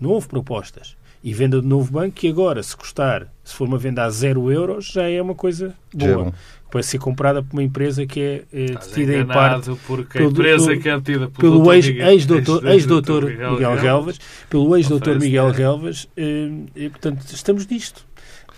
Não 0.00 0.10
houve 0.10 0.26
propostas. 0.26 0.96
E 1.22 1.32
venda 1.34 1.60
do 1.60 1.66
novo 1.66 1.92
banco 1.92 2.12
que 2.12 2.28
agora, 2.28 2.62
se 2.62 2.76
custar, 2.76 3.26
se 3.42 3.54
for 3.54 3.66
uma 3.66 3.78
venda 3.78 4.04
a 4.04 4.10
zero 4.10 4.52
euros, 4.52 4.86
já 4.86 5.08
é 5.08 5.20
uma 5.20 5.34
coisa 5.34 5.74
boa. 5.92 6.32
Pode 6.70 6.86
ser 6.86 6.98
comprada 6.98 7.42
por 7.42 7.54
uma 7.54 7.62
empresa 7.62 8.06
que 8.06 8.20
é 8.20 8.44
eh, 8.52 8.66
detida 8.66 9.14
em 9.14 9.26
parte 9.26 9.70
porque 9.86 10.18
a 10.18 10.22
empresa 10.22 10.76
que 10.76 10.88
é 10.88 10.96
detida 10.96 11.28
pelo, 11.28 11.62
pelo 11.62 11.72
ex-doutor 11.72 12.66
ex 12.66 12.86
-doutor, 12.86 13.22
ex 13.24 13.32
Miguel, 13.32 13.52
Miguel 13.52 13.76
Relvas, 13.76 14.20
pelo 14.50 14.76
ex-doutor 14.76 15.18
Miguel 15.18 15.50
Relvas, 15.50 16.08
eh, 16.16 16.50
e, 16.76 16.88
portanto, 16.90 17.24
estamos 17.32 17.66
nisto. 17.66 18.06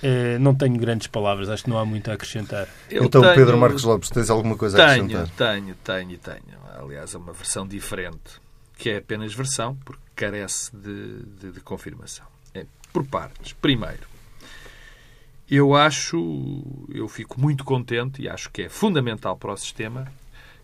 Uh, 0.02 0.38
não 0.40 0.54
tenho 0.54 0.78
grandes 0.78 1.06
palavras, 1.08 1.50
acho 1.50 1.64
que 1.64 1.70
não 1.70 1.78
há 1.78 1.84
muito 1.84 2.10
a 2.10 2.14
acrescentar. 2.14 2.66
Eu 2.90 3.04
então, 3.04 3.20
tenho... 3.20 3.34
Pedro 3.34 3.58
Marcos 3.58 3.84
Lopes, 3.84 4.08
tens 4.08 4.30
alguma 4.30 4.56
coisa 4.56 4.78
tenho, 4.78 4.88
a 4.88 4.94
acrescentar? 4.94 5.28
Tenho, 5.36 5.74
tenho, 5.84 6.18
tenho. 6.18 6.60
Aliás, 6.82 7.14
é 7.14 7.18
uma 7.18 7.34
versão 7.34 7.66
diferente, 7.66 8.40
que 8.78 8.88
é 8.88 8.96
apenas 8.96 9.34
versão, 9.34 9.76
porque 9.84 10.00
carece 10.16 10.74
de, 10.74 11.22
de, 11.38 11.52
de 11.52 11.60
confirmação. 11.60 12.24
É, 12.54 12.66
por 12.92 13.06
partes. 13.06 13.52
Primeiro, 13.52 14.06
eu 15.48 15.74
acho, 15.74 16.62
eu 16.88 17.08
fico 17.08 17.40
muito 17.40 17.64
contente 17.64 18.22
e 18.22 18.28
acho 18.28 18.50
que 18.50 18.62
é 18.62 18.68
fundamental 18.68 19.36
para 19.36 19.52
o 19.52 19.56
sistema 19.56 20.10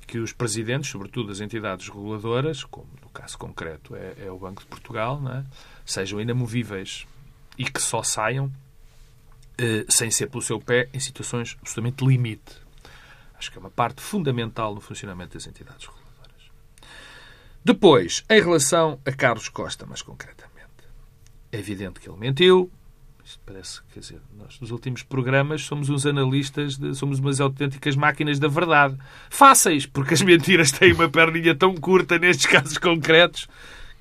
que 0.06 0.18
os 0.18 0.32
presidentes, 0.32 0.90
sobretudo 0.90 1.32
as 1.32 1.40
entidades 1.40 1.88
reguladoras, 1.88 2.62
como 2.62 2.86
no 3.02 3.08
caso 3.08 3.36
concreto 3.36 3.96
é, 3.96 4.14
é 4.26 4.30
o 4.30 4.38
Banco 4.38 4.62
de 4.62 4.68
Portugal, 4.68 5.20
é? 5.28 5.44
sejam 5.84 6.20
inamovíveis 6.20 7.06
e 7.58 7.64
que 7.64 7.82
só 7.82 8.02
saiam 8.02 8.52
eh, 9.58 9.86
sem 9.88 10.10
ser 10.10 10.28
pelo 10.28 10.42
seu 10.42 10.60
pé, 10.60 10.88
em 10.92 11.00
situações 11.00 11.56
absolutamente 11.60 12.04
limite. 12.04 12.56
Acho 13.38 13.50
que 13.50 13.58
é 13.58 13.60
uma 13.60 13.70
parte 13.70 14.02
fundamental 14.02 14.74
no 14.74 14.80
funcionamento 14.80 15.34
das 15.34 15.46
entidades 15.46 15.86
reguladoras. 15.86 16.50
Depois, 17.64 18.22
em 18.28 18.40
relação 18.40 19.00
a 19.04 19.12
Carlos 19.12 19.48
Costa, 19.48 19.86
mais 19.86 20.02
concretamente, 20.02 20.55
é 21.52 21.58
evidente 21.58 22.00
que 22.00 22.08
ele 22.08 22.18
mentiu. 22.18 22.70
Isto 23.24 23.40
parece, 23.44 23.80
quer 23.92 24.00
dizer, 24.00 24.20
nós 24.38 24.60
nos 24.60 24.70
últimos 24.70 25.02
programas 25.02 25.62
somos 25.62 25.88
uns 25.88 26.06
analistas, 26.06 26.76
de, 26.76 26.94
somos 26.94 27.18
umas 27.18 27.40
autênticas 27.40 27.96
máquinas 27.96 28.38
da 28.38 28.46
verdade. 28.46 28.96
Fáceis, 29.28 29.84
porque 29.84 30.14
as 30.14 30.22
mentiras 30.22 30.70
têm 30.70 30.92
uma 30.92 31.08
perninha 31.08 31.52
tão 31.52 31.74
curta 31.74 32.18
nestes 32.20 32.46
casos 32.50 32.78
concretos 32.78 33.48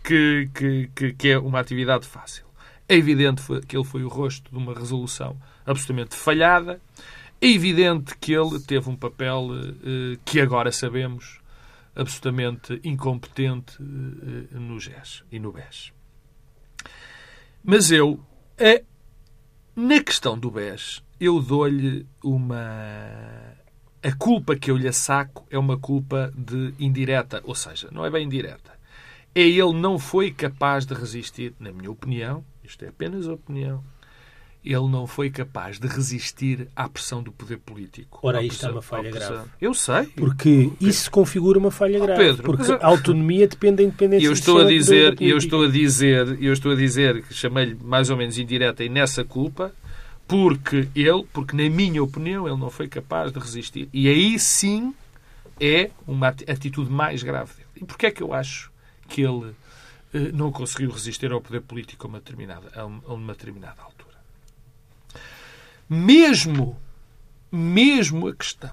que, 0.03 0.47
que, 0.53 0.89
que, 0.95 1.13
que 1.13 1.29
é 1.29 1.39
uma 1.39 1.59
atividade 1.59 2.05
fácil. 2.05 2.45
É 2.87 2.95
evidente 2.95 3.41
que 3.67 3.75
ele 3.75 3.83
foi 3.83 4.03
o 4.03 4.07
rosto 4.07 4.51
de 4.51 4.57
uma 4.57 4.75
resolução 4.75 5.35
absolutamente 5.65 6.15
falhada. 6.15 6.79
É 7.41 7.47
evidente 7.47 8.15
que 8.17 8.31
ele 8.31 8.59
teve 8.59 8.87
um 8.87 8.95
papel 8.95 9.49
eh, 9.83 10.19
que 10.23 10.39
agora 10.39 10.71
sabemos 10.71 11.39
absolutamente 11.95 12.79
incompetente 12.83 13.77
eh, 13.81 14.59
no 14.59 14.79
GES 14.79 15.23
e 15.31 15.39
no 15.39 15.51
BES. 15.51 15.91
Mas 17.67 17.89
eu, 17.89 18.19
é, 18.59 18.83
na 19.75 19.99
questão 19.99 20.37
do 20.37 20.51
BES, 20.51 21.01
eu 21.19 21.41
dou-lhe 21.41 22.05
uma. 22.23 22.55
A 24.03 24.15
culpa 24.15 24.55
que 24.55 24.69
eu 24.69 24.77
lhe 24.77 24.93
saco 24.93 25.47
é 25.49 25.57
uma 25.57 25.75
culpa 25.75 26.31
de 26.37 26.75
indireta, 26.77 27.41
ou 27.43 27.55
seja, 27.55 27.89
não 27.91 28.05
é 28.05 28.11
bem 28.11 28.27
indireta. 28.27 28.71
É 29.33 29.41
ele 29.41 29.73
não 29.73 29.97
foi 29.97 30.29
capaz 30.29 30.85
de 30.85 30.93
resistir, 30.93 31.55
na 31.59 31.71
minha 31.71 31.89
opinião, 31.89 32.45
isto 32.63 32.85
é 32.85 32.89
apenas 32.89 33.27
opinião, 33.27 33.83
ele 34.65 34.87
não 34.89 35.05
foi 35.05 35.29
capaz 35.29 35.79
de 35.79 35.87
resistir 35.87 36.67
à 36.75 36.89
pressão 36.89 37.21
do 37.21 37.31
poder 37.31 37.57
político. 37.57 38.19
Ora, 38.23 38.43
isto 38.43 38.65
é 38.65 38.71
uma 38.71 38.81
falha 38.81 39.11
grave. 39.11 39.47
Eu 39.61 39.73
sei. 39.73 40.05
Porque 40.15 40.71
isso 40.81 41.11
configura 41.11 41.59
uma 41.59 41.71
falha 41.71 41.99
grave. 41.99 42.21
Pedro, 42.21 42.43
porque 42.43 42.71
a 42.71 42.87
autonomia 42.87 43.47
depende 43.47 43.77
da 43.77 43.83
independência 43.83 44.25
eu 44.25 44.33
estou 44.33 44.59
a 44.59 44.63
dizer, 44.63 45.21
eu 45.21 45.37
estou 45.37 45.63
a 45.63 45.67
dizer, 45.67 46.41
eu 46.41 46.51
estou 46.51 46.71
a 46.71 46.75
dizer 46.75 47.21
que 47.23 47.33
chamei-lhe 47.33 47.75
mais 47.75 48.09
ou 48.09 48.17
menos 48.17 48.37
indireta 48.37 48.83
e 48.83 48.89
nessa 48.89 49.23
culpa, 49.23 49.71
porque 50.27 50.87
ele, 50.95 51.23
porque 51.31 51.55
na 51.55 51.69
minha 51.69 52.01
opinião, 52.03 52.47
ele 52.47 52.57
não 52.57 52.69
foi 52.69 52.87
capaz 52.87 53.31
de 53.31 53.39
resistir. 53.39 53.87
E 53.93 54.09
aí 54.09 54.39
sim 54.39 54.93
é 55.59 55.91
uma 56.07 56.29
atitude 56.29 56.89
mais 56.89 57.21
grave 57.21 57.53
dele. 57.53 57.67
E 57.75 57.85
porquê 57.85 58.07
é 58.07 58.11
que 58.11 58.23
eu 58.23 58.33
acho 58.33 58.71
que 59.07 59.21
ele 59.21 59.53
eh, 60.13 60.31
não 60.33 60.51
conseguiu 60.51 60.89
resistir 60.91 61.31
ao 61.31 61.41
poder 61.41 61.61
político 61.61 62.07
a 62.07 62.09
uma 62.09 62.19
determinada, 62.19 62.71
a 62.75 62.85
uma 62.85 63.33
determinada 63.33 63.81
altura. 63.81 63.94
Mesmo, 65.87 66.79
mesmo 67.51 68.27
a 68.27 68.35
questão 68.35 68.71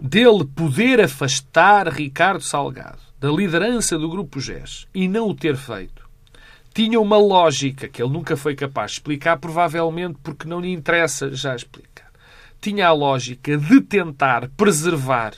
dele 0.00 0.44
poder 0.44 1.00
afastar 1.00 1.88
Ricardo 1.88 2.42
Salgado 2.42 3.00
da 3.18 3.28
liderança 3.30 3.98
do 3.98 4.08
Grupo 4.08 4.40
GES 4.40 4.86
e 4.94 5.08
não 5.08 5.28
o 5.28 5.34
ter 5.34 5.56
feito, 5.56 6.08
tinha 6.72 7.00
uma 7.00 7.18
lógica 7.18 7.88
que 7.88 8.00
ele 8.00 8.12
nunca 8.12 8.36
foi 8.36 8.54
capaz 8.54 8.92
de 8.92 8.98
explicar, 8.98 9.36
provavelmente 9.38 10.18
porque 10.22 10.46
não 10.46 10.60
lhe 10.60 10.72
interessa 10.72 11.34
já 11.34 11.54
explicar. 11.54 12.10
Tinha 12.60 12.86
a 12.86 12.92
lógica 12.92 13.58
de 13.58 13.80
tentar 13.80 14.48
preservar 14.50 15.34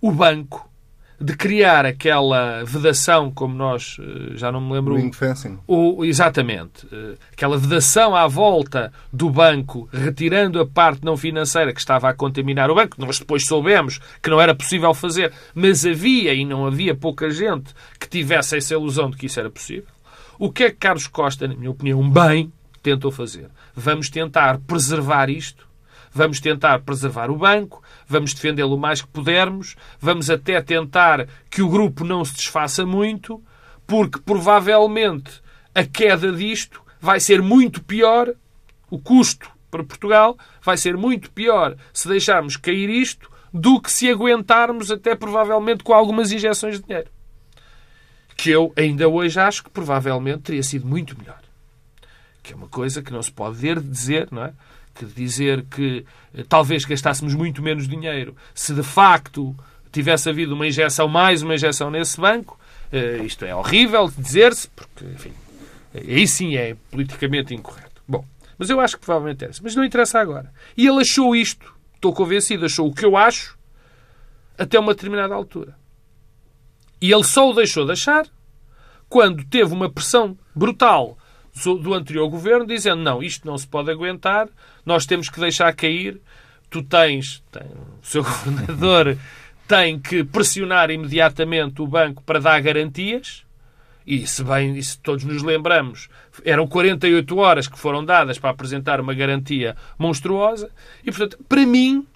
o 0.00 0.10
banco 0.10 0.71
de 1.22 1.36
criar 1.36 1.86
aquela 1.86 2.64
vedação, 2.64 3.30
como 3.30 3.54
nós, 3.54 3.96
eh, 4.00 4.36
já 4.36 4.50
não 4.50 4.60
me 4.60 4.72
lembro... 4.72 4.96
Ring 4.96 5.12
fencing. 5.12 5.58
O, 5.66 6.04
exatamente. 6.04 6.86
Eh, 6.92 7.14
aquela 7.32 7.56
vedação 7.56 8.16
à 8.16 8.26
volta 8.26 8.92
do 9.12 9.30
banco, 9.30 9.88
retirando 9.92 10.60
a 10.60 10.66
parte 10.66 11.04
não 11.04 11.16
financeira 11.16 11.72
que 11.72 11.80
estava 11.80 12.08
a 12.08 12.14
contaminar 12.14 12.70
o 12.70 12.74
banco. 12.74 12.96
Nós 12.98 13.18
depois 13.18 13.44
soubemos 13.46 14.00
que 14.22 14.30
não 14.30 14.40
era 14.40 14.54
possível 14.54 14.92
fazer, 14.92 15.32
mas 15.54 15.86
havia, 15.86 16.34
e 16.34 16.44
não 16.44 16.66
havia 16.66 16.94
pouca 16.94 17.30
gente, 17.30 17.72
que 17.98 18.08
tivesse 18.08 18.56
essa 18.56 18.74
ilusão 18.74 19.10
de 19.10 19.16
que 19.16 19.26
isso 19.26 19.38
era 19.38 19.50
possível. 19.50 19.86
O 20.38 20.50
que 20.50 20.64
é 20.64 20.70
que 20.70 20.76
Carlos 20.76 21.06
Costa, 21.06 21.46
na 21.46 21.54
minha 21.54 21.70
opinião, 21.70 22.08
bem 22.10 22.52
tentou 22.82 23.12
fazer? 23.12 23.48
Vamos 23.76 24.10
tentar 24.10 24.58
preservar 24.58 25.30
isto 25.30 25.68
vamos 26.12 26.40
tentar 26.40 26.80
preservar 26.80 27.30
o 27.30 27.36
banco, 27.36 27.82
vamos 28.06 28.34
defendê-lo 28.34 28.74
o 28.74 28.80
mais 28.80 29.00
que 29.00 29.08
pudermos, 29.08 29.76
vamos 29.98 30.30
até 30.30 30.60
tentar 30.60 31.26
que 31.50 31.62
o 31.62 31.68
grupo 31.68 32.04
não 32.04 32.24
se 32.24 32.34
desfaça 32.34 32.84
muito, 32.84 33.42
porque 33.86 34.18
provavelmente 34.20 35.42
a 35.74 35.84
queda 35.84 36.30
disto 36.30 36.82
vai 37.00 37.18
ser 37.18 37.42
muito 37.42 37.82
pior, 37.82 38.32
o 38.90 38.98
custo 38.98 39.50
para 39.70 39.82
Portugal 39.82 40.36
vai 40.62 40.76
ser 40.76 40.96
muito 40.96 41.30
pior 41.30 41.76
se 41.92 42.06
deixarmos 42.06 42.56
cair 42.56 42.90
isto 42.90 43.30
do 43.52 43.80
que 43.80 43.90
se 43.90 44.08
aguentarmos 44.08 44.90
até 44.90 45.14
provavelmente 45.14 45.82
com 45.82 45.92
algumas 45.92 46.30
injeções 46.30 46.76
de 46.76 46.86
dinheiro. 46.86 47.10
Que 48.36 48.50
eu 48.50 48.72
ainda 48.76 49.08
hoje 49.08 49.38
acho 49.38 49.64
que 49.64 49.70
provavelmente 49.70 50.42
teria 50.42 50.62
sido 50.62 50.86
muito 50.86 51.18
melhor. 51.18 51.40
Que 52.42 52.52
é 52.52 52.56
uma 52.56 52.68
coisa 52.68 53.02
que 53.02 53.12
não 53.12 53.22
se 53.22 53.30
pode 53.30 53.58
dizer, 53.58 54.28
não 54.30 54.44
é? 54.44 54.52
Que 54.94 55.04
dizer 55.06 55.64
que 55.70 56.04
eh, 56.34 56.44
talvez 56.48 56.84
gastássemos 56.84 57.34
muito 57.34 57.62
menos 57.62 57.88
dinheiro 57.88 58.36
se 58.54 58.74
de 58.74 58.82
facto 58.82 59.54
tivesse 59.90 60.28
havido 60.28 60.54
uma 60.54 60.66
injeção, 60.66 61.06
mais 61.06 61.42
uma 61.42 61.54
injeção 61.54 61.90
nesse 61.90 62.18
banco. 62.20 62.58
Uh, 62.92 63.24
isto 63.24 63.44
é 63.44 63.54
horrível 63.54 64.10
dizer-se, 64.16 64.68
porque, 64.68 65.04
enfim, 65.04 65.32
aí 65.94 66.26
sim 66.26 66.56
é 66.56 66.76
politicamente 66.90 67.54
incorreto. 67.54 68.02
Bom, 68.08 68.24
mas 68.58 68.70
eu 68.70 68.80
acho 68.80 68.98
que 68.98 69.04
provavelmente 69.04 69.44
era 69.44 69.52
Mas 69.62 69.74
não 69.74 69.84
interessa 69.84 70.18
agora. 70.18 70.52
E 70.76 70.86
ele 70.86 71.00
achou 71.00 71.36
isto, 71.36 71.74
estou 71.94 72.12
convencido, 72.12 72.64
achou 72.64 72.88
o 72.88 72.94
que 72.94 73.04
eu 73.04 73.16
acho 73.16 73.58
até 74.58 74.78
uma 74.78 74.94
determinada 74.94 75.34
altura. 75.34 75.76
E 77.00 77.10
ele 77.12 77.24
só 77.24 77.50
o 77.50 77.54
deixou 77.54 77.84
de 77.84 77.92
achar 77.92 78.26
quando 79.08 79.44
teve 79.44 79.72
uma 79.72 79.90
pressão 79.90 80.38
brutal 80.54 81.18
do 81.54 81.94
anterior 81.94 82.28
governo, 82.28 82.66
dizendo 82.66 83.02
não, 83.02 83.22
isto 83.22 83.46
não 83.46 83.58
se 83.58 83.66
pode 83.66 83.90
aguentar, 83.90 84.48
nós 84.84 85.04
temos 85.04 85.28
que 85.28 85.38
deixar 85.38 85.72
cair, 85.74 86.20
tu 86.70 86.82
tens, 86.82 87.42
tem, 87.52 87.62
o 87.62 88.06
seu 88.06 88.22
governador 88.24 89.18
tem 89.68 89.98
que 89.98 90.24
pressionar 90.24 90.90
imediatamente 90.90 91.82
o 91.82 91.86
banco 91.86 92.22
para 92.22 92.40
dar 92.40 92.60
garantias, 92.60 93.44
e 94.06 94.26
se 94.26 94.42
bem, 94.42 94.76
e 94.76 94.82
se 94.82 94.98
todos 94.98 95.24
nos 95.24 95.42
lembramos, 95.42 96.08
eram 96.44 96.66
48 96.66 97.36
horas 97.36 97.68
que 97.68 97.78
foram 97.78 98.04
dadas 98.04 98.38
para 98.38 98.50
apresentar 98.50 99.00
uma 99.00 99.14
garantia 99.14 99.76
monstruosa, 99.98 100.70
e 101.04 101.12
portanto, 101.12 101.38
para 101.48 101.64
mim, 101.64 102.06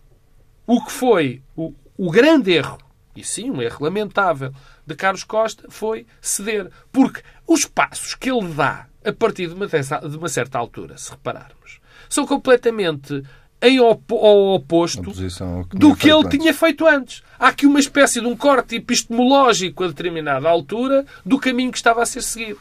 o 0.67 0.85
que 0.85 0.91
foi 0.91 1.43
o, 1.55 1.73
o 1.97 2.11
grande 2.11 2.53
erro, 2.53 2.79
e 3.15 3.23
sim, 3.23 3.51
um 3.51 3.63
erro 3.63 3.85
lamentável, 3.85 4.53
de 4.87 4.95
Carlos 4.95 5.25
Costa 5.25 5.67
foi 5.71 6.07
ceder. 6.21 6.71
Porque 6.93 7.23
os 7.47 7.65
passos 7.65 8.15
que 8.15 8.31
ele 8.31 8.49
dá 8.49 8.87
a 9.07 9.13
partir 9.13 9.49
de 9.49 9.55
uma, 9.55 9.67
de 9.67 10.17
uma 10.17 10.29
certa 10.29 10.59
altura, 10.59 10.97
se 10.99 11.11
repararmos, 11.11 11.81
são 12.09 12.27
completamente 12.27 13.23
em 13.63 13.81
opo 13.81 14.17
ao 14.17 14.55
oposto 14.55 15.03
que 15.13 15.77
do 15.79 15.97
que 15.97 16.09
ele 16.09 16.27
antes. 16.27 16.39
tinha 16.39 16.53
feito 16.53 16.87
antes. 16.87 17.23
Há 17.39 17.49
aqui 17.49 17.67
uma 17.67 17.81
espécie 17.81 18.21
de 18.21 18.27
um 18.27 18.37
corte 18.37 18.77
epistemológico 18.77 19.85
a 19.85 19.89
determinada 19.89 20.49
altura 20.49 21.05
do 21.25 21.39
caminho 21.39 21.71
que 21.71 21.79
estava 21.79 22.03
a 22.03 22.07
ser 22.07 22.23
seguido. 22.23 22.61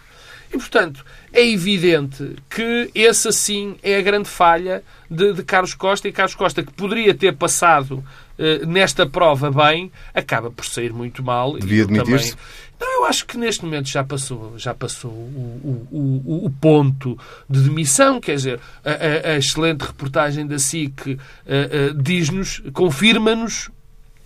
E, 0.53 0.57
portanto, 0.57 1.05
é 1.33 1.45
evidente 1.45 2.35
que 2.49 2.89
esse, 2.95 3.27
assim, 3.27 3.75
é 3.83 3.97
a 3.97 4.01
grande 4.01 4.29
falha 4.29 4.83
de, 5.09 5.33
de 5.33 5.43
Carlos 5.43 5.73
Costa. 5.73 6.07
E 6.07 6.11
Carlos 6.11 6.35
Costa, 6.35 6.63
que 6.63 6.71
poderia 6.71 7.13
ter 7.13 7.35
passado 7.35 8.03
uh, 8.39 8.65
nesta 8.65 9.05
prova 9.05 9.51
bem, 9.51 9.91
acaba 10.13 10.49
por 10.49 10.65
sair 10.65 10.93
muito 10.93 11.23
mal. 11.23 11.57
Devia 11.57 11.83
admitir-se. 11.83 12.37
Não, 12.79 13.01
eu 13.01 13.05
acho 13.05 13.25
que 13.25 13.37
neste 13.37 13.63
momento 13.63 13.87
já 13.87 14.03
passou, 14.03 14.57
já 14.57 14.73
passou 14.73 15.11
o, 15.11 15.87
o, 15.91 15.97
o, 15.97 16.45
o 16.45 16.49
ponto 16.49 17.17
de 17.49 17.61
demissão. 17.61 18.19
Quer 18.19 18.35
dizer, 18.35 18.59
a, 18.83 19.29
a, 19.29 19.31
a 19.33 19.37
excelente 19.37 19.81
reportagem 19.81 20.45
da 20.45 20.59
SIC 20.59 21.07
uh, 21.07 21.11
uh, 21.11 22.01
diz-nos, 22.01 22.61
confirma-nos 22.73 23.69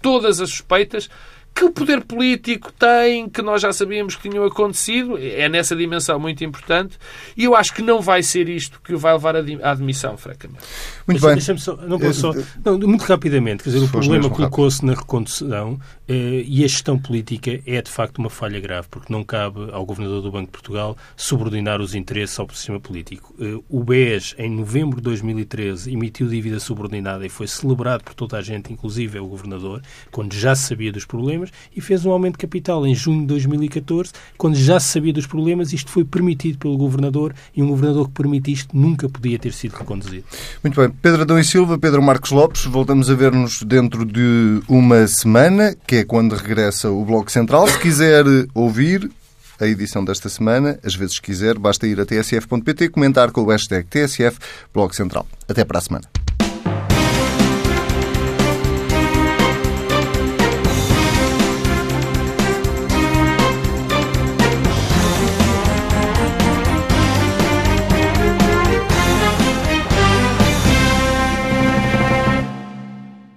todas 0.01 0.39
as 0.39 0.49
suspeitas 0.49 1.09
que 1.59 1.65
o 1.65 1.71
poder 1.71 2.01
político 2.05 2.71
tem, 2.71 3.27
que 3.27 3.41
nós 3.41 3.61
já 3.61 3.73
sabíamos 3.73 4.15
que 4.15 4.29
tinham 4.29 4.45
acontecido, 4.45 5.17
é 5.17 5.49
nessa 5.49 5.75
dimensão 5.75 6.17
muito 6.17 6.41
importante, 6.41 6.97
e 7.35 7.43
eu 7.43 7.53
acho 7.53 7.73
que 7.73 7.81
não 7.81 7.99
vai 7.99 8.23
ser 8.23 8.47
isto 8.47 8.79
que 8.81 8.93
o 8.93 8.97
vai 8.97 9.11
levar 9.11 9.35
à 9.35 9.71
admissão, 9.71 10.15
francamente. 10.15 10.63
Muito 11.05 11.21
bem. 11.21 11.37
Só, 11.57 11.75
não 11.75 11.99
posso 11.99 12.21
só, 12.21 12.33
não, 12.63 12.79
muito 12.79 13.03
rapidamente, 13.03 13.61
quer 13.61 13.71
dizer, 13.71 13.83
o 13.83 13.89
problema 13.89 14.29
colocou-se 14.29 14.85
na 14.85 14.93
recondução 14.93 15.77
eh, 16.07 16.45
e 16.47 16.63
a 16.63 16.67
gestão 16.67 16.97
política 16.97 17.59
é 17.65 17.81
de 17.81 17.91
facto 17.91 18.19
uma 18.19 18.29
falha 18.29 18.59
grave, 18.61 18.87
porque 18.89 19.11
não 19.11 19.21
cabe 19.21 19.69
ao 19.73 19.85
Governador 19.85 20.21
do 20.21 20.31
Banco 20.31 20.45
de 20.45 20.51
Portugal 20.51 20.95
subordinar 21.17 21.81
os 21.81 21.93
interesses 21.93 22.39
ao 22.39 22.49
sistema 22.51 22.79
político. 22.79 23.35
Eh, 23.37 23.59
o 23.67 23.83
BES, 23.83 24.33
em 24.37 24.49
novembro 24.49 24.95
de 24.97 25.03
2013, 25.03 25.91
emitiu 25.91 26.29
dívida 26.29 26.57
subordinada 26.57 27.25
e 27.25 27.29
foi 27.29 27.47
celebrado 27.47 28.05
por 28.05 28.13
toda 28.13 28.37
a 28.37 28.41
gente, 28.41 28.71
inclusive 28.71 29.19
o 29.19 29.27
Governador, 29.27 29.81
quando 30.09 30.33
já 30.33 30.55
sabia 30.55 30.91
dos 30.91 31.03
problemas, 31.03 31.48
e 31.75 31.81
fez 31.81 32.05
um 32.05 32.11
aumento 32.11 32.33
de 32.33 32.39
capital 32.39 32.85
em 32.85 32.93
junho 32.95 33.21
de 33.21 33.27
2014, 33.27 34.11
quando 34.37 34.55
já 34.55 34.79
se 34.79 34.87
sabia 34.87 35.13
dos 35.13 35.27
problemas, 35.27 35.73
isto 35.73 35.91
foi 35.91 36.03
permitido 36.03 36.57
pelo 36.57 36.77
Governador 36.77 37.33
e 37.55 37.61
um 37.61 37.67
Governador 37.67 38.07
que 38.07 38.13
permite 38.13 38.51
isto 38.51 38.75
nunca 38.75 39.09
podia 39.09 39.37
ter 39.39 39.53
sido 39.53 39.75
reconduzido. 39.75 40.23
Muito 40.63 40.79
bem. 40.79 40.89
Pedro 41.01 41.21
Adão 41.21 41.39
e 41.39 41.43
Silva, 41.43 41.77
Pedro 41.77 42.01
Marcos 42.01 42.31
Lopes, 42.31 42.65
voltamos 42.65 43.09
a 43.09 43.15
ver-nos 43.15 43.63
dentro 43.63 44.05
de 44.05 44.61
uma 44.67 45.07
semana, 45.07 45.75
que 45.87 45.97
é 45.97 46.03
quando 46.03 46.35
regressa 46.35 46.89
o 46.89 47.03
Bloco 47.05 47.31
Central. 47.31 47.67
Se 47.67 47.79
quiser 47.79 48.25
ouvir 48.53 49.09
a 49.59 49.67
edição 49.67 50.03
desta 50.03 50.29
semana, 50.29 50.79
às 50.83 50.95
vezes 50.95 51.19
quiser, 51.19 51.57
basta 51.57 51.85
ir 51.85 51.99
a 51.99 52.05
tsf.pt 52.05 52.89
comentar 52.89 53.31
com 53.31 53.41
o 53.41 53.47
hashtag 53.47 53.85
TSF 53.87 54.37
Bloco 54.73 54.95
Central. 54.95 55.27
Até 55.47 55.65
para 55.65 55.79
a 55.79 55.81
semana. 55.81 56.18